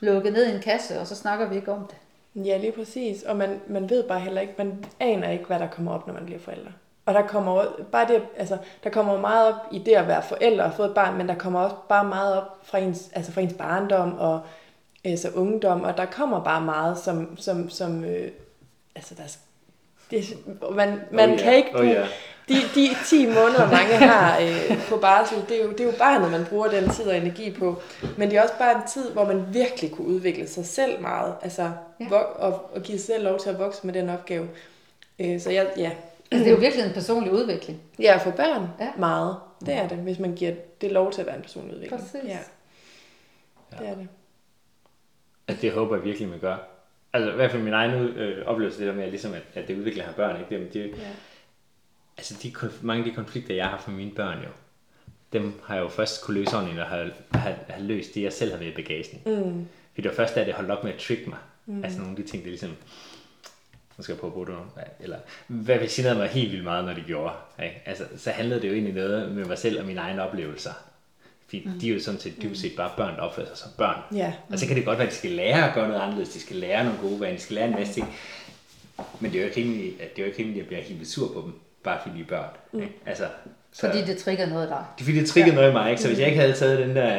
lukket 0.00 0.32
ned 0.32 0.46
i 0.46 0.54
en 0.54 0.62
kasse, 0.62 1.00
og 1.00 1.06
så 1.06 1.14
snakker 1.14 1.48
vi 1.48 1.56
ikke 1.56 1.72
om 1.72 1.86
det. 1.86 1.96
Ja, 2.34 2.56
lige 2.56 2.72
præcis. 2.72 3.22
Og 3.22 3.36
man, 3.36 3.60
man 3.66 3.90
ved 3.90 4.08
bare 4.08 4.20
heller 4.20 4.40
ikke, 4.40 4.54
man 4.58 4.84
aner 5.00 5.30
ikke, 5.30 5.44
hvad 5.44 5.58
der 5.58 5.68
kommer 5.68 5.92
op, 5.94 6.06
når 6.06 6.14
man 6.14 6.24
bliver 6.24 6.40
forældre. 6.40 6.72
Og 7.06 7.14
der 7.14 7.26
kommer 7.26 7.64
bare 7.92 8.08
det, 8.08 8.22
altså, 8.36 8.58
der 8.84 8.90
kommer 8.90 9.20
meget 9.20 9.48
op 9.48 9.54
i 9.72 9.78
det 9.78 9.92
at 9.92 10.08
være 10.08 10.22
forældre 10.22 10.64
og 10.64 10.72
få 10.74 10.82
et 10.82 10.94
barn, 10.94 11.18
men 11.18 11.28
der 11.28 11.34
kommer 11.34 11.60
også 11.60 11.76
bare 11.88 12.04
meget 12.04 12.36
op 12.36 12.58
fra 12.62 12.78
ens, 12.78 13.10
altså 13.14 13.32
fra 13.32 13.40
ens 13.40 13.52
barndom 13.54 14.18
og 14.18 14.40
altså 15.04 15.30
ungdom, 15.34 15.82
og 15.82 15.96
der 15.96 16.04
kommer 16.04 16.44
bare 16.44 16.60
meget, 16.60 16.98
som, 16.98 17.36
som, 17.36 17.70
som 17.70 18.04
øh, 18.04 18.30
altså 18.96 19.14
der, 19.14 19.22
er- 19.22 19.36
det, 20.10 20.24
man, 20.76 21.00
man 21.10 21.30
Oh 21.32 21.38
kan 21.38 21.46
ja, 21.50 21.56
ikke 21.56 21.78
oh 21.78 21.86
ja. 21.88 22.04
De, 22.48 22.54
de 22.74 22.88
10 23.06 23.26
måneder, 23.26 23.70
mange 23.70 23.94
har 23.96 24.38
øh, 24.40 24.82
på 24.88 24.96
barsel, 24.96 25.38
det 25.48 25.60
er, 25.60 25.64
jo, 25.64 25.70
det 25.70 25.80
er 25.80 25.84
jo 25.84 25.92
barnet, 25.98 26.30
man 26.30 26.44
bruger 26.44 26.68
den 26.68 26.90
tid 26.90 27.04
og 27.04 27.16
energi 27.16 27.50
på. 27.50 27.82
Men 28.18 28.30
det 28.30 28.38
er 28.38 28.42
også 28.42 28.54
bare 28.58 28.76
en 28.76 28.82
tid, 28.92 29.10
hvor 29.12 29.24
man 29.26 29.44
virkelig 29.54 29.90
kunne 29.90 30.06
udvikle 30.08 30.46
sig 30.48 30.66
selv 30.66 31.00
meget. 31.00 31.34
Altså, 31.42 31.70
Ja. 32.00 32.04
vok- 32.04 32.36
og, 32.38 32.70
og 32.74 32.82
give 32.82 32.98
sig 32.98 33.06
selv 33.06 33.24
lov 33.24 33.38
til 33.38 33.50
at 33.50 33.58
vokse 33.58 33.86
med 33.86 33.94
den 33.94 34.08
opgave. 34.10 34.48
Øh, 35.18 35.40
så 35.40 35.50
jeg, 35.50 35.70
ja, 35.76 35.90
Altså, 36.30 36.44
det 36.44 36.46
er 36.52 36.54
jo 36.56 36.60
virkelig 36.60 36.84
en 36.86 36.92
personlig 36.92 37.32
udvikling. 37.32 37.80
ja, 37.98 38.16
for 38.16 38.30
børn 38.30 38.68
Ja. 38.80 38.84
ja. 38.84 38.90
meget. 38.98 39.36
Det 39.66 39.74
er 39.74 39.88
det, 39.88 39.96
hvis 39.98 40.18
man 40.18 40.34
giver 40.34 40.52
det 40.80 40.92
lov 40.92 41.12
til 41.12 41.20
at 41.20 41.26
være 41.26 41.36
en 41.36 41.42
personlig 41.42 41.74
udvikling. 41.74 42.02
Præcis. 42.02 42.24
Ja. 42.30 42.38
det 43.78 43.88
er 43.88 43.94
det. 43.94 44.08
Altså, 45.48 45.62
det 45.62 45.72
håber 45.72 45.96
jeg 45.96 46.04
virkelig, 46.04 46.28
man 46.28 46.38
gør. 46.38 46.56
Altså, 47.12 47.30
i 47.32 47.34
hvert 47.34 47.50
fald 47.50 47.62
min 47.62 47.72
egen 47.72 47.90
øh, 47.92 48.46
oplevelse, 48.46 48.78
det 48.78 48.86
der 48.86 48.94
med, 48.94 49.04
at, 49.04 49.10
ligesom, 49.10 49.32
at, 49.34 49.42
at 49.62 49.68
det 49.68 49.76
udvikler 49.78 50.04
her 50.04 50.12
børn, 50.12 50.36
ikke? 50.40 50.64
Det, 50.64 50.74
det, 50.74 50.90
Ja. 50.90 50.92
Altså, 52.16 52.34
de, 52.42 52.52
mange 52.82 53.04
af 53.04 53.10
de 53.10 53.16
konflikter, 53.16 53.54
jeg 53.54 53.66
har 53.66 53.78
for 53.78 53.90
mine 53.90 54.10
børn 54.10 54.38
jo, 54.38 54.50
dem 55.32 55.60
har 55.64 55.74
jeg 55.74 55.82
jo 55.82 55.88
først 55.88 56.22
kunne 56.22 56.38
løse 56.38 56.56
ordentligt, 56.56 56.80
og 56.80 56.86
har, 56.86 57.10
har, 57.30 57.54
har 57.68 57.80
løst 57.80 58.14
det, 58.14 58.22
jeg 58.22 58.32
selv 58.32 58.50
har 58.50 58.58
været 58.58 58.70
i 58.70 58.74
bagagen. 58.74 59.20
Mm. 59.26 59.66
Fordi 59.92 60.02
det 60.02 60.10
var 60.10 60.16
først, 60.16 60.34
da 60.34 60.44
det 60.44 60.54
holdt 60.54 60.70
op 60.70 60.84
med 60.84 60.92
at 60.92 60.98
trick 60.98 61.26
mig. 61.26 61.38
Mm. 61.66 61.84
Altså 61.84 61.98
nogle 61.98 62.16
af 62.16 62.22
de 62.24 62.30
ting, 62.30 62.42
det 62.42 62.50
ligesom, 62.50 62.70
nu 63.96 64.02
skal 64.02 64.12
jeg 64.12 64.20
prøve 64.20 64.28
at 64.28 64.34
bruge 64.34 64.46
det 64.46 64.56
eller 65.00 65.18
hvad 65.46 65.78
vi 65.78 65.86
generede 65.90 66.18
mig 66.18 66.28
helt 66.28 66.50
vildt 66.50 66.64
meget, 66.64 66.84
når 66.84 66.92
de 66.92 67.02
gjorde. 67.06 67.34
Ikke? 67.62 67.82
Altså, 67.86 68.04
så 68.16 68.30
handlede 68.30 68.60
det 68.60 68.68
jo 68.68 68.72
egentlig 68.72 68.94
noget 68.94 69.32
med 69.32 69.44
mig 69.44 69.58
selv 69.58 69.80
og 69.80 69.86
mine 69.86 70.00
egne 70.00 70.22
oplevelser. 70.22 70.72
Fordi 71.44 71.62
mm. 71.66 71.80
de 71.80 71.88
er 71.90 71.94
jo 71.94 72.00
sådan 72.00 72.20
set 72.20 72.42
dybest 72.42 72.60
set 72.60 72.76
bare 72.76 72.90
børn, 72.96 73.14
der 73.14 73.20
opfører 73.20 73.46
sig 73.46 73.56
som 73.56 73.70
børn. 73.78 74.16
Ja. 74.16 74.32
Og 74.50 74.58
så 74.58 74.66
kan 74.66 74.76
det 74.76 74.84
godt 74.84 74.98
være, 74.98 75.06
at 75.06 75.12
de 75.12 75.18
skal 75.18 75.30
lære 75.30 75.68
at 75.68 75.74
gøre 75.74 75.88
noget 75.88 76.00
anderledes, 76.00 76.28
de 76.28 76.40
skal 76.40 76.56
lære 76.56 76.84
nogle 76.84 77.00
gode 77.00 77.20
vaner, 77.20 77.36
de 77.36 77.42
skal 77.42 77.54
lære 77.54 77.68
en 77.68 77.74
masse 77.74 77.94
ting. 77.94 78.14
Men 79.20 79.32
det 79.32 79.38
er 79.38 79.42
jo 79.42 79.48
ikke 79.48 79.60
rimeligt, 79.60 80.00
at, 80.00 80.16
det 80.16 80.22
er 80.22 80.26
jo 80.26 80.30
ikke 80.30 80.38
rimeligt, 80.38 80.64
at 80.64 80.72
jeg 80.72 80.82
bliver 80.82 80.96
helt 80.96 81.08
sur 81.08 81.32
på 81.32 81.40
dem, 81.40 81.52
bare 81.84 81.98
fordi 82.02 82.16
de 82.16 82.22
er 82.22 82.26
børn. 82.26 82.50
Mm. 82.72 82.80
Ikke? 82.82 82.94
Altså, 83.06 83.24
så, 83.72 83.86
Fordi 83.86 84.02
det 84.02 84.18
trigger 84.18 84.46
noget 84.46 84.68
der. 84.68 84.94
det 84.98 85.04
fordi, 85.06 85.20
det 85.20 85.28
triggede 85.28 85.54
ja. 85.54 85.60
noget 85.60 85.70
i 85.70 85.72
mig, 85.72 85.90
ikke? 85.90 86.02
Så 86.02 86.08
hvis 86.08 86.18
jeg 86.18 86.26
ikke 86.26 86.40
havde 86.40 86.52
taget 86.52 86.78
den 86.78 86.96
der 86.96 87.18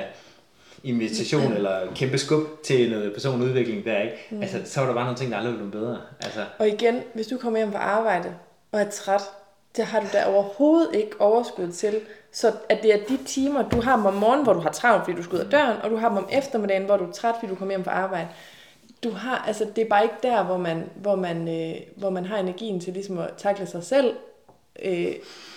invitation 0.83 1.53
eller 1.53 1.79
kæmpe 1.95 2.17
skub 2.17 2.63
til 2.63 2.91
noget 2.91 3.13
personudvikling 3.13 3.85
der, 3.85 4.01
ikke? 4.01 4.15
Mm. 4.29 4.41
Altså, 4.41 4.57
så 4.65 4.79
var 4.79 4.87
der 4.87 4.93
bare 4.93 5.03
nogle 5.03 5.17
ting, 5.17 5.31
der 5.31 5.37
aldrig 5.37 5.55
blive 5.55 5.71
bedre. 5.71 5.97
Altså, 6.23 6.45
Og 6.59 6.67
igen, 6.67 7.01
hvis 7.13 7.27
du 7.27 7.37
kommer 7.37 7.59
hjem 7.59 7.71
fra 7.71 7.79
arbejde 7.79 8.33
og 8.71 8.81
er 8.81 8.89
træt, 8.89 9.21
det 9.77 9.85
har 9.85 9.99
du 9.99 10.05
da 10.13 10.25
overhovedet 10.25 10.95
ikke 10.95 11.11
overskud 11.19 11.71
til. 11.71 11.99
Så 12.31 12.51
at 12.69 12.79
det 12.83 12.93
er 12.93 12.97
de 13.09 13.17
timer, 13.25 13.69
du 13.69 13.81
har 13.81 13.93
om 13.93 14.13
morgenen, 14.13 14.43
hvor 14.43 14.53
du 14.53 14.59
har 14.59 14.71
travlt, 14.71 15.03
fordi 15.05 15.17
du 15.17 15.23
skal 15.23 15.35
ud 15.35 15.43
af 15.43 15.49
døren, 15.49 15.77
og 15.83 15.89
du 15.89 15.97
har 15.97 16.09
dem 16.09 16.17
om 16.17 16.29
eftermiddagen, 16.31 16.85
hvor 16.85 16.97
du 16.97 17.07
er 17.07 17.11
træt, 17.11 17.35
fordi 17.39 17.49
du 17.51 17.55
kommer 17.55 17.71
hjem 17.71 17.83
fra 17.83 17.91
arbejde. 17.91 18.27
Du 19.03 19.11
har, 19.11 19.43
altså, 19.47 19.65
det 19.75 19.83
er 19.83 19.89
bare 19.89 20.03
ikke 20.03 20.15
der, 20.23 20.43
hvor 20.43 20.57
man, 20.57 20.89
hvor 20.95 21.15
man, 21.15 21.47
øh, 21.47 21.75
hvor 21.95 22.09
man 22.09 22.25
har 22.25 22.37
energien 22.37 22.79
til 22.79 22.93
ligesom 22.93 23.17
at 23.17 23.29
takle 23.37 23.67
sig 23.67 23.83
selv 23.83 24.13
øh, 24.83 25.13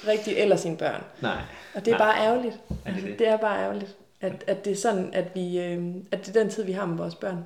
rigtigt, 0.06 0.38
eller 0.38 0.56
sine 0.56 0.76
børn. 0.76 1.04
nej. 1.20 1.36
Og 1.74 1.84
det 1.84 1.94
er 1.94 1.98
nej. 1.98 2.06
bare 2.06 2.26
ærgerligt. 2.26 2.56
Er 2.86 2.92
det 2.92 3.02
det? 3.02 3.18
det 3.18 3.28
er 3.28 3.36
bare 3.36 3.62
ærgerligt, 3.62 3.96
at, 4.20 4.44
at 4.46 4.64
det 4.64 4.72
er 4.72 4.76
sådan, 4.76 5.10
at, 5.12 5.24
vi, 5.34 5.60
øh, 5.60 5.94
at 6.12 6.26
det 6.26 6.36
er 6.36 6.42
den 6.42 6.50
tid, 6.50 6.64
vi 6.64 6.72
har 6.72 6.86
med 6.86 6.96
vores 6.96 7.14
børn. 7.14 7.44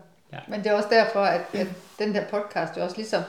Men 0.48 0.64
det 0.64 0.66
er 0.70 0.74
også 0.74 0.88
derfor, 0.90 1.20
at, 1.20 1.40
at 1.54 1.66
den 1.98 2.14
der 2.14 2.24
podcast 2.24 2.76
jo 2.76 2.82
også 2.82 2.96
ligesom 2.96 3.22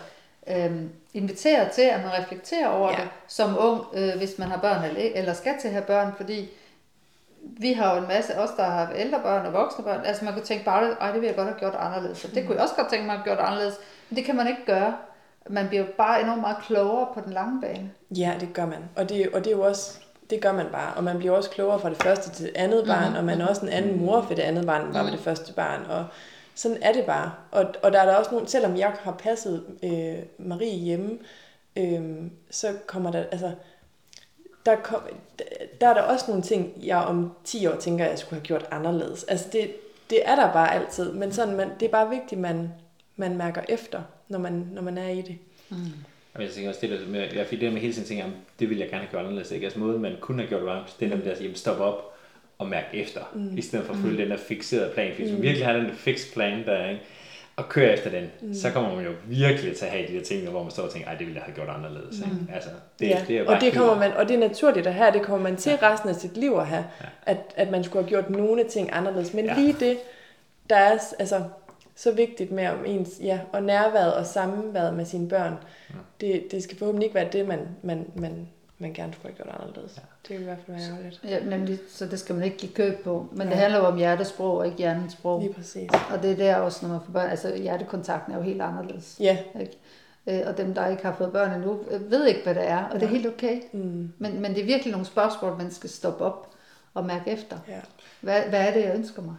øhm, 0.47 0.89
inviterer 1.13 1.69
til, 1.69 1.81
at 1.81 2.01
man 2.03 2.11
reflekterer 2.13 2.67
over 2.67 2.89
Ja. 2.89 2.95
ja. 2.97 3.01
det 3.01 3.09
som 3.27 3.57
ung, 3.59 3.81
øh, 3.93 4.17
hvis 4.17 4.39
man 4.39 4.47
har 4.47 4.57
børn 4.57 4.83
eller, 4.83 5.11
eller 5.15 5.33
skal 5.33 5.53
til 5.61 5.67
at 5.67 5.73
have 5.73 5.85
børn, 5.85 6.13
fordi 6.17 6.49
vi 7.41 7.73
har 7.73 7.95
jo 7.95 8.01
en 8.01 8.07
masse, 8.07 8.39
os 8.39 8.49
der 8.57 8.63
har 8.63 8.91
ældre 8.95 9.19
børn 9.19 9.45
og 9.45 9.53
voksne 9.53 9.83
børn, 9.83 10.05
altså 10.05 10.25
man 10.25 10.33
kunne 10.33 10.45
tænke 10.45 10.65
bare, 10.65 10.95
ej 11.01 11.07
det 11.11 11.21
ville 11.21 11.27
jeg 11.27 11.35
godt 11.35 11.47
have 11.47 11.59
gjort 11.59 11.75
anderledes, 11.79 12.25
og 12.25 12.35
det 12.35 12.45
kunne 12.45 12.55
jeg 12.55 12.63
også 12.63 12.75
godt 12.75 12.89
tænke 12.89 13.05
mig 13.05 13.13
at 13.13 13.19
have 13.19 13.35
gjort 13.35 13.47
anderledes, 13.47 13.75
men 14.09 14.17
det 14.17 14.25
kan 14.25 14.35
man 14.35 14.47
ikke 14.47 14.65
gøre. 14.65 14.97
Man 15.49 15.67
bliver 15.67 15.85
bare 15.97 16.21
enormt 16.21 16.41
meget 16.41 16.57
klogere 16.63 17.07
på 17.13 17.21
den 17.25 17.33
lange 17.33 17.61
bane. 17.61 17.91
Ja, 18.17 18.33
det 18.39 18.53
gør 18.53 18.65
man. 18.65 18.79
Og 18.95 19.09
det, 19.09 19.29
og 19.33 19.39
det 19.43 19.47
er 19.47 19.55
jo 19.55 19.61
også, 19.61 19.99
det 20.29 20.41
gør 20.41 20.51
man 20.51 20.65
bare. 20.71 20.93
Og 20.93 21.03
man 21.03 21.17
bliver 21.17 21.35
også 21.35 21.49
klogere 21.49 21.79
fra 21.79 21.89
det 21.89 22.03
første 22.03 22.29
til 22.29 22.45
det 22.45 22.51
andet 22.55 22.85
barn, 22.87 23.03
mm-hmm. 23.03 23.17
og 23.17 23.23
man 23.23 23.41
er 23.41 23.47
også 23.47 23.61
en 23.65 23.71
anden 23.71 24.05
mor 24.05 24.21
for 24.21 24.33
det 24.33 24.41
andet 24.41 24.65
barn, 24.65 24.85
end 24.85 24.93
var 24.93 25.03
ved 25.03 25.11
det 25.11 25.19
første 25.19 25.53
barn. 25.53 25.85
Og 25.89 26.05
sådan 26.55 26.77
er 26.81 26.93
det 26.93 27.05
bare. 27.05 27.31
Og, 27.51 27.65
og 27.83 27.91
der 27.93 28.01
er 28.01 28.05
der 28.05 28.15
også 28.15 28.31
nogle, 28.31 28.47
selvom 28.47 28.77
jeg 28.77 28.93
har 28.99 29.11
passet 29.11 29.63
øh, 29.83 30.15
Marie 30.37 30.77
hjemme, 30.77 31.17
øh, 31.75 32.01
så 32.51 32.73
kommer 32.87 33.11
der, 33.11 33.23
altså, 33.31 33.51
der, 34.65 34.75
kom, 34.75 35.01
der 35.81 35.87
er 35.87 35.93
der 35.93 36.01
også 36.01 36.25
nogle 36.27 36.43
ting, 36.43 36.73
jeg 36.83 36.97
om 36.97 37.33
10 37.43 37.67
år 37.67 37.75
tænker, 37.75 38.05
jeg 38.05 38.19
skulle 38.19 38.39
have 38.39 38.45
gjort 38.45 38.67
anderledes. 38.71 39.23
Altså 39.23 39.47
det, 39.51 39.71
det 40.09 40.29
er 40.29 40.35
der 40.35 40.53
bare 40.53 40.73
altid, 40.73 41.11
men 41.11 41.31
sådan, 41.31 41.55
man, 41.55 41.69
det 41.79 41.85
er 41.85 41.91
bare 41.91 42.09
vigtigt, 42.09 42.41
man, 42.41 42.73
man 43.15 43.37
mærker 43.37 43.61
efter, 43.69 44.01
når 44.29 44.39
man, 44.39 44.67
når 44.73 44.81
man 44.81 44.97
er 44.97 45.09
i 45.09 45.21
det. 45.21 45.37
Og 46.33 46.43
jeg 46.43 46.49
tænker 46.49 46.69
også, 46.69 46.81
det 46.81 46.89
der 46.89 47.07
med, 47.07 47.27
jeg 47.35 47.47
fik 47.47 47.61
det 47.61 47.73
med 47.73 47.81
hele 47.81 47.93
tiden 47.93 48.07
tænker, 48.07 48.23
jamen, 48.23 48.39
det 48.59 48.69
ville 48.69 48.81
jeg 48.81 48.89
gerne 48.89 49.03
have 49.03 49.11
gjort 49.11 49.23
anderledes. 49.23 49.51
Ikke? 49.51 49.65
Altså 49.65 49.79
måden, 49.79 50.01
man 50.01 50.15
kunne 50.19 50.41
have 50.41 50.49
gjort 50.49 50.61
det, 50.61 50.67
var 50.67 50.89
det 50.99 51.09
der 51.09 51.17
med 51.17 51.27
at 51.27 51.37
sige, 51.37 51.45
jamen, 51.45 51.55
stop 51.55 51.79
op 51.79 52.13
og 52.57 52.67
mærke 52.67 52.87
efter, 52.97 53.21
mm. 53.33 53.57
i 53.57 53.61
stedet 53.61 53.85
for 53.85 53.93
at 53.93 53.99
følge 53.99 54.11
mm. 54.11 54.17
den 54.21 54.29
der 54.31 54.37
fixerede 54.37 54.91
plan. 54.93 55.11
Fordi 55.11 55.23
hvis 55.23 55.33
man 55.33 55.41
virkelig 55.41 55.67
har 55.67 55.73
den 55.73 55.85
der 55.85 55.93
fixed 55.93 56.33
plan 56.33 56.65
der, 56.65 56.89
ikke? 56.89 57.01
og 57.55 57.69
kører 57.69 57.93
efter 57.93 58.09
den, 58.09 58.31
mm. 58.41 58.53
så 58.53 58.71
kommer 58.71 58.95
man 58.95 59.05
jo 59.05 59.11
virkelig 59.25 59.75
til 59.77 59.85
at 59.85 59.91
have 59.91 60.07
de 60.07 60.13
der 60.13 60.23
ting, 60.23 60.49
hvor 60.49 60.63
man 60.63 60.71
står 60.71 60.83
og 60.83 60.91
tænker, 60.91 61.07
ej, 61.07 61.15
det 61.15 61.27
ville 61.27 61.35
jeg 61.35 61.43
have 61.43 61.55
gjort 61.55 61.69
anderledes. 61.69 62.19
Ikke? 62.19 62.53
Altså, 62.53 62.69
det, 62.99 63.09
ja, 63.09 63.21
det 63.27 63.37
er 63.37 63.45
bare 63.45 63.55
og 63.55 63.61
det 63.61 63.73
kommer 63.73 63.99
man, 63.99 64.13
og 64.13 64.27
det 64.27 64.35
er 64.35 64.39
naturligt 64.39 64.87
at 64.87 64.93
have, 64.93 65.11
det 65.11 65.21
kommer 65.21 65.49
man 65.49 65.57
til 65.57 65.77
ja. 65.81 65.91
resten 65.91 66.09
af 66.09 66.15
sit 66.15 66.37
liv 66.37 66.53
at 66.53 66.67
have, 66.67 66.85
ja. 67.01 67.05
at, 67.25 67.37
at 67.55 67.71
man 67.71 67.83
skulle 67.83 68.03
have 68.03 68.09
gjort 68.09 68.29
nogle 68.29 68.63
ting 68.63 68.89
anderledes. 68.93 69.33
Men 69.33 69.45
Ja. 69.45 69.55
lige 69.55 69.75
det, 69.79 69.97
der 70.69 70.75
er 70.75 70.99
altså, 71.19 71.43
så 71.95 72.11
vigtigt 72.11 72.51
med 72.51 72.67
om 72.67 72.85
ens, 72.85 73.09
ja, 73.21 73.39
og 73.53 73.63
nærværet 73.63 74.13
og 74.13 74.25
samværet 74.25 74.93
med 74.93 75.05
sine 75.05 75.29
børn, 75.29 75.53
ja. 75.89 75.95
det, 76.21 76.43
det 76.51 76.63
skal 76.63 76.77
forhåbentlig 76.77 77.05
ikke 77.05 77.15
være 77.15 77.29
det, 77.31 77.47
man, 77.47 77.59
man, 77.81 78.05
man, 78.15 78.47
man 78.77 78.93
gerne 78.93 79.13
skulle 79.13 79.33
have 79.37 79.43
gjort 79.43 79.55
anderledes. 79.61 79.97
Ja. 79.97 80.01
Det 80.27 80.29
vil 80.35 80.41
i 80.41 80.43
hvert 80.43 80.57
fald 80.65 80.77
være 80.77 80.89
ærgerligt. 80.91 81.21
Ja, 81.23 81.39
nemlig, 81.57 81.79
så 81.89 82.05
det 82.05 82.19
skal 82.19 82.35
man 82.35 82.43
ikke 82.43 82.57
give 82.57 82.71
køb 82.71 83.03
på. 83.03 83.27
Men 83.31 83.47
det 83.47 83.53
Ja. 83.53 83.59
handler 83.59 83.79
jo 83.79 83.85
om 83.85 83.97
hjertesprog 83.97 84.57
og 84.57 84.65
ikke 84.65 84.77
hjernens 84.77 85.13
sprog. 85.13 85.41
Lige 85.41 85.53
præcis. 85.53 85.89
Og 86.13 86.23
det 86.23 86.31
er 86.31 86.35
der 86.35 86.55
også, 86.55 86.85
når 86.85 86.93
man 86.93 87.01
får 87.05 87.13
børn, 87.13 87.29
altså 87.29 87.55
hjertekontakten 87.55 88.33
er 88.33 88.37
jo 88.37 88.43
helt 88.43 88.61
anderledes. 88.61 89.17
Ja, 89.19 89.37
Ikke? 89.59 89.77
Øh, 90.27 90.41
Og 90.47 90.57
dem, 90.57 90.73
der 90.73 90.87
ikke 90.87 91.03
har 91.05 91.15
fået 91.17 91.31
børn 91.31 91.51
endnu, 91.53 91.79
øh, 91.91 92.11
ved 92.11 92.25
ikke, 92.25 92.43
hvad 92.43 92.55
det 92.55 92.67
er, 92.69 92.83
og 92.83 92.93
det 92.99 93.03
er 93.03 93.09
helt 93.09 93.27
okay. 93.27 93.61
mm, 93.73 94.13
Men, 94.17 94.41
men 94.41 94.53
det 94.53 94.61
er 94.61 94.65
virkelig 94.65 94.91
nogle 94.91 95.05
spørgsmål, 95.07 95.57
man 95.57 95.71
skal 95.71 95.89
stoppe 95.89 96.23
op 96.23 96.49
og 96.93 97.05
mærke 97.05 97.31
efter. 97.31 97.57
ja. 97.67 97.79
Hvad, 98.21 98.41
hvad 98.41 98.59
er 98.67 98.73
det, 98.73 98.83
jeg 98.83 98.95
ønsker 98.95 99.21
mig? 99.21 99.35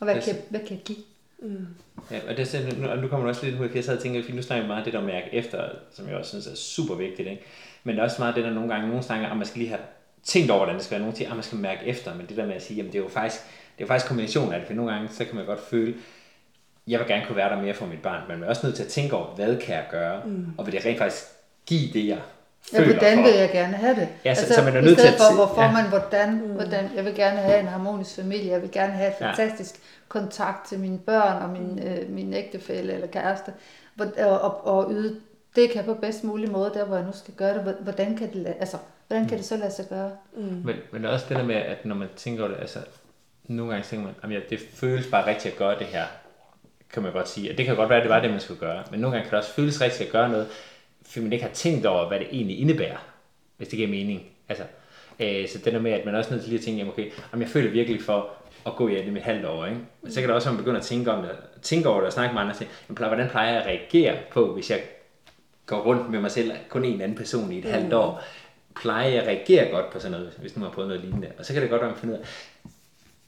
Og 0.00 0.04
hvad 0.04 0.14
Det 0.14 0.28
er 0.28 0.32
kan, 0.32 0.42
hvad 0.50 0.60
kan 0.60 0.70
jeg 0.70 0.80
give? 0.84 0.98
Mm, 1.42 1.66
Ja, 2.10 2.20
og, 2.28 2.36
det 2.36 2.54
er 2.54 2.80
nu, 2.80 2.88
og 2.88 2.98
nu 2.98 3.08
kommer 3.08 3.24
du 3.24 3.28
også 3.28 3.46
lidt 3.46 3.60
ud 3.60 3.68
af, 3.68 3.74
jeg 3.74 3.84
sad 3.84 3.96
og 3.96 4.02
tænkte, 4.02 4.22
fordi 4.22 4.36
nu 4.36 4.42
snakker 4.42 4.62
vi 4.62 4.68
meget 4.68 4.84
det 4.84 4.92
der 4.92 4.98
at 4.98 5.04
mærke 5.04 5.28
efter, 5.32 5.68
som 5.92 6.08
jeg 6.08 6.16
også 6.16 6.28
synes 6.28 6.46
er 6.46 6.54
super 6.54 6.94
vigtigt, 6.94 7.28
ikke? 7.28 7.42
Men 7.84 7.96
der 7.96 8.02
er 8.02 8.04
også 8.04 8.16
meget 8.18 8.34
det 8.34 8.44
der 8.44 8.50
nogle 8.50 8.68
gange, 8.72 8.88
nogle 8.88 9.02
snakker, 9.02 9.28
at 9.28 9.36
man 9.36 9.46
skal 9.46 9.58
lige 9.58 9.68
have 9.68 9.80
tænkt 10.24 10.50
over, 10.50 10.58
hvordan 10.58 10.74
det 10.74 10.84
skal 10.84 10.90
være. 10.94 11.00
Nogle 11.00 11.16
siger, 11.16 11.30
at 11.30 11.36
man 11.36 11.42
skal 11.42 11.58
mærke 11.58 11.86
efter, 11.86 12.14
men 12.14 12.26
det 12.26 12.36
der 12.36 12.46
med 12.46 12.54
at 12.54 12.62
sige, 12.62 12.76
jamen 12.76 12.92
det 12.92 12.98
er 12.98 13.02
jo 13.02 13.08
faktisk, 13.08 13.42
det 13.44 13.82
er 13.82 13.84
jo 13.84 13.86
faktisk 13.86 14.08
kombinationen 14.08 14.52
af 14.52 14.58
det, 14.58 14.66
for 14.66 14.74
nogle 14.74 14.92
gange, 14.92 15.08
så 15.08 15.24
kan 15.24 15.36
man 15.36 15.46
godt 15.46 15.60
føle, 15.60 15.94
jeg 16.86 16.98
vil 16.98 17.08
gerne 17.08 17.26
kunne 17.26 17.36
være 17.36 17.56
der 17.56 17.62
mere 17.62 17.74
for 17.74 17.86
mit 17.86 18.02
barn, 18.02 18.22
men 18.28 18.38
man 18.38 18.46
er 18.46 18.50
også 18.50 18.66
nødt 18.66 18.76
til 18.76 18.82
at 18.82 18.88
tænke 18.88 19.16
over, 19.16 19.34
hvad 19.34 19.56
kan 19.56 19.74
jeg 19.74 19.86
gøre, 19.90 20.22
mm. 20.26 20.46
og 20.58 20.66
vil 20.66 20.74
det 20.74 20.86
rent 20.86 20.98
faktisk 20.98 21.24
give 21.66 21.92
det, 21.92 22.06
jeg 22.06 22.18
Ja, 22.72 22.78
føler 22.78 22.92
hvordan 22.92 23.16
for. 23.18 23.22
vil 23.22 23.32
jeg 23.40 23.50
gerne 23.52 23.72
have 23.76 23.94
det? 23.96 24.08
Altså, 24.24 24.44
Ja, 24.46 24.48
så- 24.48 24.54
så 24.54 24.62
man 24.62 24.76
er 24.76 24.80
i 24.80 24.84
nødt 24.84 24.98
til 24.98 25.08
stedet 25.08 25.14
at 25.14 25.20
for, 25.20 25.34
hvorfor 25.46 25.62
ja. 25.62 25.72
man, 25.72 25.88
hvordan, 25.88 26.36
hvordan, 26.38 26.90
jeg 26.96 27.04
vil 27.04 27.14
gerne 27.14 27.36
have 27.38 27.60
en 27.60 27.66
harmonisk 27.66 28.14
familie, 28.16 28.50
jeg 28.52 28.62
vil 28.62 28.70
gerne 28.70 28.92
have 28.92 29.08
et 29.08 29.14
Ja. 29.20 29.28
fantastisk 29.30 29.74
kontakt 30.08 30.68
til 30.68 30.78
mine 30.78 30.98
børn 30.98 31.42
og 31.42 31.48
min, 31.48 31.82
øh, 31.88 32.10
min 32.10 32.34
ægtefælle 32.34 32.92
eller 32.92 33.06
kæreste, 33.06 33.52
og, 33.98 34.40
og, 34.40 34.66
og 34.66 34.92
yde 34.92 35.16
det 35.56 35.68
kan 35.68 35.76
jeg 35.76 35.84
på 35.84 35.94
bedst 35.94 36.24
mulig 36.24 36.50
måde, 36.50 36.70
der 36.74 36.84
hvor 36.84 36.96
jeg 36.96 37.04
nu 37.04 37.12
skal 37.14 37.34
gøre 37.34 37.54
det. 37.54 37.62
Hvor- 37.62 37.74
Hvordan 37.82 38.16
kan 38.16 38.32
det, 38.32 38.54
altså, 38.60 38.76
hvordan 39.08 39.28
kan 39.28 39.38
det 39.38 39.46
så 39.46 39.56
lade 39.56 39.70
sig 39.72 39.84
gøre? 39.88 40.10
mm, 40.36 40.62
Men, 40.64 40.76
men 40.92 41.04
også 41.04 41.26
det 41.28 41.36
der 41.36 41.44
med, 41.44 41.54
at 41.56 41.84
når 41.84 41.94
man 41.94 42.08
tænker 42.16 42.42
over 42.42 42.52
det, 42.52 42.60
altså, 42.60 42.78
nogle 43.44 43.72
gange 43.72 43.86
tænker 43.88 44.06
man, 44.06 44.14
at 44.22 44.30
ja, 44.30 44.40
det 44.50 44.60
føles 44.74 45.06
bare 45.06 45.26
rigtigt 45.26 45.52
at 45.52 45.58
gøre 45.58 45.78
det 45.78 45.86
her, 45.86 46.04
kan 46.92 47.02
man 47.02 47.12
godt 47.12 47.28
sige. 47.28 47.50
Og 47.52 47.58
det 47.58 47.66
kan 47.66 47.76
godt 47.76 47.88
være, 47.88 47.98
at 47.98 48.02
det 48.02 48.10
var 48.10 48.20
det, 48.20 48.30
man 48.30 48.40
skulle 48.40 48.60
gøre. 48.60 48.82
Men 48.90 49.00
nogle 49.00 49.16
gange 49.16 49.30
kan 49.30 49.36
det 49.38 49.44
også 49.44 49.54
føles 49.54 49.80
rigtigt 49.80 50.06
at 50.06 50.12
gøre 50.12 50.28
noget, 50.28 50.46
fordi 51.10 51.24
man 51.24 51.32
ikke 51.32 51.44
har 51.44 51.52
tænkt 51.52 51.86
over, 51.86 52.08
hvad 52.08 52.18
det 52.18 52.28
egentlig 52.32 52.60
indebærer, 52.60 53.06
hvis 53.56 53.68
det 53.68 53.76
giver 53.76 53.88
mening. 53.88 54.22
Altså, 54.48 54.64
øh, 55.20 55.48
så 55.48 55.58
det 55.64 55.72
der 55.72 55.80
med, 55.80 55.92
at 55.92 56.04
man 56.04 56.14
er 56.14 56.18
også 56.18 56.30
nødt 56.30 56.42
til 56.42 56.50
lige 56.50 56.58
at 56.58 56.64
tænke, 56.64 56.78
jamen 56.78 56.92
okay, 56.92 57.10
om 57.32 57.40
jeg 57.40 57.48
føler 57.48 57.70
virkelig 57.70 58.02
for 58.02 58.30
at 58.66 58.76
gå 58.76 58.88
i 58.88 59.10
mit 59.10 59.22
halvt 59.22 59.46
år, 59.46 59.66
ikke? 59.66 59.78
Men 60.02 60.12
så 60.12 60.20
kan 60.20 60.28
det 60.28 60.36
også, 60.36 60.48
at 60.48 60.54
man 60.54 60.64
begynder 60.64 60.80
at 60.80 60.86
tænke, 60.86 61.12
om 61.12 61.22
det, 61.22 61.30
tænke 61.62 61.88
over 61.88 61.98
det 61.98 62.06
og 62.06 62.12
snakke 62.12 62.34
med 62.34 62.40
andre, 62.40 62.52
og 62.52 62.56
sige, 62.56 62.68
jamen, 62.88 63.08
hvordan 63.08 63.28
plejer 63.28 63.52
jeg 63.52 63.62
at 63.62 63.66
reagere 63.66 64.16
på, 64.32 64.54
hvis 64.54 64.70
jeg 64.70 64.80
går 65.66 65.80
rundt 65.80 66.10
med 66.10 66.20
mig 66.20 66.30
selv, 66.30 66.52
kun 66.68 66.84
en 66.84 67.00
anden 67.00 67.16
person 67.16 67.52
i 67.52 67.58
et 67.58 67.64
mm. 67.64 67.70
halvt 67.70 67.92
år, 67.92 68.22
plejer 68.80 69.08
jeg 69.08 69.22
at 69.22 69.26
reagere 69.26 69.70
godt 69.70 69.90
på 69.90 70.00
sådan 70.00 70.18
noget, 70.18 70.32
hvis 70.40 70.56
nu 70.56 70.64
har 70.64 70.70
prøvet 70.70 70.88
noget 70.88 71.04
lignende. 71.04 71.32
Og 71.38 71.44
så 71.44 71.52
kan 71.52 71.62
det 71.62 71.70
godt 71.70 71.82
være, 71.82 71.90
at 71.90 71.96
man 71.96 72.00
finder 72.00 72.16
ud 72.16 72.20
af, 72.20 72.26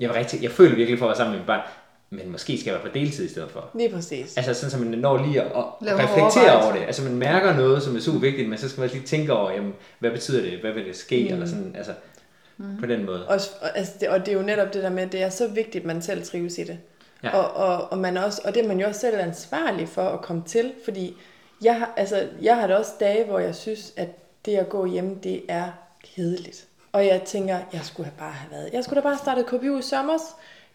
jeg, 0.01 0.09
var 0.09 0.17
rigtig, 0.17 0.43
jeg 0.43 0.51
føler 0.51 0.77
virkelig 0.77 0.99
for 0.99 1.07
at 1.07 1.09
være 1.09 1.17
sammen 1.17 1.33
med 1.33 1.41
mit 1.41 1.47
barn, 1.47 1.61
men 2.13 2.33
måske 2.33 2.59
skal 2.59 2.71
jeg 2.71 2.75
være 2.75 2.91
på 2.91 2.99
deltid 2.99 3.25
i 3.25 3.29
stedet 3.29 3.51
for. 3.51 3.71
lige 3.75 3.91
præcis. 3.91 4.37
Altså 4.37 4.55
sådan, 4.55 4.71
så 4.71 4.79
man 4.79 4.99
når 4.99 5.27
lige 5.27 5.43
at, 5.43 5.47
at 5.47 5.99
reflektere 5.99 6.63
over 6.63 6.73
det. 6.73 6.83
Altså 6.83 7.03
man 7.03 7.17
mærker 7.17 7.57
noget, 7.57 7.83
som 7.83 7.97
er 7.97 8.01
super 8.01 8.19
vigtigt, 8.19 8.49
men 8.49 8.59
så 8.59 8.69
skal 8.69 8.81
man 8.81 8.91
lige 8.91 9.03
tænke 9.03 9.33
over, 9.33 9.51
jamen, 9.51 9.75
hvad 9.99 10.11
betyder 10.11 10.43
det? 10.43 10.61
Hvad 10.61 10.73
vil 10.73 10.87
det 10.87 10.97
ske? 10.97 11.25
Mm. 11.25 11.35
Eller 11.35 11.47
sådan, 11.47 11.75
altså 11.77 11.93
mm. 12.57 12.77
på 12.81 12.87
den 12.87 13.05
måde. 13.05 13.29
Også, 13.29 13.51
og, 13.61 13.79
altså 13.79 13.93
det, 14.01 14.09
og 14.09 14.21
det 14.21 14.29
er 14.29 14.33
jo 14.33 14.43
netop 14.43 14.75
det 14.75 14.83
der 14.83 14.91
med, 14.91 15.03
at 15.03 15.13
det 15.13 15.23
er 15.23 15.29
så 15.29 15.49
vigtigt, 15.49 15.83
at 15.83 15.87
man 15.87 16.03
selv 16.03 16.25
trives 16.25 16.59
i 16.59 16.65
det. 16.65 16.79
Ja. 17.23 17.37
Og, 17.37 17.67
og, 17.67 17.93
og, 17.93 17.99
man 17.99 18.17
også, 18.17 18.43
og 18.45 18.55
det 18.55 18.65
er 18.65 18.69
man 18.69 18.81
jo 18.81 18.87
også 18.87 19.01
selv 19.01 19.21
ansvarlig 19.21 19.89
for 19.89 20.03
at 20.03 20.23
komme 20.23 20.43
til, 20.47 20.73
fordi 20.85 21.17
jeg 21.65 21.79
har, 21.79 21.93
altså, 21.97 22.29
jeg 22.43 22.57
har 22.57 22.67
da 22.67 22.75
også 22.77 22.93
dage, 23.01 23.25
hvor 23.25 23.39
jeg 23.39 23.55
synes, 23.55 23.93
at 23.97 24.09
det 24.45 24.57
at 24.57 24.69
gå 24.69 24.87
hjemme, 24.87 25.19
det 25.23 25.43
er 25.49 25.67
kedeligt. 26.15 26.67
Og 26.93 27.07
jeg 27.07 27.23
tænker, 27.23 27.59
jeg 27.73 27.81
skulle 27.83 28.07
have 28.07 28.19
bare 28.19 28.33
have 28.33 28.51
været. 28.51 28.71
Jeg 28.73 28.85
skulle 28.85 28.97
da 28.97 29.03
bare 29.03 29.15
have 29.15 29.19
startet 29.19 29.47
KBU 29.47 29.79
i 29.79 29.83
sommer. 29.83 30.19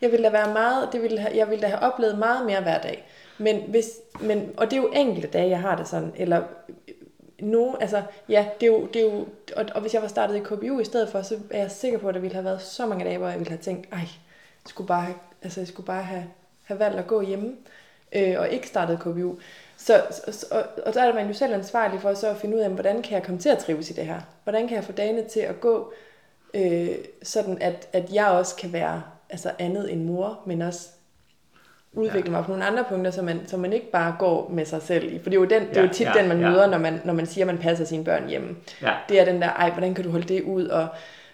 Jeg 0.02 0.12
ville 0.12 0.26
da 0.26 0.30
være 0.30 0.54
meget, 0.54 0.90
det 0.92 1.02
ville 1.02 1.20
have, 1.20 1.38
jeg 1.38 1.50
ville 1.50 1.62
da 1.62 1.68
have 1.68 1.80
oplevet 1.80 2.18
meget 2.18 2.46
mere 2.46 2.62
hver 2.62 2.82
dag. 2.82 3.08
Men 3.38 3.62
hvis, 3.68 3.90
men, 4.22 4.54
og 4.58 4.72
det 4.72 4.78
er 4.78 4.82
jo 4.82 4.92
enkelte 4.94 5.28
dage, 5.28 5.50
jeg 5.50 5.62
har 5.62 5.76
det 5.76 5.88
sådan, 5.88 6.14
eller 6.16 6.44
øh, 6.88 6.94
nu, 7.40 7.76
altså, 7.82 8.02
ja, 8.30 8.46
det 8.60 8.68
er 8.68 8.72
jo, 8.72 8.86
det 8.86 9.02
er 9.02 9.06
jo 9.06 9.28
og, 9.56 9.66
og 9.76 9.82
hvis 9.82 9.94
jeg 9.94 10.02
var 10.02 10.08
startet 10.08 10.36
i 10.36 10.40
KBU 10.40 10.80
i 10.80 10.86
stedet 10.86 11.10
for, 11.10 11.22
så 11.22 11.40
er 11.52 11.60
jeg 11.60 11.72
sikker 11.72 12.00
på, 12.00 12.08
at 12.08 12.16
der 12.16 12.22
ville 12.22 12.34
have 12.34 12.46
været 12.46 12.62
så 12.62 12.86
mange 12.86 13.06
dage, 13.06 13.18
hvor 13.18 13.28
jeg 13.28 13.40
ville 13.40 13.52
have 13.52 13.62
tænkt, 13.62 13.88
ej, 13.92 14.00
jeg 14.00 14.70
skulle 14.70 14.88
bare 14.88 15.14
Altså 15.42 15.60
jeg 15.60 15.68
skulle 15.68 15.88
bare 15.88 16.04
have, 16.04 16.26
have 16.64 16.80
valgt 16.80 17.00
at 17.00 17.08
gå 17.08 17.22
hjemme, 17.22 17.56
øh, 18.16 18.36
og 18.40 18.50
ikke 18.50 18.68
startet 18.68 19.00
KBU. 19.00 19.36
Så, 19.78 20.04
så, 20.32 20.46
og, 20.52 20.64
og 20.86 20.94
der 20.94 21.04
er 21.04 21.14
man 21.14 21.28
jo 21.28 21.34
selv 21.34 21.54
ansvarlig 21.54 22.02
for 22.02 22.14
så 22.14 22.30
at 22.30 22.38
finde 22.38 22.58
ud 22.58 22.62
af, 22.62 22.70
hvordan 22.70 23.02
kan 23.02 23.14
jeg 23.14 23.24
komme 23.24 23.40
til 23.40 23.50
at 23.50 23.58
trives 23.58 23.90
i 23.90 23.94
det 23.94 24.06
her? 24.06 24.22
Hvordan 24.44 24.68
kan 24.68 24.76
jeg 24.76 24.84
få 24.84 24.92
dagene 24.92 25.24
til 25.24 25.40
at 25.40 25.60
gå, 25.60 25.94
øh, 26.54 26.96
sådan 27.24 27.62
at, 27.62 27.88
at 27.94 28.14
jeg 28.14 28.28
også 28.28 28.56
kan 28.56 28.74
være 28.74 29.04
altså 29.30 29.52
andet 29.60 29.92
end 29.94 30.04
mor, 30.04 30.40
men 30.46 30.62
også 30.62 30.88
udvikle 31.94 32.32
mig 32.32 32.44
på 32.44 32.50
nogle 32.52 32.66
andre 32.66 32.84
punkter, 32.90 33.12
så 33.12 33.22
man, 33.22 33.42
så 33.48 33.58
man 33.58 33.74
ikke 33.74 33.92
bare 33.92 34.16
går 34.20 34.50
med 34.54 34.66
sig 34.66 34.82
selv 34.82 35.14
i. 35.14 35.20
For 35.20 35.30
det 35.30 35.38
er 35.38 35.42
jo, 35.42 35.46
den, 35.46 35.62
det 35.70 35.78
er 35.78 35.82
jo 35.82 35.88
Ja, 35.88 35.94
tit 35.94 36.08
ja, 36.08 36.14
den, 36.20 36.28
man 36.28 36.40
ja. 36.40 36.50
møder, 36.50 36.68
når 36.68 36.78
man, 36.78 37.02
når 37.06 37.14
man 37.14 37.26
siger, 37.26 37.46
at 37.46 37.48
man 37.48 37.58
passer 37.58 37.86
sine 37.86 38.04
børn 38.04 38.28
hjemme. 38.28 38.56
Ja. 38.82 38.94
Det 39.10 39.20
er 39.20 39.26
den 39.26 39.42
der, 39.42 39.50
ej, 39.50 39.72
hvordan 39.72 39.94
kan 39.94 40.04
du 40.04 40.12
holde 40.12 40.28
det 40.28 40.44
ud? 40.44 40.68
Og 40.68 40.88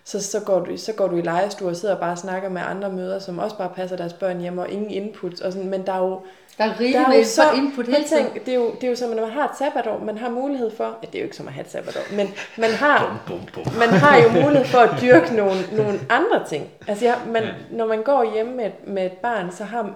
så, 0.05 0.23
så, 0.23 0.39
går 0.39 0.59
du, 0.59 0.77
så 0.77 0.93
går 0.93 1.07
du 1.07 1.15
i 1.15 1.21
legestue 1.21 1.69
og 1.69 1.75
sidder 1.75 1.93
og 1.95 1.99
bare 1.99 2.11
og 2.11 2.17
snakker 2.17 2.49
med 2.49 2.61
andre 2.65 2.89
møder, 2.89 3.19
som 3.19 3.39
også 3.39 3.57
bare 3.57 3.69
passer 3.75 3.97
deres 3.97 4.13
børn 4.13 4.39
hjemme, 4.39 4.61
og 4.61 4.69
ingen 4.69 4.91
input. 4.91 5.41
Og 5.41 5.53
sådan, 5.53 5.69
men 5.69 5.85
der 5.85 5.93
er 5.93 5.97
jo, 5.97 6.21
Der 6.57 6.63
er 6.63 6.79
rigeligt 6.79 7.09
med 7.09 7.23
så, 7.25 7.41
for 7.43 7.57
input 7.57 7.85
hele 7.85 8.03
tiden. 8.03 8.25
det, 8.33 8.47
er 8.47 8.55
jo, 8.55 8.71
det 8.71 8.83
er 8.83 8.87
jo 8.89 8.95
som, 8.95 9.09
når 9.09 9.21
man 9.21 9.31
har 9.31 9.49
et 9.49 9.57
sabbatår, 9.57 9.99
man 9.99 10.17
har 10.17 10.29
mulighed 10.29 10.71
for, 10.71 10.97
ja, 11.03 11.07
det 11.07 11.15
er 11.15 11.19
jo 11.19 11.23
ikke 11.23 11.35
som 11.35 11.47
at 11.47 11.53
have 11.53 11.65
et 11.65 11.71
sabbatår, 11.71 12.15
men 12.15 12.27
man 12.57 12.71
har, 12.71 13.19
Bum, 13.27 13.39
bum, 13.39 13.63
bum. 13.63 13.73
man 13.73 13.89
har 13.89 14.17
jo 14.17 14.29
mulighed 14.29 14.65
for 14.65 14.79
at 14.79 15.01
dyrke 15.01 15.35
nogle, 15.35 15.55
nogle 15.71 15.99
andre 16.09 16.47
ting. 16.49 16.69
Altså, 16.87 17.05
ja, 17.05 17.15
man, 17.27 17.43
ja. 17.43 17.49
når 17.71 17.85
man 17.85 18.03
går 18.03 18.33
hjemme 18.33 18.53
med, 18.55 18.71
med 18.87 19.05
et 19.05 19.11
barn, 19.17 19.51
så 19.51 19.63
har 19.63 19.93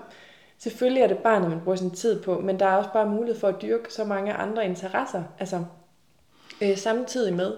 selvfølgelig 0.59 1.03
er 1.03 1.07
det 1.07 1.17
barnet, 1.17 1.49
man 1.49 1.59
bruger 1.63 1.75
sin 1.75 1.91
tid 1.91 2.21
på, 2.23 2.39
men 2.39 2.59
der 2.59 2.65
er 2.65 2.75
også 2.75 2.89
bare 2.93 3.05
mulighed 3.05 3.39
for 3.39 3.47
at 3.47 3.61
dyrke 3.61 3.93
så 3.93 4.03
mange 4.03 4.33
andre 4.33 4.65
interesser, 4.65 5.23
altså 5.39 5.63
øh, 6.61 6.77
samtidig 6.77 7.33
med. 7.33 7.53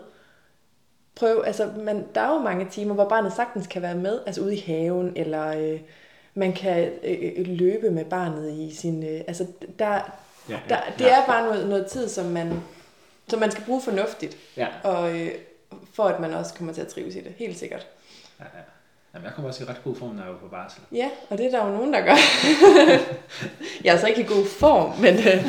Prøv, 1.19 1.43
altså, 1.47 1.69
man, 1.77 2.05
der 2.15 2.21
er 2.21 2.33
jo 2.33 2.37
mange 2.39 2.67
timer, 2.71 2.93
hvor 2.93 3.09
barnet 3.09 3.33
sagtens 3.33 3.67
kan 3.67 3.81
være 3.81 3.95
med, 3.95 4.19
altså 4.25 4.41
ude 4.41 4.55
i 4.55 4.59
haven, 4.67 5.13
eller 5.15 5.47
øh, 5.73 5.79
man 6.33 6.53
kan 6.53 6.91
øh, 7.03 7.17
øh, 7.37 7.47
løbe 7.47 7.91
med 7.91 8.05
barnet 8.05 8.51
i 8.53 8.75
sin, 8.75 9.03
øh, 9.03 9.21
altså 9.27 9.45
der, 9.79 9.99
Ja, 10.49 10.59
der, 10.69 10.75
ja, 10.75 10.81
det 10.97 11.05
ja. 11.05 11.21
er 11.21 11.25
bare 11.25 11.43
noget, 11.49 11.69
noget 11.69 11.85
tid, 11.85 12.09
som 12.09 12.25
man, 12.25 12.61
som 13.27 13.39
man 13.39 13.51
skal 13.51 13.63
bruge 13.63 13.81
fornuftigt, 13.81 14.37
Ja. 14.57 14.67
og 14.83 15.19
øh, 15.19 15.31
for 15.93 16.03
at 16.03 16.19
man 16.19 16.33
også 16.33 16.53
kommer 16.53 16.73
til 16.73 16.81
at 16.81 16.87
trives 16.87 17.15
i 17.15 17.19
det, 17.19 17.33
helt 17.37 17.57
sikkert. 17.57 17.87
Ja, 18.39 18.45
ja. 18.53 18.63
Jamen, 19.13 19.25
jeg 19.25 19.33
kommer 19.33 19.49
også 19.49 19.63
i 19.63 19.67
ret 19.67 19.81
god 19.83 19.95
form, 19.95 20.15
når 20.15 20.23
jeg 20.23 20.31
er 20.31 20.37
på 20.37 20.47
barsel. 20.47 20.81
Ja, 20.91 21.09
og 21.29 21.37
det 21.37 21.45
er 21.45 21.49
der 21.59 21.65
jo 21.65 21.71
nogen, 21.71 21.93
der 21.93 22.01
gør. 22.01 22.15
jeg 23.83 23.89
er 23.89 23.91
altså 23.91 24.07
ikke 24.07 24.21
i 24.21 24.25
god 24.25 24.45
form, 24.45 24.99
men 24.99 25.13
øh, 25.15 25.45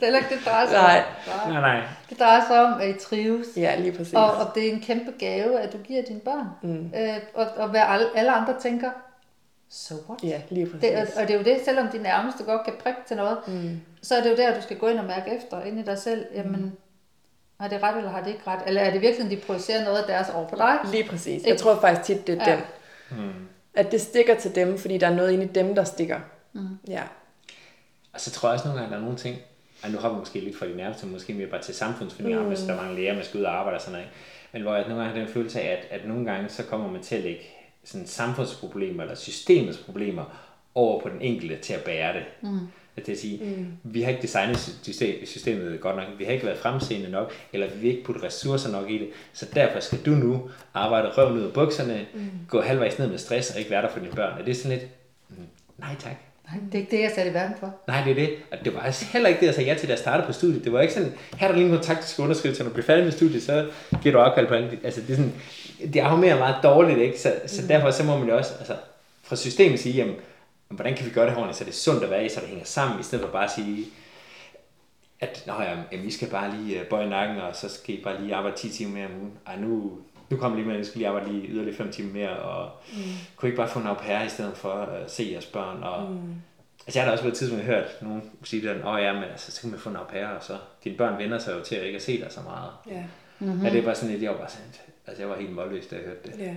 Det 0.00 0.02
er 0.02 0.06
heller 0.06 0.18
ikke 0.18 0.30
det, 0.30 0.38
det 0.38 0.46
drejer 0.46 0.66
sig 0.66 0.74
Nej. 0.76 1.04
om. 1.44 1.50
Nej, 1.52 1.60
nej. 1.60 1.86
Det 2.10 2.18
drejer 2.18 2.40
sig 2.48 2.64
om, 2.64 2.80
at 2.80 2.88
I 2.88 2.92
trives. 2.98 3.46
ja, 3.56 3.76
lige 3.80 3.92
præcis. 3.96 4.14
Og, 4.14 4.30
og 4.32 4.54
det 4.54 4.68
er 4.68 4.72
en 4.72 4.80
kæmpe 4.80 5.12
gave, 5.18 5.60
at 5.60 5.72
du 5.72 5.78
giver 5.78 6.02
dine 6.02 6.20
børn. 6.20 6.46
Mm. 6.62 6.92
Øh, 6.96 7.16
og, 7.34 7.46
og 7.56 7.68
hvad 7.68 7.80
alle, 7.84 8.06
alle 8.14 8.32
andre 8.32 8.54
tænker, 8.62 8.90
so 9.70 9.94
what? 10.08 10.22
Ja, 10.24 10.40
lige 10.50 10.66
præcis. 10.66 10.80
Det, 10.80 10.96
og, 10.96 11.06
og 11.22 11.28
det 11.28 11.34
er 11.34 11.38
jo 11.38 11.44
det, 11.44 11.58
selvom 11.64 11.88
de 11.88 11.98
nærmeste 11.98 12.44
godt 12.44 12.64
kan 12.64 12.72
prikke 12.82 13.00
til 13.08 13.16
noget, 13.16 13.38
mm. 13.46 13.80
så 14.02 14.16
er 14.16 14.22
det 14.22 14.30
jo 14.30 14.36
der, 14.36 14.54
du 14.54 14.62
skal 14.62 14.78
gå 14.78 14.88
ind 14.88 14.98
og 14.98 15.04
mærke 15.04 15.36
efter 15.36 15.62
ind 15.62 15.78
i 15.80 15.82
dig 15.82 15.98
selv. 15.98 16.26
Jamen, 16.34 16.72
har 17.60 17.68
det 17.68 17.82
ret, 17.82 17.96
eller 17.96 18.10
har 18.10 18.20
det 18.22 18.30
ikke 18.30 18.42
ret? 18.46 18.60
Eller 18.66 18.80
er 18.80 18.90
det 18.90 19.00
virkelig, 19.00 19.30
de 19.30 19.36
projicerer 19.46 19.84
noget 19.84 19.98
af 19.98 20.04
deres 20.06 20.28
over 20.34 20.48
på 20.48 20.56
dig? 20.56 20.78
Lige 20.92 21.04
præcis. 21.08 21.26
Ikke? 21.26 21.48
Jeg 21.50 21.58
tror 21.58 21.80
faktisk 21.80 22.02
tit, 22.06 22.26
det 22.26 22.42
er 22.42 22.50
Ja. 22.50 22.56
den. 22.56 22.64
Mm. 23.24 23.32
At 23.74 23.92
det 23.92 24.00
stikker 24.00 24.34
til 24.34 24.54
dem, 24.54 24.78
fordi 24.78 24.98
der 24.98 25.06
er 25.06 25.14
noget 25.14 25.30
inde 25.32 25.44
i 25.44 25.48
dem, 25.48 25.74
der 25.74 25.84
stikker. 25.84 26.20
Mm. 26.52 26.78
Ja. 26.88 27.02
Og 28.12 28.20
så 28.20 28.30
tror 28.30 28.48
jeg 28.48 28.54
også 28.54 28.68
nogle 28.68 28.80
gange, 28.80 28.92
der 28.94 29.00
er 29.00 29.04
nogle 29.04 29.18
ting, 29.18 29.36
og 29.82 29.90
nu 29.90 29.98
hopper 29.98 30.18
måske 30.18 30.40
lidt 30.40 30.58
fra 30.58 30.66
de 30.66 30.76
nærmeste, 30.76 31.06
måske 31.06 31.34
mere 31.34 31.46
bare 31.46 31.62
til 31.62 31.74
samfundsfornyere, 31.74 32.42
mm. 32.42 32.48
hvis 32.48 32.60
der 32.60 32.72
er 32.72 32.82
mange 32.82 32.96
læger, 32.96 33.14
man 33.14 33.24
skal 33.24 33.40
ud 33.40 33.44
og 33.44 33.58
arbejde 33.58 33.76
og 33.76 33.80
sådan 33.80 33.92
noget. 33.92 34.08
Men 34.52 34.62
hvor 34.62 34.74
jeg 34.74 34.88
nogle 34.88 35.02
gange 35.02 35.18
har 35.18 35.24
den 35.24 35.34
følelse 35.34 35.60
af, 35.60 35.72
at, 35.72 36.00
at 36.00 36.08
nogle 36.08 36.24
gange 36.24 36.48
så 36.48 36.62
kommer 36.62 36.90
man 36.92 37.02
til 37.02 37.16
at 37.16 37.22
lægge 37.22 37.42
sådan 37.84 38.06
samfundsproblemer 38.06 39.02
eller 39.02 39.14
systemets 39.14 39.78
problemer 39.78 40.24
over 40.74 41.00
på 41.00 41.08
den 41.08 41.20
enkelte 41.20 41.56
til 41.56 41.72
at 41.72 41.80
bære 41.80 42.12
det. 42.12 42.24
Mm. 42.42 42.58
At 42.96 43.06
det 43.06 43.08
vil 43.08 43.18
sige, 43.18 43.44
mm. 43.44 43.66
vi 43.82 44.02
har 44.02 44.10
ikke 44.10 44.22
designet 44.22 44.56
system- 44.82 45.26
systemet 45.26 45.80
godt 45.80 45.96
nok, 45.96 46.04
vi 46.18 46.24
har 46.24 46.32
ikke 46.32 46.46
været 46.46 46.58
fremseende 46.58 47.10
nok, 47.10 47.32
eller 47.52 47.70
vi 47.70 47.78
vil 47.80 47.90
ikke 47.90 48.04
putte 48.04 48.22
ressourcer 48.22 48.70
nok 48.70 48.90
i 48.90 48.98
det, 48.98 49.08
så 49.32 49.46
derfor 49.54 49.80
skal 49.80 49.98
du 50.06 50.10
nu 50.10 50.50
arbejde 50.74 51.08
røven 51.08 51.38
ud 51.38 51.42
af 51.42 51.52
bukserne, 51.52 52.06
mm. 52.14 52.30
gå 52.48 52.60
halvvejs 52.60 52.98
ned 52.98 53.08
med 53.08 53.18
stress 53.18 53.50
og 53.50 53.58
ikke 53.58 53.70
være 53.70 53.82
der 53.82 53.88
for 53.88 53.98
dine 53.98 54.12
børn. 54.12 54.40
Er 54.40 54.44
det 54.44 54.56
sådan 54.56 54.78
lidt, 54.78 54.90
mm, 55.28 55.46
nej 55.78 55.94
tak. 55.98 56.27
Nej, 56.52 56.60
det 56.66 56.74
er 56.74 56.78
ikke 56.78 56.96
det, 56.96 57.02
jeg 57.02 57.12
satte 57.14 57.30
i 57.30 57.34
verden 57.34 57.56
for. 57.60 57.74
Nej, 57.86 58.04
det 58.04 58.10
er 58.10 58.14
det. 58.14 58.30
Og 58.52 58.58
det 58.64 58.74
var 58.74 58.80
altså 58.80 59.04
heller 59.04 59.28
ikke 59.28 59.40
det, 59.40 59.46
jeg 59.46 59.54
sagde 59.54 59.70
ja 59.70 59.78
til, 59.78 59.88
da 59.88 59.92
jeg 59.92 59.98
startede 59.98 60.26
på 60.26 60.32
studiet. 60.32 60.64
Det 60.64 60.72
var 60.72 60.80
ikke 60.80 60.94
sådan, 60.94 61.12
her 61.36 61.48
er 61.48 61.52
der 61.52 61.58
lige 61.58 61.74
en 61.74 61.80
taktisk 61.80 62.18
underskrivelse, 62.18 62.62
når 62.62 62.68
du 62.68 62.74
bliver 62.74 62.86
færdig 62.86 63.04
med 63.04 63.12
studiet, 63.12 63.42
så 63.42 63.70
giver 64.02 64.12
du 64.12 64.20
afkald 64.20 64.48
på 64.48 64.54
alt. 64.54 64.84
Altså, 64.84 65.00
det 65.00 65.10
er 65.10 65.16
sådan, 65.16 65.34
det 65.92 66.02
harmonerer 66.02 66.38
meget 66.38 66.56
dårligt, 66.62 66.98
ikke? 66.98 67.20
Så, 67.20 67.34
så 67.46 67.66
derfor 67.66 67.90
så 67.90 68.04
må 68.04 68.18
man 68.18 68.28
jo 68.28 68.36
også, 68.36 68.54
altså, 68.58 68.76
fra 69.22 69.36
systemet 69.36 69.80
sige, 69.80 69.94
jamen, 69.94 70.14
hvordan 70.68 70.94
kan 70.94 71.06
vi 71.06 71.10
gøre 71.10 71.24
det 71.24 71.32
her 71.32 71.38
ordentligt, 71.38 71.58
så 71.58 71.64
det 71.64 71.70
er 71.70 71.74
sundt 71.74 72.04
at 72.04 72.10
være 72.10 72.24
i, 72.24 72.28
så 72.28 72.40
det 72.40 72.48
hænger 72.48 72.64
sammen, 72.64 73.00
i 73.00 73.02
stedet 73.02 73.24
for 73.24 73.32
bare 73.32 73.44
at 73.44 73.50
sige, 73.50 73.86
at 75.20 75.42
Nå, 75.46 75.52
ja, 75.52 75.76
jamen, 75.92 76.06
vi 76.06 76.10
skal 76.10 76.28
bare 76.28 76.56
lige 76.56 76.80
øh, 76.80 76.86
bøje 76.86 77.08
nakken, 77.08 77.36
og 77.36 77.56
så 77.56 77.68
skal 77.68 77.94
I 77.94 78.00
bare 78.04 78.22
lige 78.22 78.34
arbejde 78.34 78.56
10 78.56 78.68
timer 78.68 78.92
mere 78.92 79.06
om 79.06 79.20
ugen. 79.20 79.32
Ej, 79.46 79.56
nu, 79.56 79.92
nu 80.30 80.36
kommer 80.36 80.56
lige 80.58 80.66
med, 80.66 80.74
at 80.74 80.80
vi 80.80 80.84
skal 80.84 80.98
lige 80.98 81.08
arbejde 81.08 81.32
lige 81.32 81.48
yderligere 81.48 81.76
5 81.76 81.92
timer 81.92 82.12
mere, 82.12 82.36
og 82.36 82.70
mm. 82.92 82.98
kunne 83.36 83.48
ikke 83.48 83.56
bare 83.56 83.68
få 83.68 83.78
en 83.78 83.86
au 83.86 83.94
pair, 83.94 84.22
i 84.24 84.28
stedet 84.28 84.56
for 84.56 84.72
at 84.72 85.10
se 85.10 85.28
jeres 85.32 85.46
børn, 85.46 85.82
og 85.82 86.10
mm. 86.10 86.34
Altså 86.86 86.98
jeg 86.98 87.04
har 87.04 87.10
da 87.10 87.12
også 87.12 87.24
på 87.24 87.28
et 87.28 87.34
tidspunkt 87.34 87.64
hørt 87.64 87.84
nogen 88.02 88.22
sige 88.44 88.68
det, 88.68 88.76
åh 88.84 88.92
oh, 88.92 89.02
ja, 89.02 89.12
men 89.12 89.22
altså, 89.24 89.52
så 89.52 89.60
kan 89.60 89.70
man 89.70 89.78
få 89.78 89.90
en 89.90 89.96
au 89.96 90.04
pair, 90.04 90.26
og 90.26 90.42
så 90.42 90.56
dine 90.84 90.96
børn 90.96 91.18
vender 91.18 91.38
sig 91.38 91.54
jo 91.58 91.64
til 91.64 91.74
at 91.76 91.84
ikke 91.84 91.96
at 91.96 92.02
se 92.02 92.20
dig 92.20 92.32
så 92.32 92.40
meget. 92.40 92.70
Ja. 92.90 93.02
Mm-hmm. 93.38 93.64
Ja, 93.64 93.70
det 93.70 93.78
er 93.78 93.82
bare 93.84 93.94
sådan 93.94 94.10
lidt, 94.10 94.22
jeg 94.22 94.30
var 94.30 94.36
bare 94.38 94.48
sådan, 94.48 94.66
altså 95.06 95.22
jeg 95.22 95.30
var 95.30 95.36
helt 95.36 95.52
målløs, 95.52 95.86
da 95.86 95.96
jeg 95.96 96.04
hørte 96.04 96.20
det. 96.24 96.34
ja. 96.38 96.54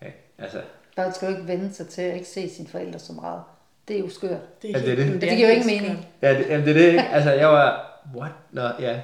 Okay. 0.00 0.12
Altså, 0.38 0.60
Der 0.96 1.10
skal 1.10 1.26
jo 1.30 1.36
ikke 1.36 1.48
vende 1.48 1.74
sig 1.74 1.88
til 1.88 2.02
at 2.02 2.14
ikke 2.14 2.28
se 2.28 2.48
sine 2.50 2.68
forældre 2.68 2.98
så 2.98 3.12
meget. 3.12 3.42
Det 3.88 3.96
er 3.96 4.00
jo 4.00 4.08
skørt. 4.08 4.62
Det, 4.62 4.72
Ja, 4.72 4.78
det 4.78 4.88
er 4.88 4.96
det. 4.96 5.04
jamen, 5.06 5.20
Det 5.20 5.28
giver 5.36 5.48
jo 5.48 5.54
ikke 5.54 5.66
mening. 5.66 6.06
ja, 6.22 6.38
det, 6.38 6.46
jamen, 6.48 6.66
det 6.66 6.76
er 6.76 6.80
det 6.80 6.86
ikke. 6.86 7.02
Altså 7.02 7.30
jeg 7.32 7.48
var, 7.48 8.00
what? 8.16 8.32
Nå, 8.50 8.62
ja. 8.80 9.00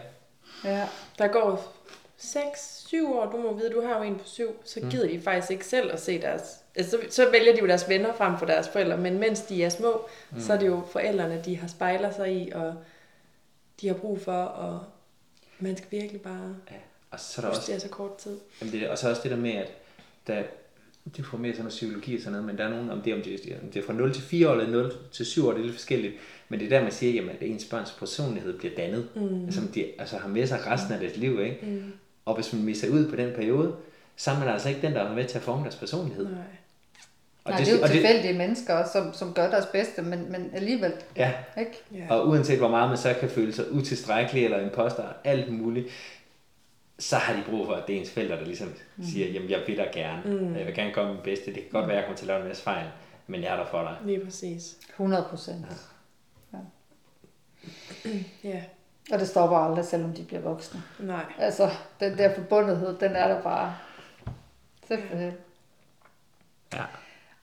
Ja. 0.65 0.87
Der 1.19 1.27
går 1.29 1.75
6-7 2.19 3.07
år, 3.07 3.31
du 3.31 3.37
må 3.37 3.55
vide, 3.55 3.71
du 3.71 3.83
har 3.83 3.97
jo 3.97 4.03
en 4.03 4.14
på 4.14 4.25
7, 4.25 4.45
så 4.64 4.81
gider 4.91 5.09
de 5.09 5.21
faktisk 5.21 5.51
ikke 5.51 5.66
selv 5.66 5.93
at 5.93 6.01
se 6.01 6.21
deres... 6.21 6.43
Altså, 6.75 6.91
så, 6.91 6.99
så 7.11 7.31
vælger 7.31 7.53
de 7.53 7.61
jo 7.61 7.66
deres 7.66 7.89
venner 7.89 8.14
frem 8.14 8.39
for 8.39 8.47
deres 8.47 8.69
forældre, 8.69 8.97
men 8.97 9.19
mens 9.19 9.41
de 9.41 9.64
er 9.64 9.69
små, 9.69 10.07
mm. 10.31 10.41
så 10.41 10.53
er 10.53 10.59
det 10.59 10.66
jo 10.66 10.83
forældrene, 10.93 11.43
de 11.45 11.57
har 11.57 11.69
spejler 11.69 12.11
sig 12.11 12.33
i, 12.33 12.51
og 12.51 12.75
de 13.81 13.89
har 13.89 13.95
brug 13.95 14.21
for, 14.21 14.43
og 14.43 14.85
man 15.59 15.77
skal 15.77 15.91
virkelig 15.91 16.21
bare... 16.21 16.57
ja. 16.71 16.77
Og 17.11 17.21
så 17.21 17.41
er 17.41 17.45
der 17.45 17.51
også, 17.51 17.62
det 17.66 17.75
er 17.75 17.79
så 17.79 17.89
kort 17.89 18.16
tid. 18.16 18.37
jamen, 18.61 18.75
det, 18.75 18.89
og 18.89 18.99
så 18.99 19.11
også 19.11 19.23
det 19.23 19.31
der 19.31 19.37
med, 19.37 19.53
at 19.53 19.73
der, 20.27 20.43
det 21.16 21.27
får 21.27 21.39
mere 21.39 21.53
sådan 21.53 21.62
noget 21.62 21.71
psykologi 21.71 22.16
og 22.16 22.21
sådan 22.21 22.33
noget, 22.33 22.47
men 22.47 22.59
der 22.59 22.64
er 22.64 22.69
nogen, 22.69 22.91
om 22.91 23.03
det, 23.03 23.14
om 23.14 23.23
det, 23.23 23.59
om 23.62 23.69
det 23.69 23.83
er 23.83 23.87
fra 23.87 23.93
0 23.93 24.14
til 24.14 24.23
4 24.23 24.49
år 24.49 24.53
eller 24.53 24.71
0 24.71 24.93
til 25.12 25.27
7 25.27 25.47
år, 25.47 25.53
det 25.53 25.61
er 25.61 25.64
lidt 25.64 25.75
forskelligt. 25.75 26.14
Men 26.49 26.61
det 26.61 26.66
er 26.66 26.71
der, 26.71 26.83
man 26.83 26.93
siger, 26.93 27.12
jamen, 27.12 27.31
at 27.31 27.43
ens 27.43 27.64
børns 27.64 27.91
personlighed 27.91 28.59
bliver 28.59 28.75
dannet, 28.75 29.09
mm. 29.14 29.53
som 29.53 29.69
de 29.69 29.87
altså, 29.99 30.16
har 30.16 30.29
med 30.29 30.47
sig 30.47 30.66
resten 30.66 30.93
af 30.93 31.01
deres 31.01 31.16
liv. 31.16 31.41
Ikke? 31.41 31.59
Mm. 31.62 31.93
Og 32.29 32.35
hvis 32.35 32.53
man 32.53 32.62
misser 32.62 32.91
ud 32.91 33.11
på 33.11 33.16
den 33.16 33.35
periode, 33.37 33.76
så 34.16 34.31
er 34.31 34.39
man 34.39 34.49
altså 34.49 34.68
ikke 34.68 34.83
den, 34.83 34.93
der 34.93 35.03
er 35.03 35.14
med 35.14 35.24
til 35.24 35.39
at 35.39 35.45
forme 35.45 35.62
deres 35.62 35.76
personlighed. 35.76 36.24
Nej. 36.24 36.39
Og 37.45 37.51
Nej, 37.51 37.61
det, 37.61 37.68
er 37.68 37.79
jo 37.79 37.87
tilfældige 37.87 38.39
mennesker, 38.39 38.89
som, 38.93 39.12
som 39.12 39.35
gør 39.35 39.51
deres 39.51 39.66
bedste, 39.66 40.03
men, 40.03 40.33
men 40.33 40.51
alligevel, 40.55 40.93
Ja, 41.16 41.33
ikke? 41.59 41.83
Ja. 41.95 42.07
og 42.14 42.29
uanset 42.29 42.59
hvor 42.59 42.68
meget 42.68 42.89
man 42.89 42.99
så 42.99 43.14
kan 43.20 43.31
føle 43.31 43.53
sig 43.53 43.72
utilstrækkelig 43.72 44.45
eller 44.45 44.61
imposter, 44.61 45.05
alt 45.24 45.53
muligt, 45.53 45.89
så 46.99 47.16
har 47.16 47.37
de 47.37 47.43
brug 47.51 47.66
for, 47.66 47.72
at 47.74 47.87
det 47.87 47.97
er 47.97 48.01
ens 48.01 48.11
forældre, 48.11 48.37
der 48.37 48.45
ligesom 48.45 48.74
mm. 48.97 49.05
siger, 49.05 49.26
jamen 49.26 49.51
jeg 49.51 49.61
vil 49.66 49.76
dig 49.76 49.89
gerne, 49.93 50.22
mm. 50.24 50.57
jeg 50.57 50.66
vil 50.66 50.74
gerne 50.74 50.93
gøre 50.93 51.14
mit 51.14 51.22
bedste, 51.22 51.47
det 51.47 51.55
kan 51.55 51.70
godt 51.70 51.87
være, 51.87 51.97
jeg 51.97 52.05
kommer 52.05 52.16
til 52.16 52.24
at 52.24 52.29
lave 52.29 52.41
en 52.41 52.49
masse 52.49 52.62
fejl, 52.62 52.87
men 53.26 53.43
jeg 53.43 53.53
er 53.53 53.57
der 53.57 53.66
for 53.66 53.83
dig. 53.83 53.97
Lige 54.05 54.24
præcis. 54.24 54.76
100 54.91 55.26
procent. 55.31 55.66
Ja. 58.45 58.62
Og 59.13 59.19
det 59.19 59.29
stopper 59.29 59.57
aldrig, 59.57 59.85
selvom 59.85 60.13
de 60.13 60.25
bliver 60.25 60.41
voksne. 60.43 60.83
Nej. 60.99 61.25
Altså, 61.39 61.71
den 62.01 62.19
der 62.19 62.35
forbundethed, 62.35 62.99
den 62.99 63.13
er 63.17 63.29
der 63.29 63.43
bare. 63.43 63.77
Simpelthen. 64.89 65.33
Ja. 66.75 66.83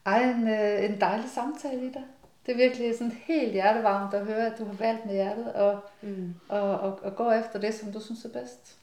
Ej, 0.06 0.22
en, 0.22 0.48
øh, 0.48 0.84
en 0.84 1.00
dejlig 1.00 1.30
samtale 1.30 1.86
i 1.86 1.92
dig. 1.92 2.02
Det 2.46 2.52
er 2.52 2.56
virkelig 2.56 2.94
sådan 2.98 3.12
helt 3.26 3.52
hjertevarmt 3.52 4.14
at 4.14 4.24
høre, 4.26 4.46
at 4.46 4.58
du 4.58 4.64
har 4.64 4.72
valgt 4.72 5.06
med 5.06 5.14
hjertet 5.14 5.52
og, 5.52 5.80
Mm. 6.02 6.34
og, 6.48 6.60
og, 6.80 6.98
og 7.02 7.16
gå 7.16 7.30
efter 7.32 7.58
det, 7.60 7.74
som 7.74 7.92
du 7.92 8.00
synes 8.00 8.24
er 8.24 8.28
bedst. 8.28 8.76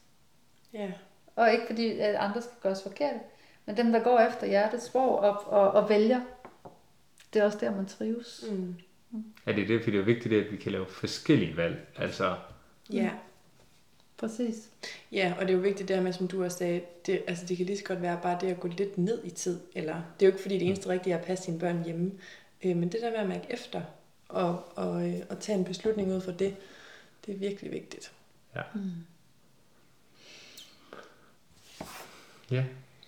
Ja. 0.72 0.92
Og 1.36 1.52
ikke 1.52 1.64
fordi, 1.66 1.98
at 1.98 2.14
andre 2.14 2.42
skal 2.42 2.54
gøres 2.62 2.82
forkert, 2.82 3.14
men 3.66 3.76
dem, 3.76 3.92
der 3.92 4.00
går 4.00 4.18
efter 4.20 4.46
hjertets 4.46 4.84
sprog 4.86 5.18
og, 5.18 5.42
og, 5.46 5.70
og 5.70 5.88
vælger, 5.88 6.20
det 7.34 7.40
er 7.40 7.44
også 7.46 7.58
der, 7.60 7.70
man 7.76 7.86
trives. 7.86 8.44
Mm. 8.50 8.74
Ja, 9.46 9.52
det 9.52 9.62
er 9.62 9.66
det, 9.66 9.80
fordi 9.82 9.96
det 9.96 10.00
er 10.00 10.04
vigtigt, 10.04 10.34
at 10.46 10.52
vi 10.52 10.56
kan 10.56 10.72
lave 10.72 10.86
forskellige 10.86 11.56
valg. 11.56 11.86
Altså, 11.98 12.34
Ja. 12.92 13.10
Præcis. 14.16 14.70
Ja, 15.12 15.34
og 15.38 15.42
det 15.42 15.50
er 15.50 15.54
jo 15.54 15.60
vigtigt 15.60 15.88
det 15.88 15.96
her 15.96 16.02
med, 16.02 16.12
som 16.12 16.28
du 16.28 16.44
også 16.44 16.58
sagde, 16.58 16.82
det, 17.06 17.22
altså 17.26 17.46
det 17.46 17.56
kan 17.56 17.66
lige 17.66 17.78
så 17.78 17.84
godt 17.84 18.02
være 18.02 18.20
bare 18.22 18.38
det 18.40 18.46
at 18.46 18.60
gå 18.60 18.68
lidt 18.68 18.98
ned 18.98 19.24
i 19.24 19.30
tid. 19.30 19.60
Eller, 19.74 19.94
det 19.94 20.26
er 20.26 20.30
jo 20.30 20.32
ikke 20.32 20.42
fordi 20.42 20.58
det 20.58 20.66
eneste 20.66 20.88
rigtige 20.88 21.14
er 21.14 21.18
at 21.18 21.24
passe 21.24 21.44
sine 21.44 21.58
børn 21.58 21.84
hjemme. 21.84 22.12
Øh, 22.64 22.76
men 22.76 22.92
det 22.92 23.00
der 23.02 23.10
med 23.10 23.18
at 23.18 23.28
mærke 23.28 23.46
efter 23.50 23.82
og, 24.28 24.78
og, 24.78 25.08
øh, 25.08 25.20
og 25.30 25.40
tage 25.40 25.58
en 25.58 25.64
beslutning 25.64 26.12
ud 26.12 26.20
fra 26.20 26.32
det, 26.32 26.56
det 27.26 27.34
er 27.34 27.38
virkelig 27.38 27.72
vigtigt. 27.72 28.12
ja. 28.56 28.62
Ja. 32.50 32.64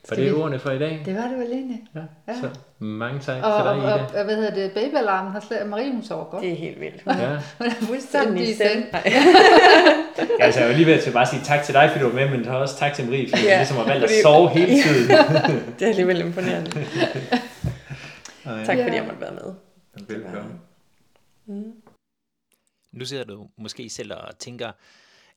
Var 0.08 0.16
det 0.16 0.34
ordene 0.34 0.58
for 0.58 0.70
i 0.70 0.78
dag? 0.78 1.02
Det 1.04 1.14
var 1.16 1.28
det 1.28 1.38
vel 1.38 1.52
egentlig. 1.52 1.82
Ja. 1.94 2.00
Ja. 2.28 2.40
Så 2.40 2.50
mange 2.78 3.20
tak 3.20 3.36
Og, 3.36 3.42
til 3.42 3.68
og, 3.68 3.76
dig, 3.76 3.94
og, 3.94 4.00
Ida. 4.10 4.18
og 4.18 4.24
hvad 4.24 4.36
hedder 4.36 4.54
det, 4.54 4.72
babyalarmen 4.72 5.32
har 5.32 5.40
slet, 5.40 5.66
Marie 5.68 5.92
hun 5.92 6.04
sover 6.04 6.24
godt. 6.24 6.42
Det 6.42 6.52
er 6.52 6.56
helt 6.56 6.80
vildt. 6.80 7.02
Ja. 7.06 7.12
Hun 7.58 7.66
er 7.66 7.70
fuldstændig 7.80 8.48
i 8.48 8.54
seng. 8.54 8.84
Altså, 10.40 10.60
jeg 10.60 10.68
var 10.68 10.74
lige 10.76 10.86
ved 10.86 10.94
at 11.06 11.12
bare 11.12 11.26
sige 11.26 11.42
tak 11.44 11.62
til 11.64 11.74
dig, 11.74 11.88
fordi 11.90 12.02
du 12.04 12.08
var 12.08 12.14
med, 12.14 12.30
men 12.30 12.44
så 12.44 12.50
også 12.50 12.76
tak 12.78 12.94
til 12.94 13.04
Marie, 13.04 13.28
fordi 13.30 13.42
Ja, 13.42 13.48
ja, 13.50 13.56
ligesom 13.58 13.76
har 13.76 13.84
valgt 13.84 14.04
at 14.04 14.10
sove 14.22 14.48
hele 14.48 14.82
tiden. 14.82 15.08
Det 15.78 15.82
er 15.82 15.88
alligevel 15.88 16.20
imponerende. 16.20 16.70
Tak 16.70 16.82
Ja. 18.78 18.84
fordi 18.84 18.96
jeg 18.96 19.04
måtte 19.04 19.20
være 19.20 19.32
med. 19.32 19.54
Velkommen. 20.08 20.60
Nu 22.92 23.04
sidder 23.04 23.24
du 23.24 23.48
måske 23.56 23.90
selv 23.90 24.12
og 24.12 24.38
tænker, 24.38 24.72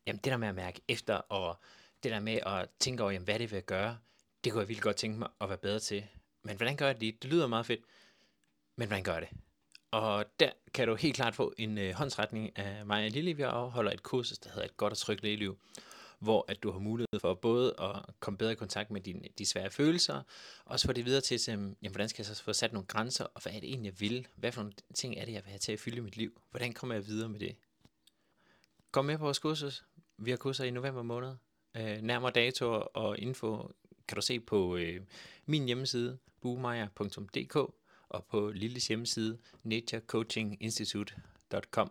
jamen 0.06 0.20
det 0.24 0.32
der 0.32 0.36
med 0.38 0.48
at 0.48 0.54
mærke 0.54 0.80
efter, 0.88 1.14
og 1.14 1.58
det 2.02 2.12
der 2.12 2.20
med 2.20 2.38
at 2.46 2.66
tænke 2.80 3.02
over, 3.02 3.12
jamen 3.12 3.24
hvad 3.24 3.34
er 3.34 3.38
det 3.38 3.52
vil 3.52 3.62
gøre, 3.62 3.96
det 4.44 4.52
kunne 4.52 4.60
jeg 4.60 4.68
virkelig 4.68 4.82
godt 4.82 4.96
tænke 4.96 5.18
mig 5.18 5.28
at 5.40 5.48
være 5.48 5.58
bedre 5.58 5.78
til. 5.78 6.06
Men 6.42 6.56
hvordan 6.56 6.76
gør 6.76 6.86
jeg 6.86 6.94
det 6.94 7.02
lige? 7.02 7.18
Det 7.22 7.30
lyder 7.30 7.46
meget 7.46 7.66
fedt, 7.66 7.80
men 8.76 8.88
hvordan 8.88 9.04
gør 9.04 9.12
jeg 9.12 9.22
det? 9.22 9.38
Og 9.90 10.24
der 10.40 10.50
kan 10.74 10.88
du 10.88 10.94
helt 10.94 11.16
klart 11.16 11.34
få 11.34 11.54
en 11.58 11.78
øh, 11.78 11.94
håndsretning 11.94 12.58
af 12.58 12.86
mig 12.86 13.04
og 13.04 13.10
Lille. 13.10 13.34
Vi 13.34 13.42
afholder 13.42 13.92
et 13.92 14.02
kursus, 14.02 14.38
der 14.38 14.50
hedder 14.50 14.64
Et 14.64 14.76
godt 14.76 14.90
og 14.90 14.98
trygt 14.98 15.22
lægeliv, 15.22 15.58
hvor 16.18 16.44
at 16.48 16.62
du 16.62 16.70
har 16.70 16.78
mulighed 16.78 17.20
for 17.20 17.34
både 17.34 17.74
at 17.80 18.14
komme 18.20 18.38
bedre 18.38 18.52
i 18.52 18.54
kontakt 18.54 18.90
med 18.90 19.00
dine, 19.00 19.28
de 19.38 19.46
svære 19.46 19.70
følelser, 19.70 20.22
også 20.64 20.86
få 20.86 20.92
det 20.92 21.04
videre 21.04 21.20
til, 21.20 21.38
til 21.38 21.52
jamen, 21.52 21.76
hvordan 21.80 22.08
skal 22.08 22.22
jeg 22.22 22.36
så 22.36 22.42
få 22.42 22.52
sat 22.52 22.72
nogle 22.72 22.86
grænser, 22.86 23.24
og 23.24 23.42
hvad 23.42 23.52
er 23.52 23.60
det 23.60 23.68
egentlig, 23.68 23.90
jeg 23.90 24.00
vil? 24.00 24.28
Hvad 24.34 24.52
for 24.52 24.62
nogle 24.62 24.74
ting 24.94 25.16
er 25.18 25.24
det, 25.24 25.32
jeg 25.32 25.44
vil 25.44 25.50
have 25.50 25.58
til 25.58 25.72
at 25.72 25.80
fylde 25.80 26.00
mit 26.00 26.16
liv? 26.16 26.40
Hvordan 26.50 26.72
kommer 26.72 26.94
jeg 26.94 27.06
videre 27.06 27.28
med 27.28 27.40
det? 27.40 27.56
Kom 28.90 29.04
med 29.04 29.18
på 29.18 29.24
vores 29.24 29.38
kursus. 29.38 29.84
Vi 30.18 30.30
har 30.30 30.36
kurser 30.36 30.64
i 30.64 30.70
november 30.70 31.02
måned. 31.02 31.34
Øh, 31.76 32.02
nærmere 32.02 32.30
datoer 32.30 32.78
og 32.78 33.18
info 33.18 33.70
kan 34.10 34.16
du 34.16 34.22
se 34.22 34.40
på 34.40 34.76
øh, 34.76 35.00
min 35.46 35.64
hjemmeside, 35.64 36.18
bugemeier.dk 36.40 37.56
og 38.08 38.26
på 38.30 38.50
Lilles 38.50 38.88
hjemmeside, 38.88 39.38
naturecoachinginstitute.com. 39.62 41.90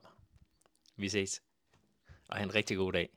Vi 0.95 1.09
ses, 1.09 1.41
og 2.27 2.37
have 2.37 2.43
en 2.43 2.55
rigtig 2.55 2.77
god 2.77 2.93
dag. 2.93 3.09